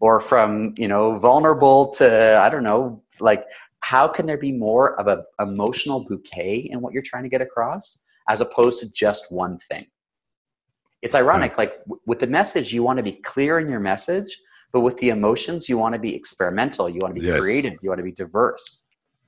Or 0.00 0.18
from, 0.18 0.72
you 0.78 0.88
know, 0.88 1.18
vulnerable 1.18 1.90
to, 1.98 2.40
I 2.40 2.48
don't 2.48 2.62
know, 2.62 3.02
like, 3.20 3.44
how 3.80 4.08
can 4.08 4.24
there 4.24 4.38
be 4.38 4.50
more 4.50 4.98
of 4.98 5.06
an 5.08 5.22
emotional 5.38 6.06
bouquet 6.08 6.68
in 6.70 6.80
what 6.80 6.94
you're 6.94 7.02
trying 7.02 7.24
to 7.24 7.28
get 7.28 7.42
across? 7.42 8.02
as 8.30 8.40
opposed 8.40 8.80
to 8.80 8.90
just 8.92 9.30
one 9.32 9.58
thing. 9.58 9.86
It's 11.02 11.14
hmm. 11.14 11.22
ironic, 11.22 11.58
like 11.58 11.78
w- 11.80 12.00
with 12.06 12.20
the 12.20 12.28
message, 12.28 12.72
you 12.72 12.82
want 12.82 12.98
to 12.98 13.02
be 13.02 13.12
clear 13.12 13.58
in 13.58 13.68
your 13.68 13.80
message, 13.80 14.38
but 14.72 14.80
with 14.80 14.96
the 14.98 15.08
emotions, 15.10 15.68
you 15.68 15.76
want 15.76 15.94
to 15.94 16.00
be 16.00 16.14
experimental, 16.14 16.88
you 16.88 17.00
want 17.00 17.14
to 17.14 17.20
be 17.20 17.26
yes. 17.26 17.40
creative, 17.40 17.74
you 17.82 17.90
want 17.90 17.98
to 17.98 18.04
be 18.04 18.12
diverse. 18.12 18.84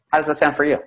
How 0.08 0.18
does 0.18 0.28
that 0.28 0.36
sound 0.36 0.56
for 0.56 0.64
you? 0.64 0.78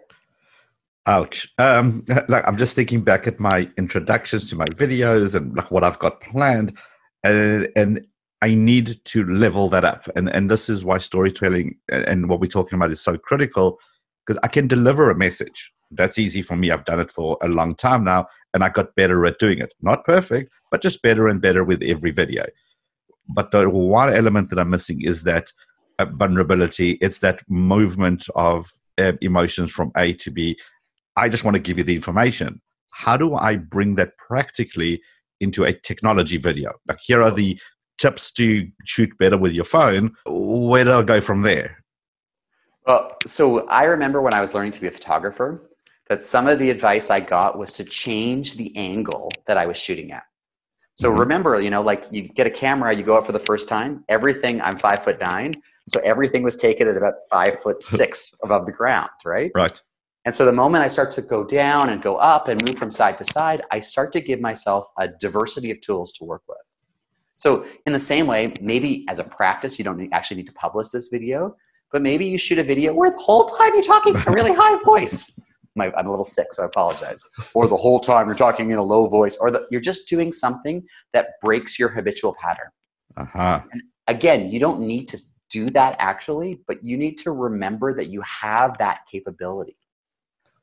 Ouch. 1.08 1.48
Um, 1.58 2.04
like 2.28 2.44
I'm 2.48 2.58
just 2.58 2.76
thinking 2.76 3.02
back 3.02 3.28
at 3.28 3.40
my 3.40 3.70
introductions 3.78 4.50
to 4.50 4.56
my 4.56 4.66
videos 4.66 5.36
and 5.36 5.56
like 5.56 5.72
what 5.72 5.84
I've 5.84 6.00
got 6.00 6.22
planned, 6.22 6.78
and 7.24 7.70
and 7.76 8.06
I 8.42 8.56
need 8.56 9.04
to 9.06 9.24
level 9.26 9.70
that 9.70 9.86
up. 9.86 10.08
And 10.16 10.30
and 10.30 10.50
this 10.50 10.70
is 10.70 10.84
why 10.84 10.98
storytelling 10.98 11.78
and 11.92 12.30
what 12.30 12.40
we're 12.40 12.48
talking 12.48 12.78
about 12.78 12.92
is 12.92 13.02
so 13.02 13.18
critical 13.18 13.80
because 14.26 14.40
I 14.44 14.48
can 14.48 14.68
deliver 14.68 15.10
a 15.10 15.16
message 15.16 15.72
that's 15.92 16.18
easy 16.18 16.42
for 16.42 16.56
me. 16.56 16.72
I've 16.72 16.86
done 16.86 17.00
it 17.00 17.12
for 17.12 17.38
a 17.42 17.48
long 17.48 17.76
time 17.76 18.04
now, 18.04 18.28
and 18.54 18.64
I 18.64 18.70
got 18.70 18.96
better 18.96 19.26
at 19.26 19.40
doing 19.40 19.60
it. 19.60 19.74
Not 19.82 20.06
perfect, 20.06 20.52
but 20.72 20.82
just 20.82 21.02
better 21.02 21.28
and 21.28 21.42
better 21.42 21.64
with 21.64 21.82
every 21.84 22.12
video. 22.12 22.46
But 23.28 23.52
the 23.52 23.70
one 23.70 24.14
element 24.14 24.50
that 24.50 24.60
I'm 24.60 24.70
missing 24.72 25.02
is 25.02 25.24
that 25.24 25.52
uh, 26.00 26.06
vulnerability. 26.06 26.92
It's 27.02 27.20
that 27.20 27.40
movement 27.48 28.28
of 28.36 28.70
uh, 28.98 29.14
emotions 29.22 29.72
from 29.72 29.92
A 29.96 30.14
to 30.14 30.32
B. 30.32 30.58
I 31.16 31.30
just 31.30 31.44
want 31.44 31.56
to 31.56 31.62
give 31.62 31.78
you 31.78 31.84
the 31.84 31.96
information. 31.96 32.62
How 32.92 33.18
do 33.18 33.36
I 33.36 33.56
bring 33.56 33.96
that 33.96 34.18
practically 34.18 35.02
into 35.40 35.64
a 35.66 35.74
technology 35.74 36.38
video? 36.38 36.74
Like, 36.88 37.00
here 37.06 37.22
are 37.22 37.32
the 37.32 37.60
tips 37.98 38.32
to 38.34 38.68
shoot 38.86 39.18
better 39.18 39.38
with 39.38 39.54
your 39.54 39.66
phone. 39.66 40.14
Where 40.26 40.84
do 40.84 40.92
I 40.92 41.04
go 41.04 41.22
from 41.22 41.42
there? 41.42 41.84
Well, 42.86 43.18
so 43.26 43.68
I 43.68 43.84
remember 43.84 44.22
when 44.22 44.34
I 44.34 44.42
was 44.42 44.54
learning 44.54 44.72
to 44.74 44.82
be 44.82 44.88
a 44.88 44.92
photographer, 44.92 45.70
that 46.08 46.24
some 46.24 46.48
of 46.48 46.60
the 46.60 46.70
advice 46.70 47.10
I 47.10 47.20
got 47.20 47.58
was 47.58 47.74
to 47.74 47.84
change 47.84 48.56
the 48.56 48.76
angle 48.78 49.32
that 49.48 49.58
I 49.58 49.66
was 49.66 49.78
shooting 49.78 50.12
at. 50.12 50.24
So 50.96 51.10
mm-hmm. 51.10 51.20
remember, 51.20 51.60
you 51.60 51.70
know, 51.70 51.82
like 51.82 52.06
you 52.12 52.22
get 52.24 52.48
a 52.48 52.52
camera, 52.52 52.94
you 52.94 53.04
go 53.04 53.18
out 53.18 53.26
for 53.26 53.32
the 53.32 53.40
first 53.40 53.68
time, 53.68 54.04
everything, 54.08 54.62
I'm 54.62 54.78
five 54.78 55.04
foot 55.04 55.20
nine. 55.20 55.62
So 55.88 56.00
everything 56.04 56.44
was 56.44 56.56
taken 56.56 56.88
at 56.88 56.98
about 56.98 57.14
five 57.30 57.62
foot 57.62 57.84
six 57.84 58.32
above 58.44 58.66
the 58.66 58.72
ground, 58.72 59.10
right? 59.26 59.52
Right. 59.56 59.82
And 60.26 60.34
so 60.34 60.46
the 60.46 60.52
moment 60.52 60.84
I 60.84 60.88
start 60.88 61.12
to 61.12 61.22
go 61.22 61.44
down 61.44 61.90
and 61.90 62.02
go 62.02 62.16
up 62.18 62.48
and 62.48 62.68
move 62.68 62.80
from 62.80 62.92
side 62.92 63.18
to 63.20 63.26
side, 63.26 63.62
I 63.72 63.80
start 63.80 64.12
to 64.14 64.20
give 64.20 64.42
myself 64.42 64.88
a 64.98 65.08
diversity 65.08 65.72
of 65.72 65.80
tools 65.82 66.12
to 66.14 66.26
work 66.26 66.42
with. 66.48 66.58
So 67.38 67.66
in 67.86 67.94
the 67.94 68.00
same 68.00 68.26
way, 68.26 68.56
maybe 68.60 69.06
as 69.08 69.20
a 69.20 69.24
practice, 69.24 69.78
you 69.78 69.86
don't 69.86 70.12
actually 70.14 70.38
need 70.38 70.48
to 70.48 70.54
publish 70.54 70.90
this 70.90 71.10
video, 71.10 71.56
but 71.92 72.02
maybe 72.02 72.26
you 72.26 72.38
shoot 72.38 72.58
a 72.58 72.64
video 72.64 72.94
where 72.94 73.12
the 73.12 73.18
whole 73.18 73.46
time 73.46 73.72
you're 73.74 73.84
talking 73.84 74.16
a 74.16 74.32
really 74.32 74.54
high 74.54 74.82
voice 74.84 75.40
my, 75.76 75.92
I'm 75.98 76.08
a 76.08 76.10
little 76.10 76.26
sick, 76.26 76.48
so 76.52 76.64
I 76.64 76.68
apologize. 76.68 77.24
Or 77.54 77.68
the 77.68 77.76
whole 77.76 78.00
time 78.00 78.28
you're 78.28 78.36
talking 78.36 78.72
in 78.72 78.78
a 78.78 78.84
low 78.84 79.08
voice, 79.08 79.38
or 79.38 79.52
the, 79.52 79.68
you're 79.70 79.82
just 79.82 80.10
doing 80.10 80.32
something 80.32 80.86
that 81.14 81.32
breaks 81.44 81.78
your 81.78 81.90
habitual 81.90 82.36
pattern. 82.42 82.70
Uh-huh. 83.18 83.62
And 83.72 83.82
again, 84.08 84.50
you 84.50 84.60
don't 84.60 84.80
need 84.80 85.08
to 85.10 85.20
do 85.50 85.70
that 85.72 85.96
actually, 86.00 86.62
but 86.68 86.84
you 86.84 86.98
need 86.98 87.18
to 87.20 87.32
remember 87.32 87.94
that 87.94 88.08
you 88.08 88.22
have 88.22 88.78
that 88.78 89.02
capability. 89.12 89.78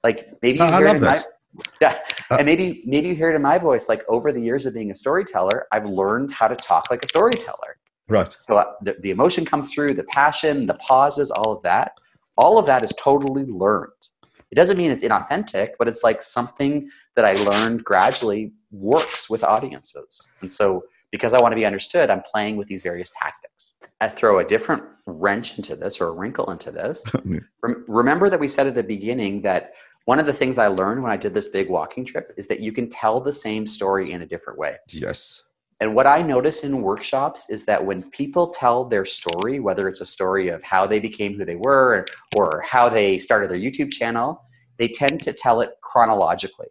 Like 0.03 0.33
maybe 0.43 0.59
you 0.59 0.67
hear 0.67 0.87
it 0.87 0.97
in 0.97 1.03
my, 1.03 1.23
yeah, 1.81 1.99
uh, 2.31 2.37
and 2.37 2.47
maybe 2.47 2.83
maybe 2.87 3.09
you 3.09 3.15
hear 3.15 3.31
it 3.31 3.37
in 3.37 3.43
my 3.43 3.59
voice. 3.59 3.89
Like 3.89 4.05
over 4.09 4.33
the 4.33 4.41
years 4.41 4.67
of 4.67 4.75
being 4.75 4.91
a 4.91 4.95
storyteller, 4.95 5.67
I've 5.73 5.87
learned 5.87 6.31
how 6.33 6.49
to 6.49 6.57
talk 6.57 6.91
like 6.91 7.03
a 7.03 7.07
storyteller. 7.07 7.77
Right. 8.09 8.35
So 8.39 8.59
uh, 8.59 8.73
the, 8.83 8.97
the 9.01 9.11
emotion 9.11 9.45
comes 9.45 9.73
through, 9.73 9.95
the 9.95 10.05
passion, 10.05 10.67
the 10.67 10.75
pauses, 10.75 11.31
all 11.31 11.53
of 11.53 11.63
that. 11.63 11.93
All 12.37 12.59
of 12.59 12.67
that 12.67 12.83
is 12.83 12.93
totally 12.99 13.45
learned. 13.45 13.91
It 14.51 14.57
doesn't 14.57 14.77
mean 14.77 14.91
it's 14.91 15.05
inauthentic, 15.05 15.71
but 15.79 15.89
it's 15.89 16.03
like 16.03 16.21
something 16.23 16.91
that 17.17 17.25
I 17.25 17.35
learned 17.35 17.85
gradually 17.85 18.53
works 18.71 19.31
with 19.31 19.45
audiences. 19.45 20.31
And 20.41 20.51
so, 20.51 20.85
because 21.11 21.35
I 21.35 21.41
want 21.41 21.53
to 21.53 21.57
be 21.57 21.67
understood, 21.67 22.11
I'm 22.11 22.23
playing 22.23 22.57
with 22.57 22.69
these 22.69 22.83
various 22.83 23.11
tactics. 23.19 23.75
I 24.01 24.09
throw 24.09 24.39
a 24.39 24.45
different 24.45 24.83
wrench 25.07 25.59
into 25.59 25.77
this 25.77 26.01
or 26.01 26.09
a 26.09 26.13
wrinkle 26.13 26.51
into 26.51 26.71
this. 26.71 27.05
remember 27.63 28.31
that 28.31 28.41
we 28.41 28.49
said 28.49 28.67
at 28.67 28.75
the 28.75 28.83
beginning 28.83 29.43
that 29.43 29.73
one 30.05 30.19
of 30.19 30.27
the 30.27 30.33
things 30.33 30.59
I 30.59 30.67
learned 30.67 31.03
when 31.03 31.13
I 31.13 31.17
did 31.17 31.35
this 31.35 31.49
big 31.49 31.69
walking 31.69 32.05
trip 32.05 32.33
is 32.37 32.47
that 32.49 32.61
you 32.61 32.73
can 32.73 32.89
tell 32.89 33.21
the 33.21 33.33
same 33.33 33.67
story 33.67 34.13
in 34.13 34.23
a 34.23 34.27
different 34.27 34.59
way. 34.59 34.77
Yes. 34.89 35.43
And 35.81 35.95
what 35.95 36.07
I 36.07 36.23
notice 36.23 36.63
in 36.63 36.81
workshops 36.81 37.51
is 37.51 37.65
that 37.65 37.85
when 37.85 38.09
people 38.11 38.49
tell 38.49 38.85
their 38.85 39.05
story, 39.05 39.59
whether 39.59 39.89
it's 39.89 40.01
a 40.01 40.07
story 40.07 40.49
of 40.49 40.63
how 40.63 40.87
they 40.87 41.01
became 41.01 41.35
who 41.35 41.45
they 41.45 41.57
were 41.57 42.07
or 42.37 42.63
how 42.63 42.89
they 42.89 43.19
started 43.19 43.51
their 43.51 43.59
YouTube 43.59 43.91
channel, 43.91 44.45
they 44.79 44.89
tend 44.89 45.23
to 45.23 45.33
tell 45.33 45.61
it 45.61 45.71
chronologically. 45.83 46.69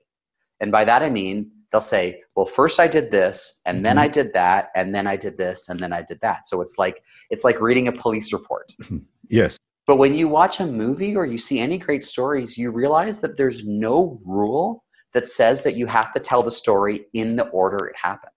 And 0.61 0.71
by 0.71 0.85
that 0.85 1.03
I 1.03 1.09
mean, 1.09 1.51
they'll 1.71 1.81
say, 1.81 2.21
well, 2.35 2.45
first 2.45 2.79
I 2.79 2.87
did 2.87 3.11
this, 3.11 3.61
and 3.65 3.83
then 3.83 3.95
mm-hmm. 3.95 4.03
I 4.03 4.07
did 4.07 4.33
that, 4.33 4.69
and 4.75 4.93
then 4.93 5.07
I 5.07 5.15
did 5.15 5.37
this, 5.37 5.69
and 5.69 5.79
then 5.79 5.91
I 5.91 6.01
did 6.01 6.21
that. 6.21 6.45
So 6.45 6.61
it's 6.61 6.77
like 6.77 7.03
it's 7.29 7.43
like 7.43 7.59
reading 7.61 7.87
a 7.87 7.91
police 7.91 8.31
report. 8.33 8.73
Yes. 9.33 9.55
But 9.87 9.97
when 9.97 10.13
you 10.13 10.27
watch 10.27 10.59
a 10.59 10.65
movie 10.65 11.15
or 11.15 11.25
you 11.25 11.37
see 11.37 11.59
any 11.59 11.77
great 11.77 12.03
stories, 12.03 12.57
you 12.57 12.71
realize 12.71 13.19
that 13.19 13.37
there's 13.37 13.65
no 13.65 14.21
rule 14.23 14.83
that 15.13 15.27
says 15.27 15.63
that 15.63 15.75
you 15.75 15.87
have 15.87 16.11
to 16.13 16.19
tell 16.19 16.43
the 16.43 16.51
story 16.51 17.05
in 17.13 17.35
the 17.35 17.47
order 17.49 17.87
it 17.87 17.95
happened. 18.01 18.31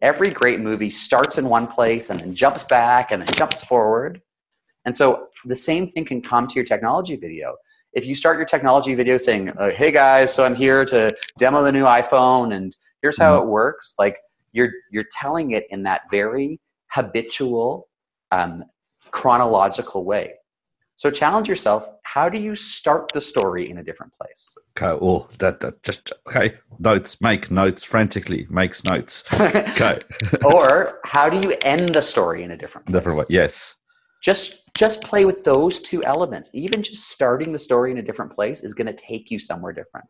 Every 0.00 0.30
great 0.30 0.60
movie 0.60 0.90
starts 0.90 1.38
in 1.38 1.48
one 1.48 1.66
place 1.66 2.10
and 2.10 2.20
then 2.20 2.34
jumps 2.34 2.64
back 2.64 3.10
and 3.10 3.22
then 3.22 3.34
jumps 3.34 3.64
forward. 3.64 4.22
And 4.84 4.94
so 4.94 5.28
the 5.44 5.56
same 5.56 5.88
thing 5.88 6.04
can 6.04 6.22
come 6.22 6.46
to 6.46 6.54
your 6.54 6.64
technology 6.64 7.16
video. 7.16 7.56
If 7.92 8.06
you 8.06 8.14
start 8.14 8.36
your 8.36 8.46
technology 8.46 8.94
video 8.94 9.16
saying, 9.16 9.50
uh, 9.50 9.70
"Hey 9.70 9.90
guys, 9.90 10.32
so 10.32 10.44
I'm 10.44 10.54
here 10.54 10.84
to 10.86 11.16
demo 11.38 11.62
the 11.62 11.72
new 11.72 11.84
iPhone 11.84 12.54
and 12.54 12.76
here's 13.02 13.18
how 13.18 13.36
mm-hmm. 13.36 13.48
it 13.48 13.50
works," 13.50 13.94
like 13.98 14.16
you're 14.52 14.70
you're 14.90 15.08
telling 15.10 15.50
it 15.52 15.66
in 15.70 15.82
that 15.82 16.02
very 16.10 16.60
habitual, 16.90 17.88
um, 18.30 18.64
chronological 19.10 20.04
way. 20.04 20.34
So 20.98 21.12
challenge 21.12 21.48
yourself. 21.48 21.88
How 22.02 22.28
do 22.28 22.40
you 22.40 22.56
start 22.56 23.12
the 23.14 23.20
story 23.20 23.70
in 23.70 23.78
a 23.78 23.84
different 23.84 24.12
place? 24.14 24.58
Okay. 24.76 24.98
Oh, 25.00 25.28
that, 25.38 25.60
that 25.60 25.80
just 25.84 26.12
okay. 26.26 26.58
Notes. 26.80 27.20
Make 27.20 27.52
notes 27.52 27.84
frantically. 27.84 28.48
Makes 28.50 28.82
notes. 28.82 29.22
Okay. 29.32 30.00
or 30.44 30.98
how 31.04 31.28
do 31.28 31.40
you 31.40 31.56
end 31.62 31.94
the 31.94 32.02
story 32.02 32.42
in 32.42 32.50
a 32.50 32.56
different 32.56 32.84
place? 32.88 32.94
Different 32.94 33.18
way. 33.18 33.24
Yes. 33.30 33.76
Just 34.24 34.64
just 34.76 35.00
play 35.02 35.24
with 35.24 35.44
those 35.44 35.78
two 35.78 36.02
elements. 36.02 36.50
Even 36.52 36.82
just 36.82 37.08
starting 37.10 37.52
the 37.52 37.60
story 37.60 37.92
in 37.92 37.98
a 37.98 38.02
different 38.02 38.34
place 38.34 38.64
is 38.64 38.74
going 38.74 38.88
to 38.88 38.92
take 38.92 39.30
you 39.30 39.38
somewhere 39.38 39.72
different. 39.72 40.06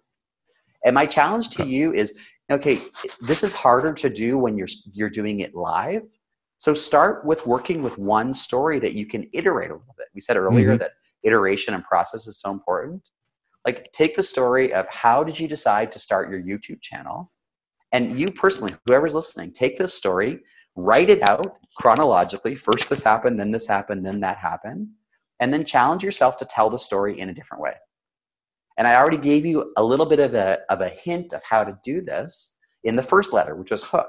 And 0.86 0.94
my 0.94 1.04
challenge 1.04 1.50
to 1.50 1.66
you 1.66 1.92
is 1.92 2.16
okay, 2.50 2.80
this 3.20 3.42
is 3.42 3.52
harder 3.52 3.92
to 3.92 4.08
do 4.08 4.38
when 4.38 4.56
you're 4.56 4.68
you're 4.94 5.10
doing 5.10 5.40
it 5.40 5.54
live. 5.54 6.04
So 6.58 6.74
start 6.74 7.24
with 7.24 7.46
working 7.46 7.82
with 7.82 7.98
one 7.98 8.34
story 8.34 8.78
that 8.80 8.94
you 8.94 9.06
can 9.06 9.28
iterate 9.32 9.70
a 9.70 9.74
little 9.74 9.94
bit. 9.96 10.08
We 10.14 10.20
said 10.20 10.36
earlier 10.36 10.74
Mhm. 10.74 10.80
that 10.80 10.92
iteration 11.22 11.74
and 11.74 11.84
process 11.84 12.26
is 12.26 12.38
so 12.40 12.50
important. 12.50 13.08
Like 13.64 13.90
take 13.92 14.16
the 14.16 14.22
story 14.22 14.72
of 14.72 14.88
how 14.88 15.22
did 15.24 15.38
you 15.38 15.48
decide 15.48 15.92
to 15.92 15.98
start 15.98 16.30
your 16.30 16.40
YouTube 16.40 16.80
channel? 16.80 17.32
And 17.92 18.18
you 18.18 18.30
personally, 18.30 18.74
whoever's 18.86 19.14
listening, 19.14 19.52
take 19.52 19.78
this 19.78 19.94
story, 19.94 20.42
write 20.74 21.10
it 21.10 21.22
out 21.22 21.58
chronologically. 21.76 22.54
First 22.54 22.90
this 22.90 23.02
happened, 23.02 23.38
then 23.38 23.50
this 23.50 23.66
happened, 23.66 24.04
then 24.04 24.20
that 24.20 24.38
happened. 24.38 24.88
And 25.40 25.54
then 25.54 25.64
challenge 25.64 26.02
yourself 26.02 26.36
to 26.38 26.44
tell 26.44 26.70
the 26.70 26.78
story 26.78 27.20
in 27.20 27.28
a 27.28 27.34
different 27.34 27.62
way. 27.62 27.74
And 28.76 28.86
I 28.86 28.96
already 28.96 29.16
gave 29.16 29.46
you 29.46 29.72
a 29.76 29.82
little 29.82 30.06
bit 30.06 30.20
of 30.20 30.34
a, 30.34 30.60
of 30.68 30.80
a 30.80 30.88
hint 30.88 31.32
of 31.32 31.42
how 31.44 31.62
to 31.64 31.78
do 31.82 32.00
this 32.00 32.56
in 32.84 32.96
the 32.96 33.02
first 33.02 33.32
letter, 33.32 33.54
which 33.54 33.70
was 33.70 33.82
hook. 33.82 34.08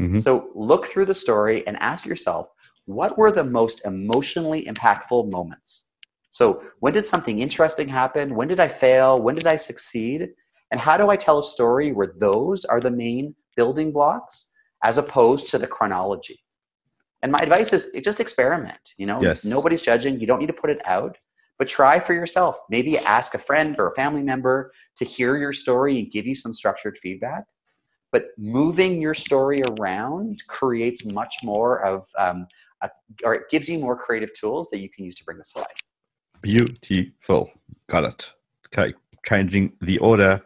Mhm. 0.00 0.20
So 0.20 0.50
look 0.54 0.86
through 0.86 1.06
the 1.06 1.14
story 1.14 1.66
and 1.66 1.76
ask 1.80 2.06
yourself, 2.06 2.48
what 2.86 3.18
were 3.18 3.30
the 3.30 3.44
most 3.44 3.84
emotionally 3.84 4.64
impactful 4.64 5.30
moments? 5.30 5.88
So 6.30 6.62
when 6.80 6.94
did 6.94 7.06
something 7.06 7.40
interesting 7.40 7.88
happen? 7.88 8.34
When 8.34 8.48
did 8.48 8.60
I 8.60 8.68
fail? 8.68 9.20
When 9.20 9.34
did 9.34 9.46
I 9.46 9.56
succeed? 9.56 10.30
And 10.70 10.80
how 10.80 10.96
do 10.96 11.10
I 11.10 11.16
tell 11.16 11.38
a 11.38 11.42
story 11.42 11.92
where 11.92 12.14
those 12.18 12.64
are 12.64 12.80
the 12.80 12.90
main 12.90 13.34
building 13.56 13.92
blocks 13.92 14.52
as 14.82 14.96
opposed 14.96 15.48
to 15.50 15.58
the 15.58 15.66
chronology? 15.66 16.40
And 17.22 17.30
my 17.32 17.40
advice 17.40 17.72
is 17.72 17.90
just 18.02 18.20
experiment. 18.20 18.94
You 18.96 19.06
know, 19.06 19.22
Yes. 19.22 19.44
nobody's 19.44 19.82
judging. 19.82 20.20
You 20.20 20.26
don't 20.26 20.38
need 20.40 20.46
to 20.46 20.52
put 20.54 20.70
it 20.70 20.80
out, 20.86 21.18
but 21.58 21.68
try 21.68 21.98
for 22.00 22.14
yourself. 22.14 22.58
Maybe 22.70 22.96
ask 22.96 23.34
a 23.34 23.38
friend 23.38 23.76
or 23.78 23.88
a 23.88 23.94
family 23.94 24.22
member 24.22 24.72
to 24.96 25.04
hear 25.04 25.36
your 25.36 25.52
story 25.52 25.98
and 25.98 26.10
give 26.10 26.26
you 26.26 26.34
some 26.34 26.54
structured 26.54 26.96
feedback. 26.96 27.44
But 28.12 28.26
moving 28.38 29.00
your 29.00 29.14
story 29.14 29.62
around 29.62 30.42
creates 30.48 31.06
much 31.06 31.36
more 31.42 31.84
of, 31.84 32.06
um, 32.18 32.46
a, 32.82 32.90
or 33.24 33.34
it 33.34 33.42
gives 33.50 33.68
you 33.68 33.78
more 33.78 33.96
creative 33.96 34.32
tools 34.32 34.68
that 34.70 34.78
you 34.78 34.88
can 34.88 35.04
use 35.04 35.14
to 35.16 35.24
bring 35.24 35.38
this 35.38 35.52
to 35.52 35.58
life. 35.58 35.68
Beautiful. 36.42 37.50
Got 37.88 38.04
it. 38.04 38.30
Okay. 38.68 38.94
Changing 39.26 39.72
the 39.80 39.98
order 39.98 40.42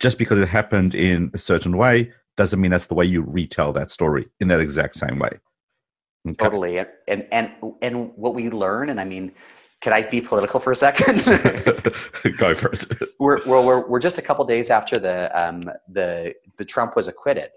just 0.00 0.18
because 0.18 0.38
it 0.38 0.48
happened 0.48 0.94
in 0.94 1.30
a 1.32 1.38
certain 1.38 1.76
way 1.76 2.12
doesn't 2.36 2.60
mean 2.60 2.70
that's 2.70 2.86
the 2.86 2.94
way 2.94 3.06
you 3.06 3.22
retell 3.22 3.72
that 3.72 3.90
story 3.90 4.28
in 4.40 4.48
that 4.48 4.60
exact 4.60 4.96
same 4.96 5.18
way. 5.18 5.30
Okay. 6.28 6.44
Totally. 6.44 6.78
And, 6.78 6.88
and, 7.08 7.26
and, 7.30 7.52
and 7.80 8.12
what 8.16 8.34
we 8.34 8.50
learn, 8.50 8.90
and 8.90 9.00
I 9.00 9.04
mean, 9.04 9.32
can 9.80 9.92
I 9.92 10.02
be 10.02 10.20
political 10.20 10.58
for 10.58 10.72
a 10.72 10.76
second? 10.76 11.24
Go 12.38 12.54
for 12.54 12.72
it. 12.72 12.86
we're, 13.18 13.44
we're, 13.46 13.86
we're, 13.86 14.00
just 14.00 14.18
a 14.18 14.22
couple 14.22 14.44
days 14.44 14.70
after 14.70 14.98
the, 14.98 15.30
um, 15.38 15.70
the, 15.88 16.34
the 16.56 16.64
Trump 16.64 16.96
was 16.96 17.08
acquitted. 17.08 17.50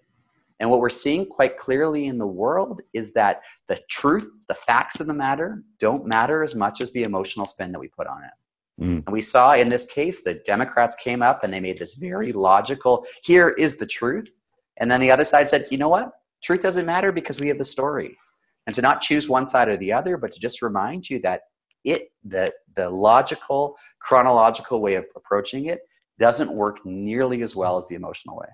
And 0.59 0.70
what 0.70 0.82
we're 0.82 0.89
seeing 0.89 1.26
quite 1.26 1.57
clearly 1.57 2.07
in 2.07 2.17
the 2.17 2.28
world 2.28 2.82
is 2.93 3.13
that 3.13 3.41
the 3.67 3.80
truth, 3.89 4.30
the 4.49 4.55
facts 4.55 4.99
of 4.99 5.07
the 5.07 5.13
matter 5.13 5.63
don't 5.80 6.05
matter 6.05 6.43
as 6.43 6.55
much 6.55 6.82
as 6.82 6.91
the 6.91 7.03
emotional 7.03 7.47
spin 7.47 7.72
that 7.72 7.80
we 7.80 7.88
put 7.88 8.07
on 8.07 8.24
it. 8.24 8.84
Mm. 8.84 9.03
And 9.05 9.13
we 9.13 9.22
saw 9.22 9.53
in 9.53 9.70
this 9.70 9.86
case, 9.86 10.22
the 10.22 10.36
Democrats 10.45 10.95
came 10.95 11.22
up 11.22 11.43
and 11.43 11.53
they 11.53 11.61
made 11.61 11.80
this 11.80 11.95
very 11.95 12.34
logical, 12.34 13.05
here 13.24 13.49
is 13.49 13.78
the 13.78 13.88
truth. 13.88 14.30
And 14.78 14.91
then 14.91 14.99
the 14.99 15.11
other 15.11 15.26
side 15.26 15.47
said, 15.47 15.65
you 15.72 15.78
know 15.78 15.89
what? 15.89 16.11
Truth 16.41 16.61
doesn't 16.61 16.86
matter 16.86 17.11
because 17.11 17.39
we 17.39 17.47
have 17.47 17.57
the 17.57 17.65
story. 17.65 18.17
And 18.65 18.76
to 18.76 18.82
not 18.82 19.01
choose 19.01 19.28
one 19.28 19.47
side 19.47 19.67
or 19.67 19.78
the 19.78 19.93
other, 19.93 20.17
but 20.17 20.32
to 20.34 20.39
just 20.39 20.61
remind 20.61 21.09
you 21.09 21.20
that 21.20 21.41
it, 21.84 22.11
the, 22.23 22.53
the 22.75 22.89
logical, 22.89 23.77
chronological 23.99 24.82
way 24.82 24.95
of 24.95 25.05
approaching 25.15 25.65
it 25.67 25.82
doesn't 26.17 26.51
work 26.51 26.86
nearly 26.86 27.41
as 27.41 27.55
well 27.55 27.77
as 27.77 27.88
the 27.88 27.95
emotional 27.95 28.38
way. 28.38 28.47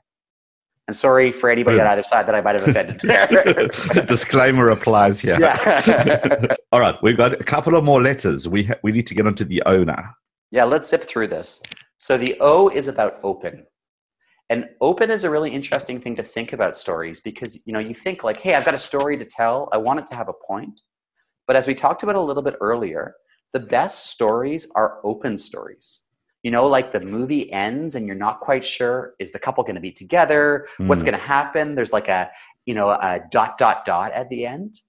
And 0.88 0.95
sorry 0.95 1.32
for 1.32 1.49
anybody 1.49 1.80
on 1.80 1.88
either 1.88 2.03
side 2.03 2.28
that 2.28 2.36
I 2.36 2.41
might 2.41 2.55
have 2.55 2.67
offended. 2.67 3.01
Disclaimer 4.07 4.69
applies 4.69 5.19
here. 5.19 5.38
yeah. 5.39 6.53
All 6.71 6.80
right, 6.80 6.95
we've 7.01 7.17
got 7.17 7.34
a 7.34 7.43
couple 7.43 7.76
of 7.76 7.84
more 7.84 8.01
letters. 8.01 8.47
We 8.47 8.65
ha- 8.65 8.76
we 8.84 8.91
need 8.91 9.07
to 9.07 9.15
get 9.15 9.26
onto 9.26 9.45
the 9.45 9.63
owner. 9.65 10.13
yeah, 10.51 10.63
let's 10.63 10.89
zip 10.89 11.03
through 11.03 11.28
this. 11.28 11.59
So 11.97 12.17
the 12.17 12.38
O 12.39 12.69
is 12.69 12.88
about 12.88 13.19
open. 13.23 13.65
And 14.51 14.69
open 14.80 15.09
is 15.09 15.23
a 15.23 15.30
really 15.32 15.49
interesting 15.49 15.99
thing 15.99 16.15
to 16.17 16.23
think 16.23 16.53
about 16.53 16.78
stories 16.78 17.19
because 17.19 17.65
you 17.65 17.73
know 17.73 17.80
you 17.80 17.95
think 17.95 18.23
like, 18.23 18.39
hey, 18.39 18.53
I've 18.53 18.65
got 18.65 18.76
a 18.76 18.80
story 18.80 19.17
to 19.17 19.26
tell. 19.26 19.69
I 19.71 19.78
want 19.78 20.01
it 20.01 20.07
to 20.07 20.15
have 20.15 20.30
a 20.30 20.34
point. 20.47 20.82
But 21.48 21.56
as 21.56 21.68
we 21.68 21.76
talked 21.76 22.04
about 22.04 22.16
a 22.16 22.22
little 22.22 22.43
bit 22.43 22.56
earlier, 22.60 23.16
the 23.54 23.60
best 23.60 24.08
stories 24.10 24.70
are 24.76 25.00
open 25.04 25.38
stories. 25.38 26.02
You 26.43 26.52
know, 26.52 26.68
like 26.68 26.91
the 26.91 27.00
movie 27.00 27.52
ends 27.52 27.96
and 27.96 28.06
you're 28.06 28.16
not 28.16 28.39
quite 28.39 28.64
sure 28.64 29.14
is 29.20 29.32
the 29.32 29.39
couple 29.39 29.64
going 29.64 29.76
to 29.76 29.82
be 29.82 29.91
together? 29.91 30.68
What's 30.78 31.02
Mm. 31.02 31.08
going 31.08 31.20
to 31.20 31.26
happen? 31.26 31.76
There's 31.76 31.93
like 31.93 32.08
a, 32.08 32.30
you 32.66 32.74
know, 32.76 32.89
a 32.89 33.22
dot 33.32 33.58
dot 33.58 33.86
dot 33.86 34.12
at 34.12 34.30
the 34.30 34.46
end. 34.46 34.82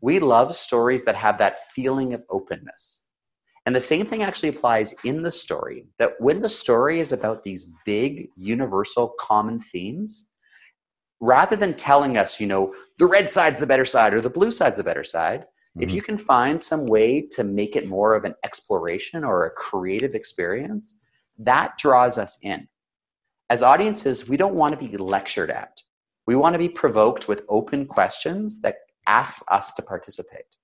We 0.00 0.18
love 0.18 0.54
stories 0.54 1.04
that 1.04 1.16
have 1.16 1.36
that 1.38 1.58
feeling 1.74 2.14
of 2.14 2.22
openness. 2.30 3.06
And 3.66 3.76
the 3.76 3.80
same 3.80 4.06
thing 4.06 4.22
actually 4.22 4.48
applies 4.48 4.94
in 5.04 5.22
the 5.22 5.30
story 5.30 5.84
that 5.98 6.12
when 6.18 6.40
the 6.40 6.48
story 6.48 6.98
is 7.00 7.12
about 7.12 7.44
these 7.44 7.70
big, 7.84 8.28
universal, 8.36 9.14
common 9.20 9.60
themes, 9.60 10.30
rather 11.20 11.56
than 11.56 11.74
telling 11.74 12.16
us, 12.16 12.40
you 12.40 12.46
know, 12.46 12.74
the 12.98 13.06
red 13.06 13.30
side's 13.30 13.58
the 13.58 13.66
better 13.66 13.84
side 13.84 14.14
or 14.14 14.22
the 14.22 14.30
blue 14.30 14.50
side's 14.50 14.78
the 14.78 14.84
better 14.84 15.04
side, 15.04 15.44
if 15.78 15.90
Mhm. 15.90 15.94
you 15.94 16.02
can 16.02 16.16
find 16.16 16.62
some 16.62 16.86
way 16.86 17.20
to 17.20 17.44
make 17.44 17.76
it 17.76 17.86
more 17.88 18.14
of 18.14 18.24
an 18.24 18.34
exploration 18.44 19.24
or 19.24 19.44
a 19.46 19.50
creative 19.50 20.14
experience, 20.14 20.98
that 21.38 21.78
draws 21.78 22.18
us 22.18 22.38
in. 22.42 22.68
As 23.48 23.62
audiences, 23.62 24.28
we 24.28 24.36
don't 24.36 24.54
want 24.54 24.78
to 24.78 24.88
be 24.88 24.96
lectured 24.96 25.50
at. 25.50 25.82
We 26.26 26.36
want 26.36 26.54
to 26.54 26.58
be 26.58 26.68
provoked 26.68 27.28
with 27.28 27.44
open 27.48 27.86
questions 27.86 28.60
that 28.62 28.76
ask 29.06 29.44
us 29.50 29.72
to 29.74 29.82
participate. 29.82 30.56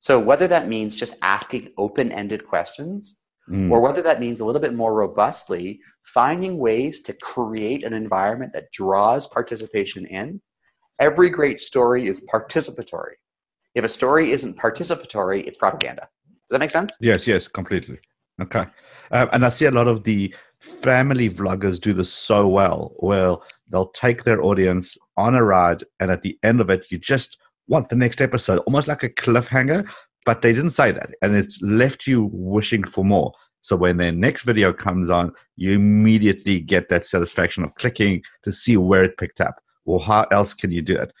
So, 0.00 0.18
whether 0.18 0.48
that 0.48 0.68
means 0.68 0.96
just 0.96 1.16
asking 1.22 1.72
open 1.78 2.10
ended 2.10 2.46
questions, 2.46 3.20
Mm. 3.48 3.70
or 3.72 3.80
whether 3.80 4.02
that 4.02 4.20
means 4.20 4.40
a 4.40 4.44
little 4.44 4.60
bit 4.60 4.74
more 4.74 4.94
robustly 4.94 5.80
finding 6.04 6.58
ways 6.58 7.00
to 7.00 7.12
create 7.12 7.82
an 7.84 7.92
environment 7.92 8.52
that 8.52 8.70
draws 8.70 9.26
participation 9.26 10.06
in, 10.06 10.40
every 10.98 11.28
great 11.28 11.58
story 11.58 12.06
is 12.06 12.24
participatory. 12.32 13.16
If 13.74 13.84
a 13.84 13.88
story 13.88 14.32
isn't 14.32 14.58
participatory, 14.58 15.46
it's 15.46 15.56
propaganda. 15.56 16.08
Does 16.26 16.50
that 16.50 16.60
make 16.60 16.70
sense? 16.70 16.96
Yes, 17.00 17.26
yes, 17.26 17.48
completely. 17.48 17.98
Okay. 18.40 18.66
Um, 19.10 19.28
and 19.32 19.46
I 19.46 19.48
see 19.48 19.66
a 19.66 19.70
lot 19.70 19.88
of 19.88 20.04
the 20.04 20.34
family 20.60 21.28
vloggers 21.28 21.80
do 21.80 21.92
this 21.92 22.12
so 22.12 22.46
well. 22.46 22.94
Well, 22.98 23.42
they'll 23.70 23.88
take 23.88 24.24
their 24.24 24.42
audience 24.42 24.96
on 25.16 25.34
a 25.34 25.42
ride, 25.42 25.84
and 26.00 26.10
at 26.10 26.22
the 26.22 26.38
end 26.42 26.60
of 26.60 26.70
it, 26.70 26.86
you 26.90 26.98
just 26.98 27.38
want 27.68 27.88
the 27.88 27.96
next 27.96 28.20
episode, 28.20 28.58
almost 28.60 28.88
like 28.88 29.02
a 29.02 29.08
cliffhanger, 29.08 29.88
but 30.24 30.42
they 30.42 30.52
didn't 30.52 30.70
say 30.70 30.92
that. 30.92 31.10
And 31.22 31.34
it's 31.34 31.60
left 31.62 32.06
you 32.06 32.28
wishing 32.32 32.84
for 32.84 33.04
more. 33.04 33.32
So 33.62 33.76
when 33.76 33.96
their 33.96 34.12
next 34.12 34.42
video 34.42 34.72
comes 34.72 35.08
on, 35.08 35.32
you 35.56 35.72
immediately 35.72 36.60
get 36.60 36.88
that 36.88 37.06
satisfaction 37.06 37.64
of 37.64 37.74
clicking 37.76 38.22
to 38.44 38.52
see 38.52 38.76
where 38.76 39.04
it 39.04 39.16
picked 39.18 39.40
up 39.40 39.54
or 39.84 40.00
how 40.00 40.26
else 40.32 40.52
can 40.52 40.72
you 40.72 40.82
do 40.82 40.96
it. 40.96 41.12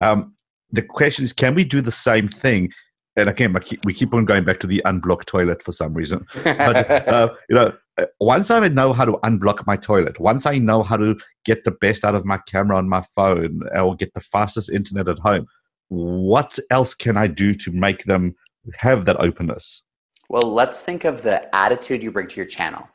Um, 0.00 0.35
the 0.70 0.82
question 0.82 1.24
is, 1.24 1.32
can 1.32 1.54
we 1.54 1.64
do 1.64 1.80
the 1.80 1.92
same 1.92 2.28
thing? 2.28 2.70
And 3.16 3.30
again, 3.30 3.56
we 3.84 3.94
keep 3.94 4.12
on 4.12 4.26
going 4.26 4.44
back 4.44 4.60
to 4.60 4.66
the 4.66 4.82
unblocked 4.84 5.28
toilet 5.28 5.62
for 5.62 5.72
some 5.72 5.94
reason 5.94 6.26
but 6.44 6.90
uh, 7.08 7.32
you 7.48 7.56
know 7.56 7.72
uh, 7.96 8.04
once 8.20 8.50
i 8.50 8.68
know 8.68 8.92
how 8.92 9.06
to 9.06 9.12
unblock 9.24 9.66
my 9.66 9.74
toilet 9.74 10.20
once 10.20 10.44
i 10.44 10.58
know 10.58 10.82
how 10.82 10.98
to 10.98 11.16
get 11.46 11.64
the 11.64 11.70
best 11.70 12.04
out 12.04 12.14
of 12.14 12.26
my 12.26 12.38
camera 12.46 12.76
on 12.76 12.86
my 12.86 13.02
phone 13.14 13.62
or 13.74 13.96
get 13.96 14.12
the 14.12 14.20
fastest 14.20 14.68
internet 14.68 15.08
at 15.08 15.18
home 15.20 15.46
what 15.88 16.58
else 16.70 16.92
can 16.94 17.16
i 17.16 17.26
do 17.26 17.54
to 17.54 17.72
make 17.72 18.04
them 18.04 18.34
have 18.74 19.06
that 19.06 19.18
openness 19.18 19.82
Well, 20.28 20.52
let's 20.52 20.80
think 20.80 21.04
of 21.04 21.22
the 21.22 21.54
attitude 21.54 22.02
you 22.02 22.10
bring 22.10 22.26
to 22.28 22.36
your 22.36 22.46
channel. 22.46 22.88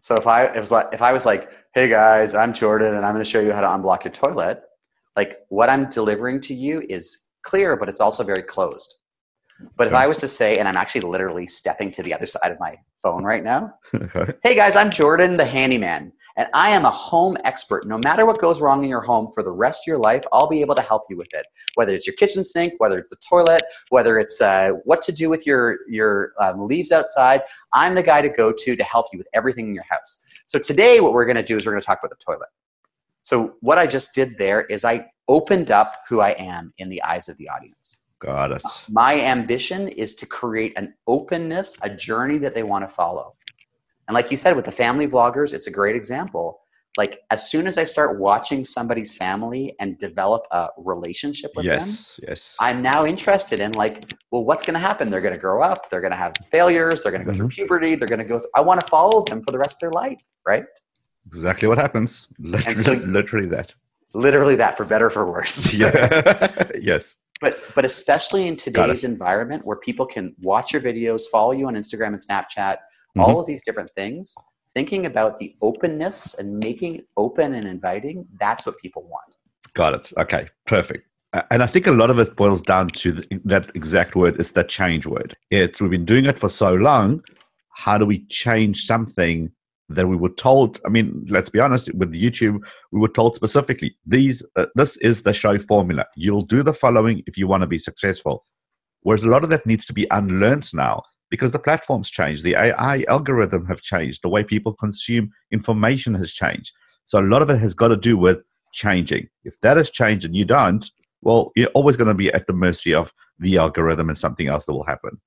So 0.00 0.16
if 0.16 0.26
I 0.26 0.52
like 0.52 0.88
if 0.92 1.02
I 1.02 1.12
was 1.12 1.24
like, 1.24 1.50
"Hey 1.74 1.88
guys, 1.88 2.34
I'm 2.34 2.52
Jordan, 2.52 2.94
and 2.94 3.04
I'm 3.04 3.12
going 3.12 3.24
to 3.24 3.30
show 3.30 3.40
you 3.40 3.52
how 3.52 3.60
to 3.60 3.66
unblock 3.66 4.04
your 4.04 4.12
toilet," 4.12 4.62
like 5.16 5.38
what 5.48 5.70
I'm 5.70 5.88
delivering 5.90 6.40
to 6.40 6.54
you 6.54 6.82
is 6.88 7.28
clear, 7.42 7.76
but 7.76 7.88
it's 7.88 8.00
also 8.00 8.22
very 8.22 8.42
closed. 8.42 8.94
But 9.76 9.86
if 9.86 9.94
I 9.94 10.06
was 10.06 10.18
to 10.18 10.28
say, 10.28 10.58
and 10.58 10.68
I'm 10.68 10.76
actually 10.76 11.00
literally 11.02 11.46
stepping 11.46 11.90
to 11.92 12.02
the 12.02 12.12
other 12.12 12.26
side 12.26 12.52
of 12.52 12.60
my 12.60 12.76
phone 13.02 13.24
right 13.24 13.42
now, 13.42 13.72
okay 13.94 14.34
"Hey 14.42 14.54
guys, 14.54 14.76
I'm 14.76 14.90
Jordan, 14.90 15.38
the 15.38 15.46
handyman, 15.46 16.12
And 16.36 16.48
I 16.52 16.68
am 16.70 16.84
a 16.84 16.90
home 16.90 17.38
expert. 17.44 17.86
No 17.86 17.96
matter 17.96 18.26
what 18.26 18.38
goes 18.38 18.60
wrong 18.60 18.84
in 18.84 18.90
your 18.90 19.00
home 19.00 19.30
for 19.34 19.42
the 19.42 19.52
rest 19.52 19.82
of 19.84 19.86
your 19.86 19.98
life, 19.98 20.22
I'll 20.30 20.48
be 20.48 20.60
able 20.60 20.74
to 20.74 20.82
help 20.82 21.04
you 21.08 21.16
with 21.16 21.32
it. 21.32 21.46
Whether 21.76 21.94
it's 21.94 22.06
your 22.06 22.16
kitchen 22.16 22.44
sink, 22.44 22.74
whether 22.76 22.98
it's 22.98 23.08
the 23.08 23.16
toilet, 23.26 23.62
whether 23.88 24.18
it's 24.18 24.42
uh, 24.42 24.72
what 24.84 25.00
to 25.02 25.12
do 25.12 25.30
with 25.30 25.46
your, 25.46 25.78
your 25.88 26.32
um, 26.38 26.66
leaves 26.66 26.92
outside, 26.92 27.40
I'm 27.72 27.94
the 27.94 28.02
guy 28.02 28.20
to 28.20 28.28
go 28.28 28.52
to 28.52 28.76
to 28.76 28.84
help 28.84 29.06
you 29.12 29.18
with 29.18 29.28
everything 29.32 29.68
in 29.68 29.74
your 29.74 29.84
house. 29.88 30.22
So 30.46 30.58
today, 30.58 31.00
what 31.00 31.14
we're 31.14 31.24
going 31.24 31.36
to 31.36 31.42
do 31.42 31.56
is 31.56 31.64
we're 31.64 31.72
going 31.72 31.80
to 31.80 31.86
talk 31.86 32.00
about 32.02 32.10
the 32.10 32.22
toilet. 32.22 32.48
So 33.26 33.54
what 33.58 33.76
I 33.76 33.88
just 33.88 34.14
did 34.14 34.38
there 34.38 34.62
is 34.66 34.84
I 34.84 35.04
opened 35.26 35.72
up 35.72 35.96
who 36.08 36.20
I 36.20 36.30
am 36.38 36.72
in 36.78 36.88
the 36.88 37.02
eyes 37.02 37.28
of 37.28 37.36
the 37.38 37.48
audience. 37.48 38.04
Got 38.20 38.52
it. 38.52 38.62
My 38.88 39.20
ambition 39.20 39.88
is 39.88 40.14
to 40.16 40.26
create 40.26 40.72
an 40.76 40.94
openness, 41.08 41.76
a 41.82 41.90
journey 41.90 42.38
that 42.38 42.54
they 42.54 42.62
want 42.62 42.88
to 42.88 42.88
follow. 42.88 43.34
And 44.06 44.14
like 44.14 44.30
you 44.30 44.36
said, 44.36 44.54
with 44.54 44.64
the 44.64 44.70
family 44.70 45.08
vloggers, 45.08 45.52
it's 45.52 45.66
a 45.66 45.72
great 45.72 45.96
example. 45.96 46.60
Like 46.96 47.18
as 47.32 47.50
soon 47.50 47.66
as 47.66 47.78
I 47.78 47.84
start 47.84 48.20
watching 48.20 48.64
somebody's 48.64 49.12
family 49.12 49.74
and 49.80 49.98
develop 49.98 50.46
a 50.52 50.68
relationship 50.78 51.50
with 51.56 51.66
yes, 51.66 52.14
them, 52.18 52.26
yes. 52.28 52.54
I'm 52.60 52.80
now 52.80 53.06
interested 53.06 53.58
in 53.58 53.72
like, 53.72 54.08
well, 54.30 54.44
what's 54.44 54.62
going 54.62 54.74
to 54.74 54.80
happen? 54.80 55.10
They're 55.10 55.20
going 55.20 55.34
to 55.34 55.40
grow 55.40 55.62
up. 55.62 55.90
They're 55.90 56.00
going 56.00 56.12
to 56.12 56.16
have 56.16 56.34
failures. 56.48 57.02
They're 57.02 57.10
going 57.10 57.24
to 57.24 57.30
go 57.30 57.36
through 57.36 57.48
Mhm. 57.48 57.54
puberty. 57.54 57.96
They're 57.96 58.06
going 58.06 58.20
to 58.20 58.24
go. 58.24 58.38
Th- 58.38 58.48
I 58.54 58.60
want 58.60 58.80
to 58.82 58.86
follow 58.86 59.24
them 59.24 59.42
for 59.42 59.50
the 59.50 59.58
rest 59.58 59.78
of 59.78 59.80
their 59.80 59.90
life, 59.90 60.20
right? 60.46 60.64
Exactly 61.26 61.68
what 61.68 61.78
happens. 61.78 62.28
Literally, 62.38 62.76
so- 62.76 62.92
literally 63.06 63.46
that. 63.48 63.74
Literally 64.14 64.56
that, 64.56 64.76
for 64.76 64.84
better 64.84 65.06
or 65.06 65.10
for 65.10 65.30
worse. 65.30 65.72
Yeah. 65.74 66.62
yes. 66.80 67.16
But 67.40 67.60
but 67.74 67.84
especially 67.84 68.46
in 68.46 68.56
today's 68.56 69.04
environment 69.04 69.66
where 69.66 69.76
people 69.76 70.06
can 70.06 70.34
watch 70.40 70.72
your 70.72 70.80
videos, 70.80 71.22
follow 71.30 71.52
you 71.52 71.66
on 71.66 71.74
Instagram 71.74 72.08
and 72.08 72.20
Snapchat, 72.20 72.76
Mm-hmm. 73.16 73.30
all 73.30 73.40
of 73.40 73.46
these 73.46 73.62
different 73.62 73.90
things, 73.96 74.34
thinking 74.74 75.06
about 75.06 75.38
the 75.38 75.56
openness 75.62 76.34
and 76.34 76.58
making 76.62 76.96
it 76.96 77.06
open 77.16 77.54
and 77.54 77.66
inviting, 77.66 78.26
that's 78.38 78.66
what 78.66 78.76
people 78.82 79.04
want. 79.04 79.34
Got 79.72 79.94
it. 79.94 80.12
Okay. 80.18 80.50
Perfect. 80.66 81.08
And 81.50 81.62
I 81.62 81.66
think 81.66 81.86
a 81.86 81.92
lot 81.92 82.10
of 82.10 82.18
it 82.18 82.36
boils 82.36 82.60
down 82.60 82.88
to 82.88 83.12
the, 83.12 83.40
that 83.46 83.70
exact 83.74 84.16
word. 84.16 84.38
It's 84.38 84.52
that 84.52 84.68
change 84.68 85.06
word. 85.06 85.34
It's 85.50 85.80
we've 85.80 85.90
been 85.90 86.04
doing 86.04 86.26
it 86.26 86.38
for 86.38 86.50
so 86.50 86.74
long. 86.74 87.22
How 87.74 87.96
do 87.96 88.04
we 88.04 88.26
change 88.26 88.84
something 88.84 89.50
that 89.88 90.08
we 90.08 90.16
were 90.16 90.30
told? 90.30 90.80
I 90.84 90.88
mean, 90.88 91.26
let's 91.28 91.50
be 91.50 91.60
honest. 91.60 91.92
With 91.94 92.12
YouTube, 92.12 92.60
we 92.92 93.00
were 93.00 93.08
told 93.08 93.36
specifically 93.36 93.96
these. 94.06 94.42
Uh, 94.56 94.66
this 94.74 94.96
is 94.98 95.22
the 95.22 95.32
show 95.32 95.58
formula. 95.58 96.06
You'll 96.16 96.42
do 96.42 96.62
the 96.62 96.74
following 96.74 97.22
if 97.26 97.36
you 97.36 97.46
want 97.46 97.62
to 97.62 97.66
be 97.66 97.78
successful. 97.78 98.44
Whereas 99.02 99.22
a 99.22 99.28
lot 99.28 99.44
of 99.44 99.50
that 99.50 99.66
needs 99.66 99.86
to 99.86 99.92
be 99.92 100.06
unlearned 100.10 100.68
now 100.74 101.02
because 101.30 101.52
the 101.52 101.58
platforms 101.58 102.10
change, 102.10 102.42
the 102.42 102.56
AI 102.56 103.04
algorithm 103.08 103.66
have 103.66 103.80
changed, 103.80 104.22
the 104.22 104.28
way 104.28 104.42
people 104.42 104.72
consume 104.72 105.30
information 105.52 106.14
has 106.14 106.32
changed. 106.32 106.72
So 107.04 107.20
a 107.20 107.22
lot 107.22 107.42
of 107.42 107.50
it 107.50 107.58
has 107.58 107.74
got 107.74 107.88
to 107.88 107.96
do 107.96 108.18
with 108.18 108.38
changing. 108.72 109.28
If 109.44 109.60
that 109.60 109.76
has 109.76 109.90
changed 109.90 110.24
and 110.24 110.36
you 110.36 110.44
don't, 110.44 110.88
well, 111.22 111.52
you're 111.56 111.68
always 111.68 111.96
going 111.96 112.08
to 112.08 112.14
be 112.14 112.32
at 112.32 112.46
the 112.46 112.52
mercy 112.52 112.94
of 112.94 113.12
the 113.38 113.58
algorithm 113.58 114.08
and 114.08 114.18
something 114.18 114.48
else 114.48 114.66
that 114.66 114.72
will 114.72 114.84
happen. 114.84 115.20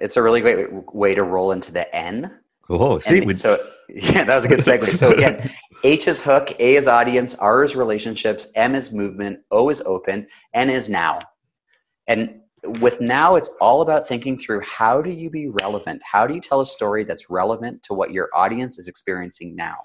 It's 0.00 0.16
a 0.16 0.22
really 0.22 0.40
great 0.40 0.68
way 0.94 1.14
to 1.14 1.22
roll 1.22 1.52
into 1.52 1.72
the 1.72 1.92
N. 1.94 2.38
Oh, 2.70 2.98
see, 2.98 3.20
we, 3.20 3.34
so 3.34 3.58
yeah, 3.88 4.24
that 4.24 4.34
was 4.34 4.44
a 4.44 4.48
good 4.48 4.60
segue. 4.60 4.94
So 4.96 5.12
again, 5.12 5.50
H 5.84 6.08
is 6.08 6.20
hook, 6.20 6.50
A 6.58 6.76
is 6.76 6.86
audience, 6.86 7.34
R 7.36 7.64
is 7.64 7.74
relationships, 7.74 8.50
M 8.54 8.74
is 8.74 8.92
movement, 8.92 9.40
O 9.50 9.70
is 9.70 9.80
open, 9.82 10.26
N 10.54 10.70
is 10.70 10.88
now. 10.88 11.20
And 12.06 12.40
with 12.80 13.00
now, 13.00 13.36
it's 13.36 13.50
all 13.60 13.82
about 13.82 14.06
thinking 14.06 14.36
through 14.36 14.62
how 14.62 15.00
do 15.00 15.10
you 15.10 15.30
be 15.30 15.48
relevant? 15.48 16.02
How 16.04 16.26
do 16.26 16.34
you 16.34 16.40
tell 16.40 16.60
a 16.60 16.66
story 16.66 17.04
that's 17.04 17.30
relevant 17.30 17.82
to 17.84 17.94
what 17.94 18.10
your 18.10 18.28
audience 18.34 18.78
is 18.78 18.88
experiencing 18.88 19.54
now? 19.54 19.76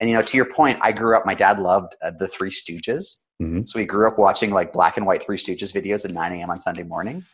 And 0.00 0.08
you 0.08 0.14
know, 0.14 0.22
to 0.22 0.36
your 0.36 0.46
point, 0.46 0.78
I 0.80 0.92
grew 0.92 1.16
up. 1.16 1.26
My 1.26 1.34
dad 1.34 1.58
loved 1.58 1.96
uh, 2.02 2.12
the 2.18 2.28
Three 2.28 2.50
Stooges, 2.50 3.24
Mhm. 3.42 3.68
so 3.68 3.78
we 3.78 3.84
grew 3.84 4.06
up 4.08 4.18
watching 4.18 4.50
like 4.50 4.72
black 4.72 4.96
and 4.96 5.06
white 5.06 5.22
Three 5.22 5.36
Stooges 5.36 5.72
videos 5.74 6.04
at 6.04 6.12
9 6.12 6.32
a.m. 6.34 6.50
on 6.50 6.58
Sunday 6.58 6.84
morning. 6.84 7.24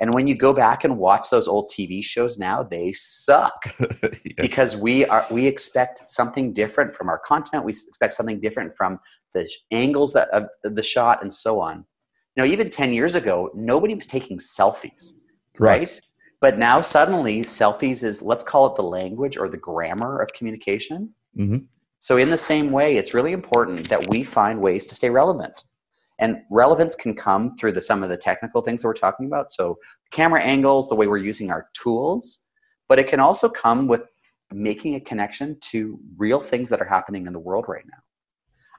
And 0.00 0.12
when 0.14 0.26
you 0.26 0.34
go 0.34 0.52
back 0.52 0.84
and 0.84 0.98
watch 0.98 1.30
those 1.30 1.46
old 1.48 1.70
TV 1.70 2.02
shows 2.04 2.38
now, 2.38 2.62
they 2.62 2.92
suck. 2.92 3.74
Yes. 4.36 4.48
because 4.48 4.76
we 4.76 5.04
are 5.06 5.24
we 5.30 5.46
expect 5.46 6.10
something 6.10 6.52
different 6.52 6.92
from 6.92 7.08
our 7.08 7.18
content. 7.20 7.64
We 7.64 7.70
expect 7.70 8.12
something 8.14 8.40
different 8.40 8.74
from 8.74 8.98
the 9.32 9.48
angles 9.70 10.12
that 10.14 10.28
of 10.30 10.48
the 10.64 10.82
shot 10.82 11.22
and 11.22 11.32
so 11.32 11.60
on. 11.60 11.84
You 12.34 12.42
know 12.42 12.44
even 12.44 12.68
10 12.68 12.92
years 12.92 13.14
ago 13.14 13.50
nobody 13.54 13.94
was 13.94 14.06
taking 14.08 14.38
selfies 14.38 15.20
right, 15.60 16.00
but 16.40 16.58
now 16.58 16.80
suddenly 16.80 17.42
selfies 17.42 18.02
is 18.02 18.22
let's 18.22 18.42
call 18.42 18.66
it 18.66 18.74
the 18.76 18.82
language 18.82 19.36
or 19.36 19.48
the 19.48 19.56
grammar 19.56 20.20
of 20.20 20.32
communication. 20.32 21.14
Mhm. 21.38 21.66
so 22.00 22.16
in 22.16 22.30
the 22.30 22.38
same 22.38 22.72
way 22.72 22.96
it's 22.96 23.14
really 23.14 23.32
important 23.32 23.88
that 23.88 24.08
we 24.08 24.24
find 24.24 24.60
ways 24.60 24.84
to 24.86 24.94
stay 24.96 25.10
relevant 25.10 25.62
and 26.18 26.38
relevance 26.50 26.94
can 26.94 27.14
come 27.14 27.56
through 27.56 27.72
the 27.72 27.82
some 27.82 28.02
of 28.02 28.08
the 28.08 28.16
technical 28.16 28.60
things 28.60 28.82
that 28.82 28.88
we're 28.88 28.94
talking 28.94 29.26
about 29.26 29.50
so 29.50 29.76
camera 30.10 30.40
angles 30.40 30.88
the 30.88 30.94
way 30.94 31.06
we're 31.06 31.16
using 31.16 31.50
our 31.50 31.68
tools 31.74 32.46
but 32.88 32.98
it 32.98 33.08
can 33.08 33.20
also 33.20 33.48
come 33.48 33.86
with 33.86 34.02
making 34.52 34.94
a 34.94 35.00
connection 35.00 35.58
to 35.60 35.98
real 36.16 36.40
things 36.40 36.68
that 36.68 36.80
are 36.80 36.86
happening 36.86 37.26
in 37.26 37.32
the 37.32 37.40
world 37.40 37.64
right 37.68 37.84
now. 37.86 37.98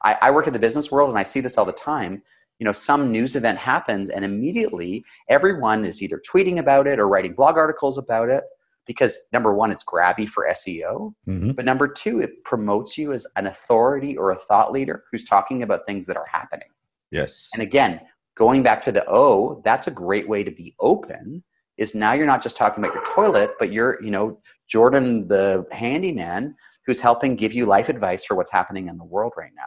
I, 0.04 0.28
I 0.28 0.32
work 0.32 0.48
in 0.48 0.54
the 0.54 0.60
business 0.60 0.92
world 0.92 1.10
and 1.10 1.18
I 1.18 1.24
see 1.24 1.42
this 1.42 1.58
all 1.58 1.66
the 1.66 1.74
time. 1.74 2.22
You 2.60 2.66
know, 2.66 2.72
some 2.72 3.12
news 3.12 3.36
event 3.36 3.58
happens 3.58 4.10
and 4.10 4.24
immediately 4.24 5.04
everyone 5.30 5.84
is 5.84 6.02
either 6.02 6.22
tweeting 6.32 6.60
about 6.60 6.88
it 6.88 7.00
or 7.00 7.08
writing 7.08 7.34
blog 7.34 7.58
articles 7.58 7.98
about 7.98 8.30
it 8.30 8.44
because 8.88 9.18
number 9.34 9.54
one, 9.54 9.72
it's 9.72 9.84
grabby 9.84 10.30
for 10.30 10.48
SEO. 10.48 11.14
Mhm. 11.28 11.56
But 11.56 11.66
number 11.66 11.88
two, 11.88 12.22
it 12.22 12.44
promotes 12.44 12.98
you 12.98 13.14
as 13.14 13.26
an 13.36 13.48
authority 13.48 14.16
or 14.16 14.32
a 14.32 14.36
thought 14.36 14.72
leader 14.72 15.04
who's 15.12 15.24
talking 15.24 15.64
about 15.64 15.86
things 15.86 16.06
that 16.06 16.18
are 16.18 16.28
happening. 16.32 16.70
Yes. 17.12 17.50
And 17.54 17.62
again, 17.62 18.02
going 18.36 18.64
back 18.64 18.82
to 18.84 18.92
the 18.92 19.06
O, 19.08 19.62
that's 19.64 19.88
a 19.88 19.92
great 19.92 20.28
way 20.28 20.44
to 20.44 20.52
be 20.52 20.76
open. 20.80 21.44
Is 21.78 21.94
now 21.94 22.14
you're 22.14 22.26
not 22.26 22.42
just 22.42 22.58
talking 22.58 22.84
about 22.84 22.96
your 22.96 23.04
toilet, 23.04 23.52
but 23.60 23.72
you're, 23.72 24.02
you 24.02 24.12
know, 24.12 24.40
Jordan 24.68 25.28
the 25.28 25.66
handyman 25.72 26.56
who's 26.86 27.02
helping 27.02 27.36
give 27.36 27.54
you 27.54 27.66
life 27.66 27.90
advice 27.90 28.24
for 28.24 28.36
what's 28.36 28.52
happening 28.52 28.88
in 28.88 28.98
the 28.98 29.04
world 29.04 29.34
right 29.38 29.52
now. 29.56 29.64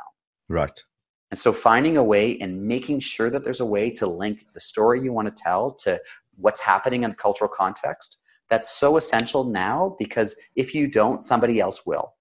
Right. 0.48 0.82
And 1.30 1.38
so 1.38 1.52
finding 1.52 1.96
a 1.98 2.02
way 2.02 2.38
and 2.38 2.62
making 2.62 3.00
sure 3.00 3.28
that 3.30 3.44
there's 3.44 3.60
a 3.60 3.66
way 3.66 3.90
to 3.90 4.06
link 4.06 4.46
the 4.54 4.60
story 4.60 5.02
you 5.02 5.12
want 5.12 5.34
to 5.34 5.42
tell 5.42 5.72
to 5.84 6.00
what's 6.36 6.60
happening 6.60 7.02
in 7.02 7.10
the 7.10 7.16
cultural 7.16 7.50
context, 7.50 8.18
that's 8.48 8.70
so 8.70 8.96
essential 8.96 9.44
now 9.44 9.94
because 9.98 10.34
if 10.56 10.74
you 10.74 10.88
don't, 10.88 11.22
somebody 11.22 11.60
else 11.60 11.84
will. 11.84 12.14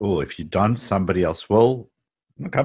Oh, 0.00 0.20
if 0.20 0.38
you 0.38 0.44
don't, 0.44 0.76
somebody 0.76 1.24
else 1.24 1.50
will. 1.50 1.90
Okay. 2.46 2.64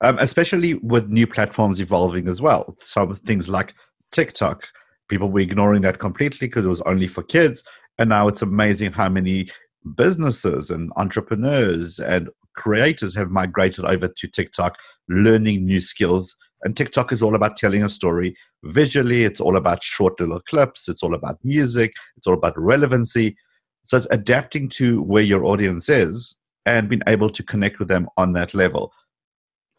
Um, 0.00 0.18
especially 0.20 0.74
with 0.74 1.08
new 1.08 1.26
platforms 1.26 1.80
evolving 1.80 2.28
as 2.28 2.40
well. 2.40 2.76
Some 2.78 3.14
things 3.16 3.48
like 3.48 3.74
TikTok, 4.12 4.68
people 5.08 5.30
were 5.30 5.40
ignoring 5.40 5.82
that 5.82 5.98
completely 5.98 6.46
because 6.46 6.64
it 6.64 6.68
was 6.68 6.80
only 6.82 7.08
for 7.08 7.22
kids. 7.22 7.64
And 7.98 8.08
now 8.10 8.28
it's 8.28 8.42
amazing 8.42 8.92
how 8.92 9.08
many 9.08 9.50
businesses 9.96 10.70
and 10.70 10.92
entrepreneurs 10.96 11.98
and 11.98 12.28
creators 12.56 13.14
have 13.14 13.30
migrated 13.30 13.84
over 13.84 14.08
to 14.08 14.28
TikTok, 14.28 14.78
learning 15.08 15.64
new 15.64 15.80
skills. 15.80 16.36
And 16.62 16.76
TikTok 16.76 17.12
is 17.12 17.22
all 17.22 17.34
about 17.34 17.56
telling 17.56 17.82
a 17.82 17.88
story 17.88 18.36
visually, 18.64 19.24
it's 19.24 19.40
all 19.40 19.56
about 19.56 19.82
short 19.82 20.18
little 20.18 20.40
clips, 20.40 20.88
it's 20.88 21.02
all 21.02 21.14
about 21.14 21.38
music, 21.44 21.92
it's 22.16 22.26
all 22.26 22.34
about 22.34 22.58
relevancy. 22.58 23.36
So 23.84 23.98
it's 23.98 24.06
adapting 24.10 24.70
to 24.70 25.02
where 25.02 25.22
your 25.22 25.44
audience 25.44 25.88
is 25.88 26.34
and 26.64 26.88
being 26.88 27.02
able 27.06 27.28
to 27.28 27.42
connect 27.42 27.78
with 27.78 27.88
them 27.88 28.08
on 28.16 28.32
that 28.32 28.54
level. 28.54 28.92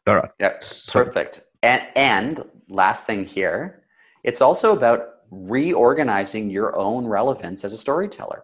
All 0.08 0.16
right. 0.16 0.32
Yeah, 0.40 0.54
perfect. 0.88 1.42
And 1.64 1.82
and 1.96 2.44
last 2.70 3.08
thing 3.08 3.26
here, 3.26 3.84
it's 4.24 4.42
also 4.42 4.76
about 4.76 5.08
reorganizing 5.32 6.50
your 6.50 6.76
own 6.78 7.06
relevance 7.06 7.64
as 7.64 7.74
a 7.74 7.78
storyteller. 7.78 8.44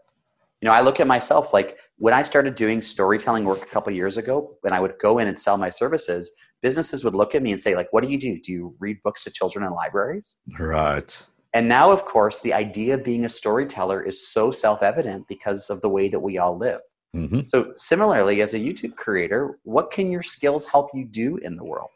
You 0.61 0.67
know, 0.67 0.73
I 0.73 0.81
look 0.81 0.99
at 0.99 1.07
myself 1.07 1.53
like 1.53 1.77
when 1.97 2.13
I 2.13 2.21
started 2.23 2.55
doing 2.55 2.81
storytelling 2.81 3.45
work 3.45 3.61
a 3.61 3.65
couple 3.65 3.93
years 3.93 4.17
ago, 4.17 4.57
when 4.61 4.73
I 4.73 4.79
would 4.79 4.93
go 4.99 5.17
in 5.19 5.27
and 5.27 5.37
sell 5.37 5.57
my 5.57 5.69
services, 5.69 6.31
businesses 6.61 7.03
would 7.03 7.15
look 7.15 7.33
at 7.35 7.41
me 7.41 7.51
and 7.51 7.61
say, 7.61 7.75
like, 7.75 7.91
what 7.91 8.03
do 8.03 8.09
you 8.09 8.19
do? 8.19 8.39
Do 8.39 8.51
you 8.51 8.75
read 8.79 9.01
books 9.03 9.23
to 9.23 9.31
children 9.31 9.65
in 9.65 9.71
libraries? 9.71 10.37
Right. 10.59 11.19
And 11.53 11.67
now, 11.67 11.91
of 11.91 12.05
course, 12.05 12.39
the 12.39 12.53
idea 12.53 12.93
of 12.93 13.03
being 13.03 13.25
a 13.25 13.29
storyteller 13.29 14.01
is 14.01 14.27
so 14.27 14.51
self-evident 14.51 15.27
because 15.27 15.69
of 15.69 15.81
the 15.81 15.89
way 15.89 16.09
that 16.09 16.19
we 16.19 16.37
all 16.37 16.57
live. 16.57 16.81
Hmm 17.13 17.41
So, 17.45 17.73
similarly, 17.75 18.41
as 18.41 18.53
a 18.53 18.59
YouTube 18.59 18.95
creator, 18.95 19.59
what 19.63 19.91
can 19.91 20.09
your 20.09 20.23
skills 20.23 20.65
help 20.65 20.89
you 20.93 21.05
do 21.05 21.37
in 21.37 21.55
the 21.55 21.63
world? 21.63 21.89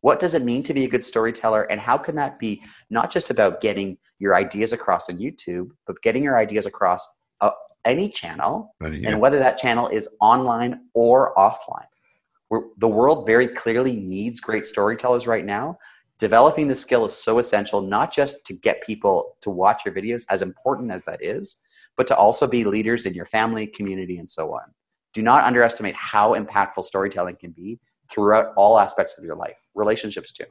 What 0.00 0.20
does 0.20 0.34
it 0.34 0.44
mean 0.44 0.62
to 0.64 0.74
be 0.74 0.84
a 0.84 0.88
good 0.88 1.04
storyteller? 1.04 1.62
And 1.64 1.80
how 1.80 1.98
can 1.98 2.14
that 2.16 2.38
be 2.38 2.62
not 2.88 3.10
just 3.10 3.30
about 3.30 3.60
getting 3.60 3.98
your 4.18 4.34
ideas 4.34 4.72
across 4.72 5.08
on 5.10 5.18
YouTube, 5.18 5.70
but 5.86 6.00
getting 6.02 6.22
your 6.22 6.38
ideas 6.38 6.66
across 6.66 7.06
uh, 7.40 7.50
any 7.84 8.08
channel, 8.08 8.74
and 9.06 9.20
whether 9.20 9.38
that 9.38 9.56
channel 9.56 9.88
is 9.88 10.08
online 10.20 10.80
or 10.94 11.34
offline? 11.36 11.86
We're, 12.50 12.62
the 12.78 12.88
world 12.88 13.26
very 13.26 13.48
clearly 13.48 13.96
needs 13.96 14.40
great 14.40 14.64
storytellers 14.64 15.26
right 15.26 15.44
now. 15.44 15.78
Developing 16.18 16.66
the 16.66 16.76
skill 16.76 17.04
is 17.04 17.14
so 17.14 17.38
essential, 17.38 17.80
not 17.80 18.12
just 18.12 18.44
to 18.46 18.54
get 18.54 18.82
people 18.84 19.36
to 19.42 19.50
watch 19.50 19.82
your 19.84 19.94
videos, 19.94 20.24
as 20.30 20.42
important 20.42 20.90
as 20.90 21.04
that 21.04 21.24
is, 21.24 21.58
but 21.98 22.06
to 22.06 22.16
also 22.16 22.46
be 22.46 22.64
leaders 22.64 23.04
in 23.04 23.12
your 23.12 23.26
family, 23.26 23.66
community, 23.66 24.16
and 24.18 24.30
so 24.30 24.54
on. 24.54 24.62
do 25.12 25.20
not 25.22 25.44
underestimate 25.44 25.96
how 25.96 26.34
impactful 26.34 26.84
storytelling 26.84 27.36
can 27.36 27.50
be 27.50 27.78
throughout 28.10 28.52
all 28.56 28.78
aspects 28.78 29.18
of 29.18 29.24
your 29.24 29.36
life, 29.36 29.60
relationships 29.74 30.32
too. 30.32 30.44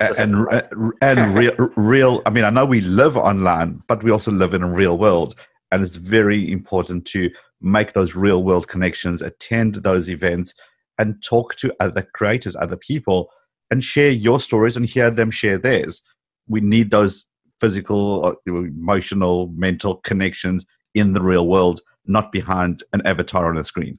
and 0.00 0.18
and, 0.20 0.92
and 1.00 1.34
real, 1.34 1.52
real 1.76 2.22
i 2.26 2.30
mean 2.30 2.44
i 2.44 2.50
know 2.50 2.64
we 2.64 2.80
live 2.80 3.16
online 3.16 3.82
but 3.88 4.02
we 4.04 4.10
also 4.10 4.30
live 4.30 4.54
in 4.54 4.62
a 4.62 4.70
real 4.70 4.96
world 4.98 5.34
and 5.72 5.82
it's 5.82 5.96
very 5.96 6.52
important 6.52 7.04
to 7.04 7.30
make 7.60 7.92
those 7.92 8.14
real 8.14 8.44
world 8.44 8.68
connections 8.68 9.20
attend 9.22 9.76
those 9.76 10.08
events 10.08 10.54
and 10.98 11.20
talk 11.24 11.56
to 11.56 11.74
other 11.80 12.06
creators 12.14 12.54
other 12.54 12.76
people 12.76 13.30
and 13.70 13.82
share 13.82 14.10
your 14.10 14.38
stories 14.38 14.76
and 14.76 14.86
hear 14.86 15.10
them 15.10 15.30
share 15.30 15.58
theirs 15.58 16.02
we 16.46 16.60
need 16.60 16.90
those 16.90 17.26
physical 17.60 18.34
emotional 18.46 19.48
mental 19.54 19.96
connections 19.96 20.66
in 20.94 21.12
the 21.12 21.22
real 21.22 21.48
world 21.48 21.80
not 22.06 22.30
behind 22.32 22.84
an 22.92 23.00
avatar 23.06 23.48
on 23.48 23.56
a 23.56 23.64
screen 23.64 23.98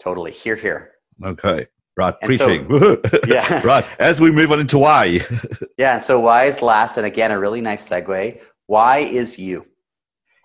totally 0.00 0.32
hear 0.32 0.56
hear 0.56 0.92
okay 1.24 1.66
Right, 1.96 2.14
and 2.22 2.28
preaching. 2.28 2.66
So, 2.68 3.00
yeah. 3.26 3.60
right. 3.64 3.84
As 3.98 4.20
we 4.20 4.30
move 4.30 4.50
on 4.50 4.60
into 4.60 4.78
why. 4.78 5.20
yeah. 5.78 5.98
So 5.98 6.18
why 6.20 6.44
is 6.44 6.62
last, 6.62 6.96
and 6.96 7.06
again, 7.06 7.30
a 7.30 7.38
really 7.38 7.60
nice 7.60 7.88
segue. 7.88 8.40
Why 8.66 8.98
is 8.98 9.38
you? 9.38 9.66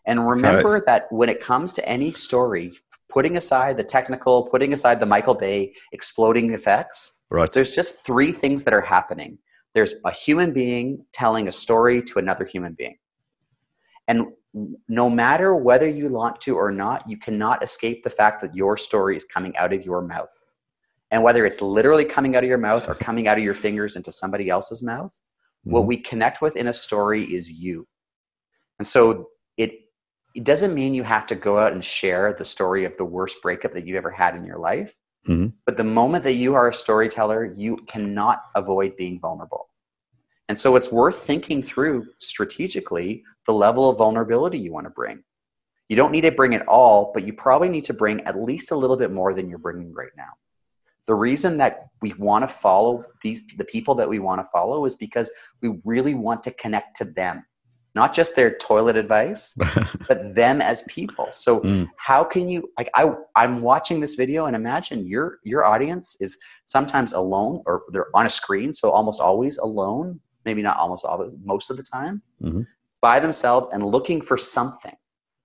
And 0.05 0.27
remember 0.27 0.81
that 0.85 1.07
when 1.09 1.29
it 1.29 1.41
comes 1.41 1.73
to 1.73 1.87
any 1.87 2.11
story, 2.11 2.73
putting 3.09 3.37
aside 3.37 3.75
the 3.75 3.83
technical, 3.83 4.47
putting 4.47 4.71
aside 4.71 4.99
the 4.99 5.05
Michael 5.05 5.35
Bay 5.35 5.73
exploding 5.91 6.53
effects, 6.53 7.21
right. 7.29 7.51
there's 7.51 7.71
just 7.71 8.05
three 8.05 8.31
things 8.31 8.63
that 8.63 8.73
are 8.73 8.81
happening. 8.81 9.37
There's 9.73 9.95
a 10.05 10.11
human 10.11 10.53
being 10.53 11.05
telling 11.13 11.47
a 11.47 11.51
story 11.51 12.01
to 12.03 12.19
another 12.19 12.45
human 12.45 12.73
being. 12.73 12.97
And 14.07 14.27
no 14.87 15.09
matter 15.09 15.55
whether 15.55 15.87
you 15.87 16.09
want 16.09 16.41
to 16.41 16.55
or 16.55 16.71
not, 16.71 17.07
you 17.07 17.17
cannot 17.17 17.61
escape 17.61 18.03
the 18.03 18.09
fact 18.09 18.41
that 18.41 18.55
your 18.55 18.77
story 18.77 19.15
is 19.15 19.25
coming 19.25 19.55
out 19.57 19.73
of 19.73 19.85
your 19.85 20.01
mouth. 20.01 20.31
And 21.11 21.23
whether 21.23 21.45
it's 21.45 21.61
literally 21.61 22.05
coming 22.05 22.35
out 22.35 22.43
of 22.43 22.49
your 22.49 22.57
mouth 22.57 22.89
or 22.89 22.95
coming 22.95 23.27
out 23.27 23.37
of 23.37 23.43
your 23.43 23.53
fingers 23.53 23.95
into 23.95 24.11
somebody 24.11 24.49
else's 24.49 24.83
mouth, 24.83 25.11
mm-hmm. 25.11 25.71
what 25.71 25.85
we 25.85 25.97
connect 25.97 26.41
with 26.41 26.55
in 26.55 26.67
a 26.67 26.73
story 26.73 27.23
is 27.23 27.61
you. 27.61 27.87
And 28.79 28.87
so 28.87 29.29
it 29.57 29.73
it 30.35 30.43
doesn't 30.43 30.73
mean 30.73 30.93
you 30.93 31.03
have 31.03 31.25
to 31.27 31.35
go 31.35 31.57
out 31.57 31.73
and 31.73 31.83
share 31.83 32.33
the 32.33 32.45
story 32.45 32.85
of 32.85 32.95
the 32.97 33.05
worst 33.05 33.41
breakup 33.41 33.73
that 33.73 33.87
you've 33.87 33.97
ever 33.97 34.11
had 34.11 34.35
in 34.35 34.45
your 34.45 34.59
life. 34.59 34.95
Mm-hmm. 35.27 35.47
But 35.65 35.77
the 35.77 35.83
moment 35.83 36.23
that 36.23 36.33
you 36.33 36.55
are 36.55 36.69
a 36.69 36.73
storyteller, 36.73 37.53
you 37.55 37.77
cannot 37.87 38.43
avoid 38.55 38.95
being 38.95 39.19
vulnerable. 39.19 39.69
And 40.49 40.57
so 40.57 40.75
it's 40.75 40.91
worth 40.91 41.19
thinking 41.19 41.61
through 41.61 42.07
strategically 42.17 43.23
the 43.45 43.53
level 43.53 43.89
of 43.89 43.97
vulnerability 43.97 44.57
you 44.57 44.71
want 44.71 44.85
to 44.85 44.91
bring. 44.91 45.23
You 45.89 45.95
don't 45.95 46.11
need 46.11 46.21
to 46.21 46.31
bring 46.31 46.53
it 46.53 46.65
all, 46.67 47.11
but 47.13 47.25
you 47.25 47.33
probably 47.33 47.69
need 47.69 47.83
to 47.85 47.93
bring 47.93 48.21
at 48.21 48.41
least 48.41 48.71
a 48.71 48.75
little 48.75 48.97
bit 48.97 49.11
more 49.11 49.33
than 49.33 49.49
you're 49.49 49.59
bringing 49.59 49.93
right 49.93 50.11
now 50.15 50.31
the 51.07 51.15
reason 51.15 51.57
that 51.57 51.87
we 52.01 52.13
want 52.13 52.43
to 52.43 52.47
follow 52.47 53.03
these 53.23 53.41
the 53.57 53.63
people 53.63 53.95
that 53.95 54.07
we 54.07 54.19
want 54.19 54.39
to 54.39 54.51
follow 54.51 54.85
is 54.85 54.95
because 54.95 55.31
we 55.61 55.79
really 55.83 56.13
want 56.13 56.43
to 56.43 56.51
connect 56.51 56.95
to 56.97 57.05
them 57.05 57.43
not 57.97 58.13
just 58.13 58.35
their 58.35 58.57
toilet 58.57 58.95
advice 58.95 59.53
but 60.07 60.35
them 60.35 60.61
as 60.61 60.83
people 60.83 61.27
so 61.31 61.59
mm. 61.61 61.87
how 61.97 62.23
can 62.23 62.47
you 62.47 62.69
like 62.77 62.89
i 62.95 63.09
i'm 63.35 63.61
watching 63.61 63.99
this 63.99 64.15
video 64.15 64.45
and 64.45 64.55
imagine 64.55 65.05
your 65.05 65.39
your 65.43 65.65
audience 65.65 66.15
is 66.21 66.37
sometimes 66.65 67.11
alone 67.13 67.61
or 67.65 67.83
they're 67.91 68.15
on 68.15 68.25
a 68.25 68.29
screen 68.29 68.71
so 68.71 68.89
almost 68.91 69.19
always 69.19 69.57
alone 69.57 70.19
maybe 70.45 70.61
not 70.61 70.77
almost 70.77 71.03
always 71.03 71.31
most 71.43 71.69
of 71.69 71.75
the 71.75 71.83
time 71.83 72.21
mm-hmm. 72.41 72.61
by 73.01 73.19
themselves 73.19 73.67
and 73.73 73.85
looking 73.85 74.21
for 74.21 74.37
something 74.37 74.95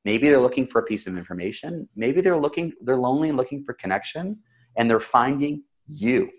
maybe 0.05 0.28
they're 0.28 0.46
looking 0.48 0.66
for 0.66 0.80
a 0.80 0.84
piece 0.84 1.07
of 1.09 1.16
information 1.16 1.88
maybe 1.96 2.20
they're 2.20 2.42
looking 2.46 2.72
they're 2.82 2.96
lonely 3.09 3.28
and 3.30 3.36
looking 3.36 3.64
for 3.64 3.72
connection 3.74 4.38
and 4.76 4.88
they're 4.88 5.00
finding 5.00 5.62
you. 5.86 6.30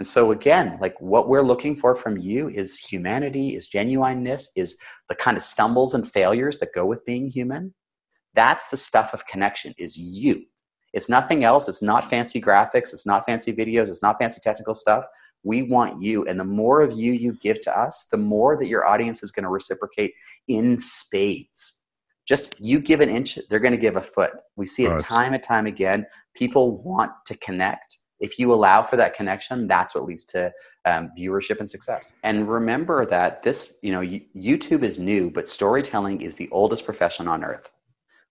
And 0.00 0.06
so 0.06 0.30
again, 0.30 0.78
like 0.80 1.00
what 1.00 1.28
we're 1.28 1.42
looking 1.42 1.74
for 1.74 1.94
from 1.94 2.16
you 2.18 2.48
is 2.50 2.78
humanity, 2.78 3.56
is 3.56 3.66
genuineness, 3.66 4.50
is 4.54 4.78
the 5.08 5.14
kind 5.14 5.36
of 5.36 5.42
stumbles 5.42 5.94
and 5.94 6.08
failures 6.08 6.58
that 6.58 6.74
go 6.74 6.86
with 6.86 7.04
being 7.04 7.28
human. 7.28 7.74
That's 8.34 8.68
the 8.68 8.76
stuff 8.76 9.12
of 9.12 9.26
connection 9.26 9.74
is 9.76 9.96
you. 9.96 10.44
It's 10.92 11.08
nothing 11.08 11.42
else. 11.42 11.68
It's 11.68 11.82
not 11.82 12.08
fancy 12.08 12.40
graphics, 12.40 12.92
it's 12.92 13.06
not 13.06 13.26
fancy 13.26 13.52
videos, 13.52 13.88
it's 13.88 14.02
not 14.02 14.18
fancy 14.20 14.40
technical 14.42 14.74
stuff. 14.74 15.04
We 15.42 15.62
want 15.62 16.00
you 16.00 16.24
and 16.26 16.38
the 16.38 16.44
more 16.44 16.80
of 16.80 16.92
you 16.92 17.12
you 17.12 17.34
give 17.40 17.60
to 17.62 17.78
us, 17.78 18.06
the 18.10 18.18
more 18.18 18.56
that 18.58 18.68
your 18.68 18.86
audience 18.86 19.22
is 19.22 19.32
going 19.32 19.44
to 19.44 19.50
reciprocate 19.50 20.12
in 20.46 20.78
spades. 20.78 21.82
Just 22.26 22.56
you 22.64 22.80
give 22.80 23.00
an 23.00 23.08
inch, 23.08 23.38
they're 23.48 23.58
going 23.58 23.72
to 23.72 23.80
give 23.80 23.96
a 23.96 24.02
foot. 24.02 24.32
We 24.56 24.66
see 24.66 24.84
it 24.84 24.90
right. 24.90 25.00
time 25.00 25.34
and 25.34 25.42
time 25.42 25.66
again 25.66 26.06
people 26.38 26.80
want 26.82 27.10
to 27.26 27.36
connect 27.38 27.97
if 28.20 28.38
you 28.38 28.52
allow 28.52 28.82
for 28.82 28.96
that 28.96 29.14
connection 29.14 29.66
that's 29.66 29.94
what 29.94 30.04
leads 30.04 30.24
to 30.24 30.52
um, 30.84 31.10
viewership 31.18 31.60
and 31.60 31.68
success 31.68 32.14
and 32.22 32.48
remember 32.48 33.06
that 33.06 33.42
this 33.42 33.78
you 33.82 33.92
know 33.92 34.00
youtube 34.00 34.82
is 34.82 34.98
new 34.98 35.30
but 35.30 35.48
storytelling 35.48 36.20
is 36.20 36.34
the 36.34 36.48
oldest 36.50 36.84
profession 36.84 37.28
on 37.28 37.44
earth 37.44 37.72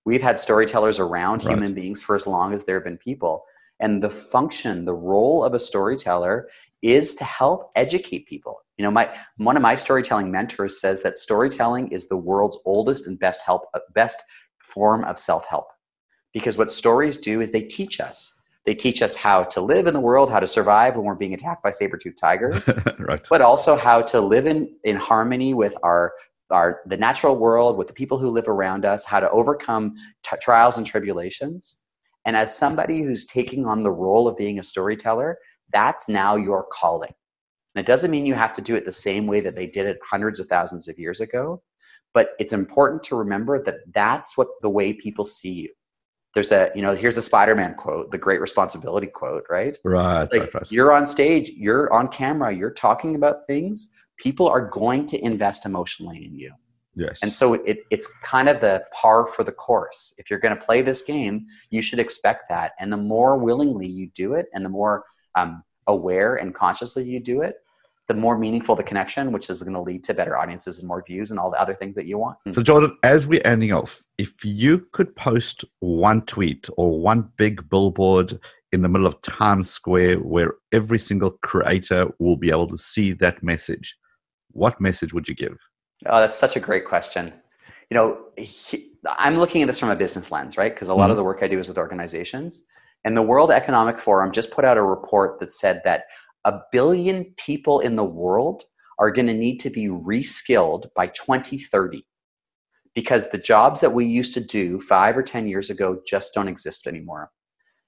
we've 0.05 0.21
had 0.21 0.39
storytellers 0.39 0.99
around 0.99 1.43
right. 1.43 1.53
human 1.53 1.73
beings 1.73 2.01
for 2.01 2.15
as 2.15 2.27
long 2.27 2.53
as 2.53 2.63
there 2.63 2.75
have 2.75 2.85
been 2.85 2.97
people 2.97 3.43
and 3.79 4.03
the 4.03 4.09
function 4.09 4.85
the 4.85 4.93
role 4.93 5.43
of 5.43 5.53
a 5.53 5.59
storyteller 5.59 6.47
is 6.81 7.15
to 7.15 7.23
help 7.23 7.71
educate 7.75 8.27
people 8.27 8.59
you 8.77 8.83
know 8.83 8.91
my 8.91 9.09
one 9.37 9.55
of 9.55 9.61
my 9.61 9.75
storytelling 9.75 10.31
mentors 10.31 10.79
says 10.79 11.01
that 11.01 11.17
storytelling 11.17 11.87
is 11.89 12.07
the 12.07 12.17
world's 12.17 12.59
oldest 12.65 13.07
and 13.07 13.19
best 13.19 13.41
help 13.45 13.63
best 13.93 14.23
form 14.59 15.03
of 15.05 15.17
self-help 15.17 15.67
because 16.37 16.57
what 16.57 16.71
stories 16.71 17.17
do 17.17 17.41
is 17.41 17.51
they 17.51 17.63
teach 17.63 17.99
us. 17.99 18.36
They 18.67 18.75
teach 18.75 19.01
us 19.01 19.15
how 19.15 19.43
to 19.43 19.61
live 19.61 19.87
in 19.87 19.93
the 19.93 19.99
world, 20.01 20.29
how 20.29 20.41
to 20.41 20.45
survive 20.45 20.97
when 20.97 21.05
we're 21.05 21.15
being 21.15 21.33
attacked 21.33 21.63
by 21.63 21.71
saber-toothed 21.71 22.17
tigers, 22.17 22.69
right. 22.99 23.25
but 23.29 23.41
also 23.41 23.77
how 23.77 24.01
to 24.01 24.19
live 24.19 24.45
in, 24.45 24.75
in 24.83 24.97
harmony 24.97 25.53
with 25.53 25.73
our, 25.83 26.11
our 26.51 26.81
the 26.85 26.97
natural 26.97 27.37
world, 27.37 27.77
with 27.77 27.87
the 27.87 27.93
people 27.93 28.19
who 28.19 28.29
live 28.29 28.49
around 28.49 28.83
us, 28.83 29.05
how 29.05 29.21
to 29.21 29.31
overcome 29.31 29.95
t- 30.23 30.35
trials 30.41 30.77
and 30.77 30.85
tribulations. 30.85 31.77
And 32.25 32.35
as 32.35 32.57
somebody 32.57 33.03
who's 33.03 33.25
taking 33.25 33.65
on 33.65 33.83
the 33.83 33.91
role 33.91 34.27
of 34.27 34.35
being 34.35 34.59
a 34.59 34.63
storyteller, 34.63 35.37
that's 35.71 36.09
now 36.09 36.35
your 36.35 36.67
calling. 36.69 37.13
And 37.73 37.79
it 37.81 37.87
doesn't 37.87 38.11
mean 38.11 38.25
you 38.25 38.33
have 38.33 38.53
to 38.55 38.61
do 38.61 38.75
it 38.75 38.83
the 38.83 38.91
same 38.91 39.27
way 39.27 39.39
that 39.39 39.55
they 39.55 39.67
did 39.67 39.85
it 39.85 39.97
hundreds 40.03 40.41
of 40.41 40.47
thousands 40.47 40.89
of 40.89 40.99
years 40.99 41.21
ago, 41.21 41.63
but 42.13 42.31
it's 42.37 42.51
important 42.51 43.01
to 43.03 43.15
remember 43.15 43.63
that 43.63 43.77
that's 43.93 44.37
what 44.37 44.49
the 44.61 44.69
way 44.69 44.91
people 44.91 45.23
see 45.23 45.53
you 45.53 45.69
there's 46.33 46.51
a 46.51 46.71
you 46.75 46.81
know 46.81 46.95
here's 46.95 47.17
a 47.17 47.21
spider-man 47.21 47.73
quote 47.75 48.11
the 48.11 48.17
great 48.17 48.41
responsibility 48.41 49.07
quote 49.07 49.43
right? 49.49 49.77
Right 49.83 50.27
like 50.31 50.53
right, 50.53 50.71
you're 50.71 50.91
on 50.91 51.05
stage 51.05 51.49
you're 51.55 51.91
on 51.93 52.07
camera 52.07 52.53
you're 52.53 52.71
talking 52.71 53.15
about 53.15 53.45
things 53.47 53.91
people 54.17 54.47
are 54.47 54.61
going 54.69 55.05
to 55.05 55.23
invest 55.23 55.65
emotionally 55.65 56.25
in 56.25 56.33
you. 56.35 56.51
Yes. 56.95 57.19
And 57.21 57.31
so 57.31 57.53
it, 57.53 57.81
it's 57.91 58.07
kind 58.23 58.49
of 58.49 58.59
the 58.59 58.83
par 58.91 59.27
for 59.27 59.43
the 59.43 59.51
course. 59.51 60.15
If 60.17 60.31
you're 60.31 60.39
going 60.39 60.57
to 60.57 60.61
play 60.63 60.81
this 60.81 61.03
game 61.03 61.45
you 61.69 61.81
should 61.81 61.99
expect 61.99 62.49
that. 62.49 62.73
And 62.79 62.91
the 62.91 62.97
more 62.97 63.37
willingly 63.37 63.87
you 63.87 64.09
do 64.15 64.33
it 64.33 64.47
and 64.53 64.65
the 64.65 64.69
more 64.69 65.03
um, 65.35 65.63
aware 65.87 66.35
and 66.35 66.53
consciously 66.53 67.03
you 67.05 67.19
do 67.19 67.41
it 67.41 67.55
the 68.07 68.13
more 68.13 68.37
meaningful 68.37 68.75
the 68.75 68.83
connection, 68.83 69.31
which 69.31 69.49
is 69.49 69.61
going 69.61 69.73
to 69.73 69.81
lead 69.81 70.03
to 70.05 70.13
better 70.13 70.37
audiences 70.37 70.79
and 70.79 70.87
more 70.87 71.03
views 71.05 71.29
and 71.29 71.39
all 71.39 71.51
the 71.51 71.59
other 71.59 71.73
things 71.73 71.93
that 71.95 72.05
you 72.05 72.17
want. 72.17 72.37
So, 72.51 72.61
Jordan, 72.61 72.97
as 73.03 73.27
we're 73.27 73.41
ending 73.43 73.73
off, 73.73 74.01
if 74.17 74.45
you 74.45 74.87
could 74.93 75.13
post 75.15 75.65
one 75.79 76.21
tweet 76.21 76.69
or 76.77 76.99
one 76.99 77.29
big 77.37 77.69
billboard 77.69 78.39
in 78.71 78.81
the 78.81 78.89
middle 78.89 79.07
of 79.07 79.21
Times 79.21 79.69
Square 79.69 80.19
where 80.19 80.53
every 80.71 80.99
single 80.99 81.31
creator 81.43 82.09
will 82.19 82.37
be 82.37 82.49
able 82.49 82.67
to 82.67 82.77
see 82.77 83.11
that 83.13 83.43
message, 83.43 83.97
what 84.51 84.79
message 84.79 85.13
would 85.13 85.27
you 85.27 85.35
give? 85.35 85.57
Oh, 86.05 86.19
that's 86.19 86.37
such 86.37 86.55
a 86.55 86.59
great 86.61 86.85
question. 86.85 87.33
You 87.89 87.95
know, 87.95 88.19
he, 88.37 88.91
I'm 89.17 89.37
looking 89.37 89.61
at 89.61 89.67
this 89.67 89.79
from 89.79 89.89
a 89.89 89.95
business 89.95 90.31
lens, 90.31 90.57
right? 90.57 90.73
Because 90.73 90.89
a 90.89 90.93
lot 90.93 91.05
mm-hmm. 91.05 91.11
of 91.11 91.17
the 91.17 91.23
work 91.23 91.39
I 91.41 91.47
do 91.47 91.59
is 91.59 91.67
with 91.67 91.77
organizations. 91.77 92.65
And 93.05 93.15
the 93.15 93.21
World 93.21 93.51
Economic 93.51 93.99
Forum 93.99 94.31
just 94.31 94.51
put 94.51 94.65
out 94.65 94.77
a 94.77 94.83
report 94.83 95.39
that 95.39 95.53
said 95.53 95.81
that 95.85 96.05
a 96.47 96.61
billion 96.71 97.25
people 97.35 97.81
in 97.81 97.97
the 97.97 98.05
world 98.05 98.63
are 98.99 99.11
going 99.11 99.27
to 99.27 99.33
need 99.33 99.59
to 99.59 99.69
be 99.69 99.87
reskilled 99.87 100.85
by 100.95 101.07
2030 101.07 102.05
because 102.95 103.29
the 103.29 103.37
jobs 103.37 103.81
that 103.81 103.93
we 103.93 104.05
used 104.05 104.33
to 104.33 104.39
do 104.39 104.79
5 104.79 105.17
or 105.17 105.23
10 105.23 105.47
years 105.47 105.69
ago 105.69 106.01
just 106.07 106.33
don't 106.33 106.47
exist 106.47 106.87
anymore. 106.87 107.29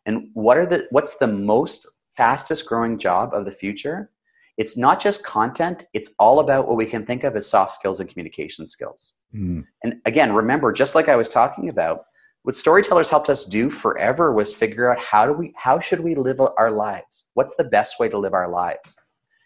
And 0.06 0.28
what 0.34 0.58
are 0.58 0.66
the 0.66 0.88
what's 0.92 1.18
the 1.18 1.28
most 1.28 1.88
fastest 2.16 2.68
growing 2.68 3.00
job 3.00 3.34
of 3.34 3.46
the 3.46 3.52
future? 3.52 4.12
It's 4.58 4.78
not 4.78 5.00
just 5.00 5.26
content, 5.26 5.86
it's 5.94 6.14
all 6.20 6.42
about 6.42 6.68
what 6.68 6.76
we 6.76 6.86
can 6.86 7.06
think 7.06 7.24
of 7.24 7.38
as 7.38 7.50
soft 7.50 7.72
skills 7.72 8.02
and 8.02 8.10
communication 8.10 8.68
skills. 8.68 9.14
Mm. 9.34 9.64
And 9.84 9.96
again, 10.06 10.34
remember 10.34 10.74
just 10.74 10.96
like 10.96 11.08
I 11.08 11.16
was 11.16 11.30
talking 11.30 11.70
about, 11.70 12.04
what 12.44 12.56
storytellers 12.56 13.10
helped 13.10 13.30
us 13.30 13.46
do 13.46 13.70
forever 13.70 14.32
was 14.34 14.54
figure 14.54 14.92
out 14.92 15.00
how 15.00 15.26
do 15.26 15.34
we 15.34 15.54
how 15.58 15.80
should 15.80 16.00
we 16.00 16.16
live 16.16 16.40
our 16.40 16.72
lives 16.72 17.30
what's 17.34 17.56
the 17.56 17.64
best 17.64 18.00
way 18.00 18.08
to 18.10 18.18
live 18.18 18.34
our 18.34 18.50
lives 18.50 18.98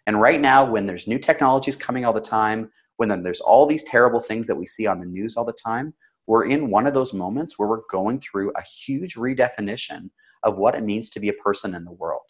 and 0.05 0.21
right 0.21 0.41
now 0.41 0.63
when 0.63 0.85
there's 0.85 1.07
new 1.07 1.19
technologies 1.19 1.75
coming 1.75 2.05
all 2.05 2.13
the 2.13 2.21
time 2.21 2.69
when 2.97 3.09
then 3.09 3.23
there's 3.23 3.41
all 3.41 3.65
these 3.65 3.83
terrible 3.83 4.19
things 4.19 4.47
that 4.47 4.55
we 4.55 4.65
see 4.65 4.85
on 4.85 4.99
the 4.99 5.05
news 5.05 5.35
all 5.35 5.45
the 5.45 5.53
time 5.53 5.93
we're 6.27 6.45
in 6.45 6.69
one 6.69 6.87
of 6.87 6.93
those 6.93 7.13
moments 7.13 7.57
where 7.57 7.67
we're 7.67 7.81
going 7.91 8.19
through 8.19 8.51
a 8.55 8.63
huge 8.63 9.15
redefinition 9.15 10.09
of 10.43 10.57
what 10.57 10.75
it 10.75 10.83
means 10.83 11.09
to 11.09 11.19
be 11.19 11.29
a 11.29 11.33
person 11.33 11.75
in 11.75 11.83
the 11.83 11.91
world. 11.91 12.21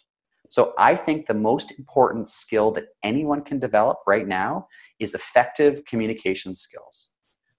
So 0.49 0.73
I 0.77 0.95
think 0.95 1.25
the 1.25 1.33
most 1.33 1.73
important 1.79 2.29
skill 2.29 2.71
that 2.71 2.89
anyone 3.01 3.41
can 3.41 3.59
develop 3.59 3.99
right 4.05 4.27
now 4.27 4.67
is 4.99 5.13
effective 5.13 5.83
communication 5.85 6.55
skills. 6.55 7.12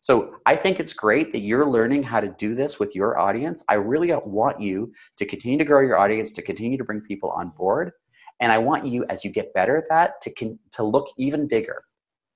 So 0.05 0.37
I 0.45 0.55
think 0.55 0.81
it's 0.81 0.93
great 0.93 1.33
that 1.33 1.41
you're 1.41 1.65
learning 1.65 2.03
how 2.03 2.21
to 2.21 2.29
do 2.37 2.55
this 2.55 2.79
with 2.79 2.95
your 2.95 3.19
audience. 3.19 3.65
I 3.71 3.77
really 3.77 4.13
want 4.27 4.61
you 4.61 4.93
to 5.17 5.25
continue 5.25 5.57
to 5.57 5.65
grow 5.65 5.81
your 5.81 5.97
audience, 5.97 6.31
to 6.33 6.43
continue 6.43 6.77
to 6.77 6.85
bring 6.85 7.01
people 7.01 7.31
on 7.31 7.49
board. 7.57 7.91
And 8.39 8.53
I 8.53 8.59
want 8.59 8.87
you, 8.87 9.07
as 9.09 9.25
you 9.25 9.31
get 9.31 9.55
better 9.55 9.79
at 9.79 9.89
that, 9.89 10.21
to, 10.21 10.35
con- 10.35 10.59
to 10.73 10.83
look 10.83 11.07
even 11.17 11.49
bigger. 11.49 11.83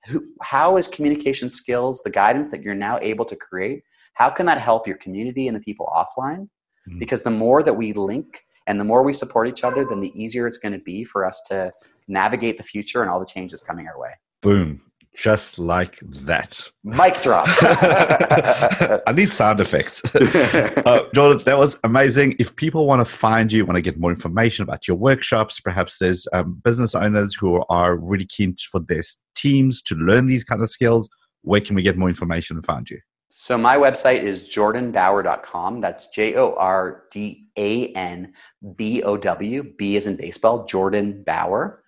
Who, 0.07 0.25
how 0.41 0.77
is 0.77 0.87
communication 0.87 1.47
skills, 1.47 2.01
the 2.01 2.09
guidance 2.09 2.49
that 2.49 2.63
you're 2.63 2.73
now 2.73 2.97
able 3.03 3.25
to 3.25 3.35
create, 3.35 3.83
how 4.15 4.31
can 4.31 4.47
that 4.47 4.57
help 4.57 4.87
your 4.87 4.97
community 4.97 5.47
and 5.47 5.55
the 5.55 5.61
people 5.61 5.87
offline? 5.95 6.49
Mm-hmm. 6.89 6.97
Because 6.97 7.21
the 7.21 7.29
more 7.29 7.61
that 7.61 7.73
we 7.75 7.93
link 7.93 8.45
and 8.65 8.79
the 8.79 8.83
more 8.83 9.03
we 9.03 9.13
support 9.13 9.47
each 9.47 9.63
other, 9.63 9.85
then 9.85 10.01
the 10.01 10.11
easier 10.19 10.47
it's 10.47 10.57
going 10.57 10.73
to 10.73 10.83
be 10.83 11.03
for 11.03 11.23
us 11.23 11.39
to 11.49 11.71
navigate 12.07 12.57
the 12.57 12.63
future 12.63 13.03
and 13.03 13.11
all 13.11 13.19
the 13.19 13.27
changes 13.27 13.61
coming 13.61 13.87
our 13.87 13.99
way. 13.99 14.13
Boom 14.41 14.81
just 15.19 15.59
like 15.59 15.99
that. 16.01 16.61
Mic 16.85 17.21
drop. 17.21 17.45
I 17.61 19.11
need 19.13 19.33
sound 19.33 19.59
effects. 19.59 20.01
uh, 20.15 21.09
Jordan, 21.13 21.43
that 21.43 21.57
was 21.57 21.77
amazing. 21.83 22.37
If 22.39 22.55
people 22.55 22.87
want 22.87 23.05
to 23.05 23.05
find 23.05 23.51
you, 23.51 23.65
want 23.65 23.75
to 23.75 23.81
get 23.81 23.99
more 23.99 24.11
information 24.11 24.63
about 24.63 24.87
your 24.87 24.95
workshops, 24.95 25.59
perhaps 25.59 25.97
there's 25.99 26.25
um, 26.31 26.61
business 26.63 26.95
owners 26.95 27.35
who 27.35 27.65
are 27.67 27.97
really 27.97 28.25
keen 28.25 28.55
for 28.71 28.79
their 28.79 29.03
teams 29.35 29.81
to 29.83 29.95
learn 29.95 30.27
these 30.27 30.45
kind 30.45 30.61
of 30.61 30.69
skills, 30.69 31.09
where 31.41 31.59
can 31.59 31.75
we 31.75 31.81
get 31.81 31.97
more 31.97 32.07
information 32.07 32.55
and 32.55 32.65
find 32.65 32.89
you? 32.89 32.99
So 33.29 33.57
my 33.57 33.75
website 33.75 34.23
is 34.23 34.49
jordanbower.com. 34.49 35.81
That's 35.81 36.07
J 36.07 36.35
O 36.35 36.55
R 36.55 37.03
D 37.11 37.45
A 37.57 37.87
N 37.89 38.33
B 38.77 39.03
O 39.03 39.17
W. 39.17 39.63
B 39.77 39.97
is 39.97 40.07
in 40.07 40.15
baseball, 40.15 40.65
Jordan 40.65 41.23
Bower. 41.23 41.78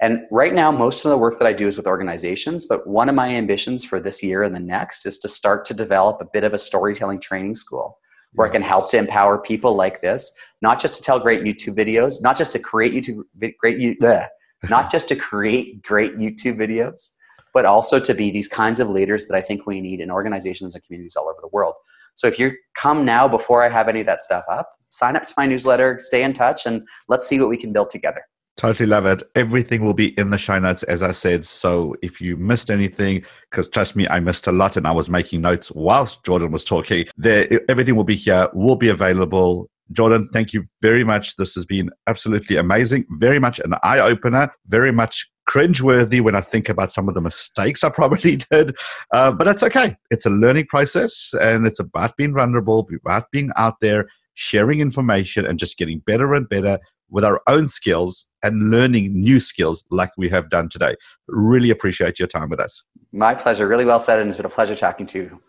And 0.00 0.26
right 0.30 0.52
now, 0.52 0.70
most 0.70 1.04
of 1.04 1.10
the 1.10 1.16
work 1.16 1.38
that 1.38 1.46
I 1.46 1.54
do 1.54 1.66
is 1.66 1.76
with 1.76 1.86
organizations, 1.86 2.66
but 2.66 2.86
one 2.86 3.08
of 3.08 3.14
my 3.14 3.30
ambitions 3.30 3.84
for 3.84 3.98
this 3.98 4.22
year 4.22 4.42
and 4.42 4.54
the 4.54 4.60
next 4.60 5.06
is 5.06 5.18
to 5.20 5.28
start 5.28 5.64
to 5.66 5.74
develop 5.74 6.20
a 6.20 6.26
bit 6.32 6.44
of 6.44 6.52
a 6.52 6.58
storytelling 6.58 7.20
training 7.20 7.54
school 7.54 7.98
where 8.32 8.46
yes. 8.46 8.52
I 8.52 8.56
can 8.56 8.62
help 8.62 8.90
to 8.90 8.98
empower 8.98 9.38
people 9.38 9.74
like 9.74 10.02
this, 10.02 10.30
not 10.60 10.80
just 10.80 10.96
to 10.98 11.02
tell 11.02 11.18
great 11.18 11.42
YouTube 11.42 11.74
videos, 11.74 12.20
not 12.20 12.36
just 12.36 12.52
to 12.52 12.58
create 12.58 12.92
YouTube 12.92 13.22
great 13.58 13.98
bleh, 13.98 14.26
not 14.70 14.92
just 14.92 15.08
to 15.08 15.16
create 15.16 15.82
great 15.82 16.16
YouTube 16.18 16.58
videos, 16.58 17.12
but 17.54 17.64
also 17.64 17.98
to 17.98 18.12
be 18.12 18.30
these 18.30 18.48
kinds 18.48 18.80
of 18.80 18.90
leaders 18.90 19.26
that 19.26 19.36
I 19.36 19.40
think 19.40 19.66
we 19.66 19.80
need 19.80 20.00
in 20.00 20.10
organizations 20.10 20.74
and 20.74 20.84
communities 20.84 21.16
all 21.16 21.28
over 21.28 21.38
the 21.40 21.48
world. 21.48 21.74
So 22.14 22.26
if 22.26 22.38
you 22.38 22.52
come 22.74 23.06
now 23.06 23.26
before 23.28 23.62
I 23.62 23.70
have 23.70 23.88
any 23.88 24.00
of 24.00 24.06
that 24.06 24.22
stuff 24.22 24.44
up, 24.50 24.70
sign 24.90 25.16
up 25.16 25.26
to 25.26 25.34
my 25.38 25.46
newsletter, 25.46 25.98
stay 26.00 26.22
in 26.22 26.34
touch, 26.34 26.66
and 26.66 26.86
let's 27.08 27.26
see 27.26 27.40
what 27.40 27.48
we 27.48 27.56
can 27.56 27.72
build 27.72 27.88
together. 27.88 28.22
Totally 28.56 28.86
love 28.86 29.04
it. 29.04 29.22
Everything 29.34 29.84
will 29.84 29.92
be 29.92 30.18
in 30.18 30.30
the 30.30 30.38
show 30.38 30.58
notes, 30.58 30.82
as 30.84 31.02
I 31.02 31.12
said. 31.12 31.44
So 31.44 31.94
if 32.00 32.22
you 32.22 32.38
missed 32.38 32.70
anything, 32.70 33.22
because 33.50 33.68
trust 33.68 33.94
me, 33.94 34.08
I 34.08 34.18
missed 34.18 34.46
a 34.46 34.52
lot 34.52 34.78
and 34.78 34.86
I 34.86 34.92
was 34.92 35.10
making 35.10 35.42
notes 35.42 35.70
whilst 35.72 36.24
Jordan 36.24 36.52
was 36.52 36.64
talking, 36.64 37.06
there, 37.18 37.46
everything 37.68 37.96
will 37.96 38.04
be 38.04 38.16
here, 38.16 38.48
will 38.54 38.76
be 38.76 38.88
available. 38.88 39.68
Jordan, 39.92 40.30
thank 40.32 40.54
you 40.54 40.64
very 40.80 41.04
much. 41.04 41.36
This 41.36 41.54
has 41.54 41.66
been 41.66 41.90
absolutely 42.06 42.56
amazing. 42.56 43.04
Very 43.18 43.38
much 43.38 43.58
an 43.58 43.74
eye 43.82 44.00
opener, 44.00 44.50
very 44.68 44.90
much 44.90 45.30
cringeworthy 45.46 46.22
when 46.22 46.34
I 46.34 46.40
think 46.40 46.70
about 46.70 46.90
some 46.90 47.08
of 47.10 47.14
the 47.14 47.20
mistakes 47.20 47.84
I 47.84 47.88
probably 47.90 48.36
did. 48.36 48.74
Uh, 49.12 49.32
but 49.32 49.44
that's 49.44 49.62
okay. 49.64 49.96
It's 50.10 50.24
a 50.24 50.30
learning 50.30 50.66
process 50.68 51.34
and 51.38 51.66
it's 51.66 51.78
about 51.78 52.16
being 52.16 52.32
vulnerable, 52.32 52.88
about 53.04 53.30
being 53.30 53.50
out 53.58 53.80
there, 53.82 54.06
sharing 54.32 54.80
information, 54.80 55.46
and 55.46 55.58
just 55.58 55.76
getting 55.76 55.98
better 56.06 56.34
and 56.34 56.48
better 56.48 56.78
with 57.10 57.24
our 57.24 57.40
own 57.48 57.68
skills 57.68 58.26
and 58.42 58.70
learning 58.70 59.12
new 59.12 59.40
skills 59.40 59.84
like 59.90 60.10
we 60.16 60.28
have 60.28 60.50
done 60.50 60.68
today. 60.68 60.94
Really 61.28 61.70
appreciate 61.70 62.18
your 62.18 62.28
time 62.28 62.48
with 62.48 62.60
us. 62.60 62.82
My 63.12 63.34
pleasure. 63.34 63.66
Really 63.66 63.84
well 63.84 64.00
said, 64.00 64.18
and 64.18 64.28
it's 64.28 64.36
been 64.36 64.46
a 64.46 64.50
pleasure 64.50 64.74
talking 64.74 65.06
to 65.06 65.18
you. 65.18 65.42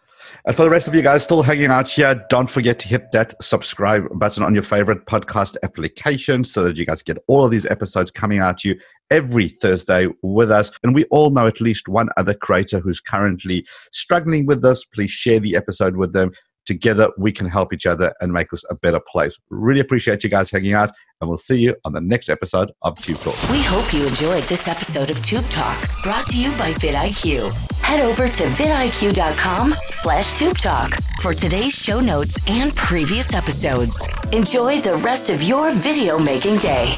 And 0.45 0.55
for 0.55 0.63
the 0.63 0.69
rest 0.69 0.87
of 0.87 0.95
you 0.95 1.01
guys 1.01 1.23
still 1.23 1.41
hanging 1.41 1.67
out 1.67 1.89
here, 1.89 2.25
don't 2.29 2.49
forget 2.49 2.79
to 2.79 2.87
hit 2.87 3.11
that 3.11 3.41
subscribe 3.41 4.07
button 4.19 4.43
on 4.43 4.53
your 4.53 4.63
favorite 4.63 5.05
podcast 5.05 5.55
application 5.63 6.43
so 6.43 6.63
that 6.63 6.77
you 6.77 6.85
guys 6.85 7.01
get 7.01 7.17
all 7.27 7.45
of 7.45 7.51
these 7.51 7.65
episodes 7.65 8.11
coming 8.11 8.39
out 8.39 8.59
to 8.59 8.69
you 8.69 8.79
every 9.09 9.49
Thursday 9.49 10.07
with 10.21 10.51
us. 10.51 10.71
And 10.83 10.93
we 10.93 11.05
all 11.05 11.29
know 11.29 11.47
at 11.47 11.61
least 11.61 11.87
one 11.87 12.09
other 12.17 12.33
creator 12.33 12.79
who's 12.79 12.99
currently 12.99 13.65
struggling 13.91 14.45
with 14.45 14.61
this. 14.61 14.83
Please 14.85 15.11
share 15.11 15.39
the 15.39 15.55
episode 15.55 15.95
with 15.95 16.13
them. 16.13 16.31
Together, 16.67 17.09
we 17.17 17.31
can 17.31 17.47
help 17.47 17.73
each 17.73 17.85
other 17.85 18.13
and 18.19 18.31
make 18.33 18.49
this 18.51 18.65
a 18.69 18.75
better 18.75 18.99
place. 18.99 19.39
Really 19.49 19.79
appreciate 19.79 20.23
you 20.23 20.29
guys 20.29 20.51
hanging 20.51 20.73
out, 20.73 20.91
and 21.21 21.29
we'll 21.29 21.37
see 21.37 21.57
you 21.57 21.75
on 21.85 21.93
the 21.93 22.01
next 22.01 22.29
episode 22.29 22.71
of 22.81 22.99
Tube 23.01 23.17
Talk. 23.19 23.35
We 23.49 23.63
hope 23.63 23.93
you 23.93 24.05
enjoyed 24.05 24.43
this 24.43 24.67
episode 24.67 25.09
of 25.09 25.21
Tube 25.23 25.45
Talk, 25.49 25.77
brought 26.03 26.27
to 26.27 26.37
you 26.37 26.49
by 26.57 26.73
vidIQ. 26.73 27.51
Head 27.81 28.01
over 28.01 28.27
to 28.27 28.43
vidIQ.com 28.43 29.75
slash 29.91 30.33
Tube 30.37 30.57
Talk 30.57 30.97
for 31.21 31.33
today's 31.33 31.73
show 31.73 32.01
notes 32.01 32.37
and 32.47 32.75
previous 32.75 33.33
episodes. 33.33 34.07
Enjoy 34.33 34.81
the 34.81 34.97
rest 34.97 35.29
of 35.29 35.41
your 35.41 35.71
video 35.71 36.19
making 36.19 36.57
day. 36.57 36.95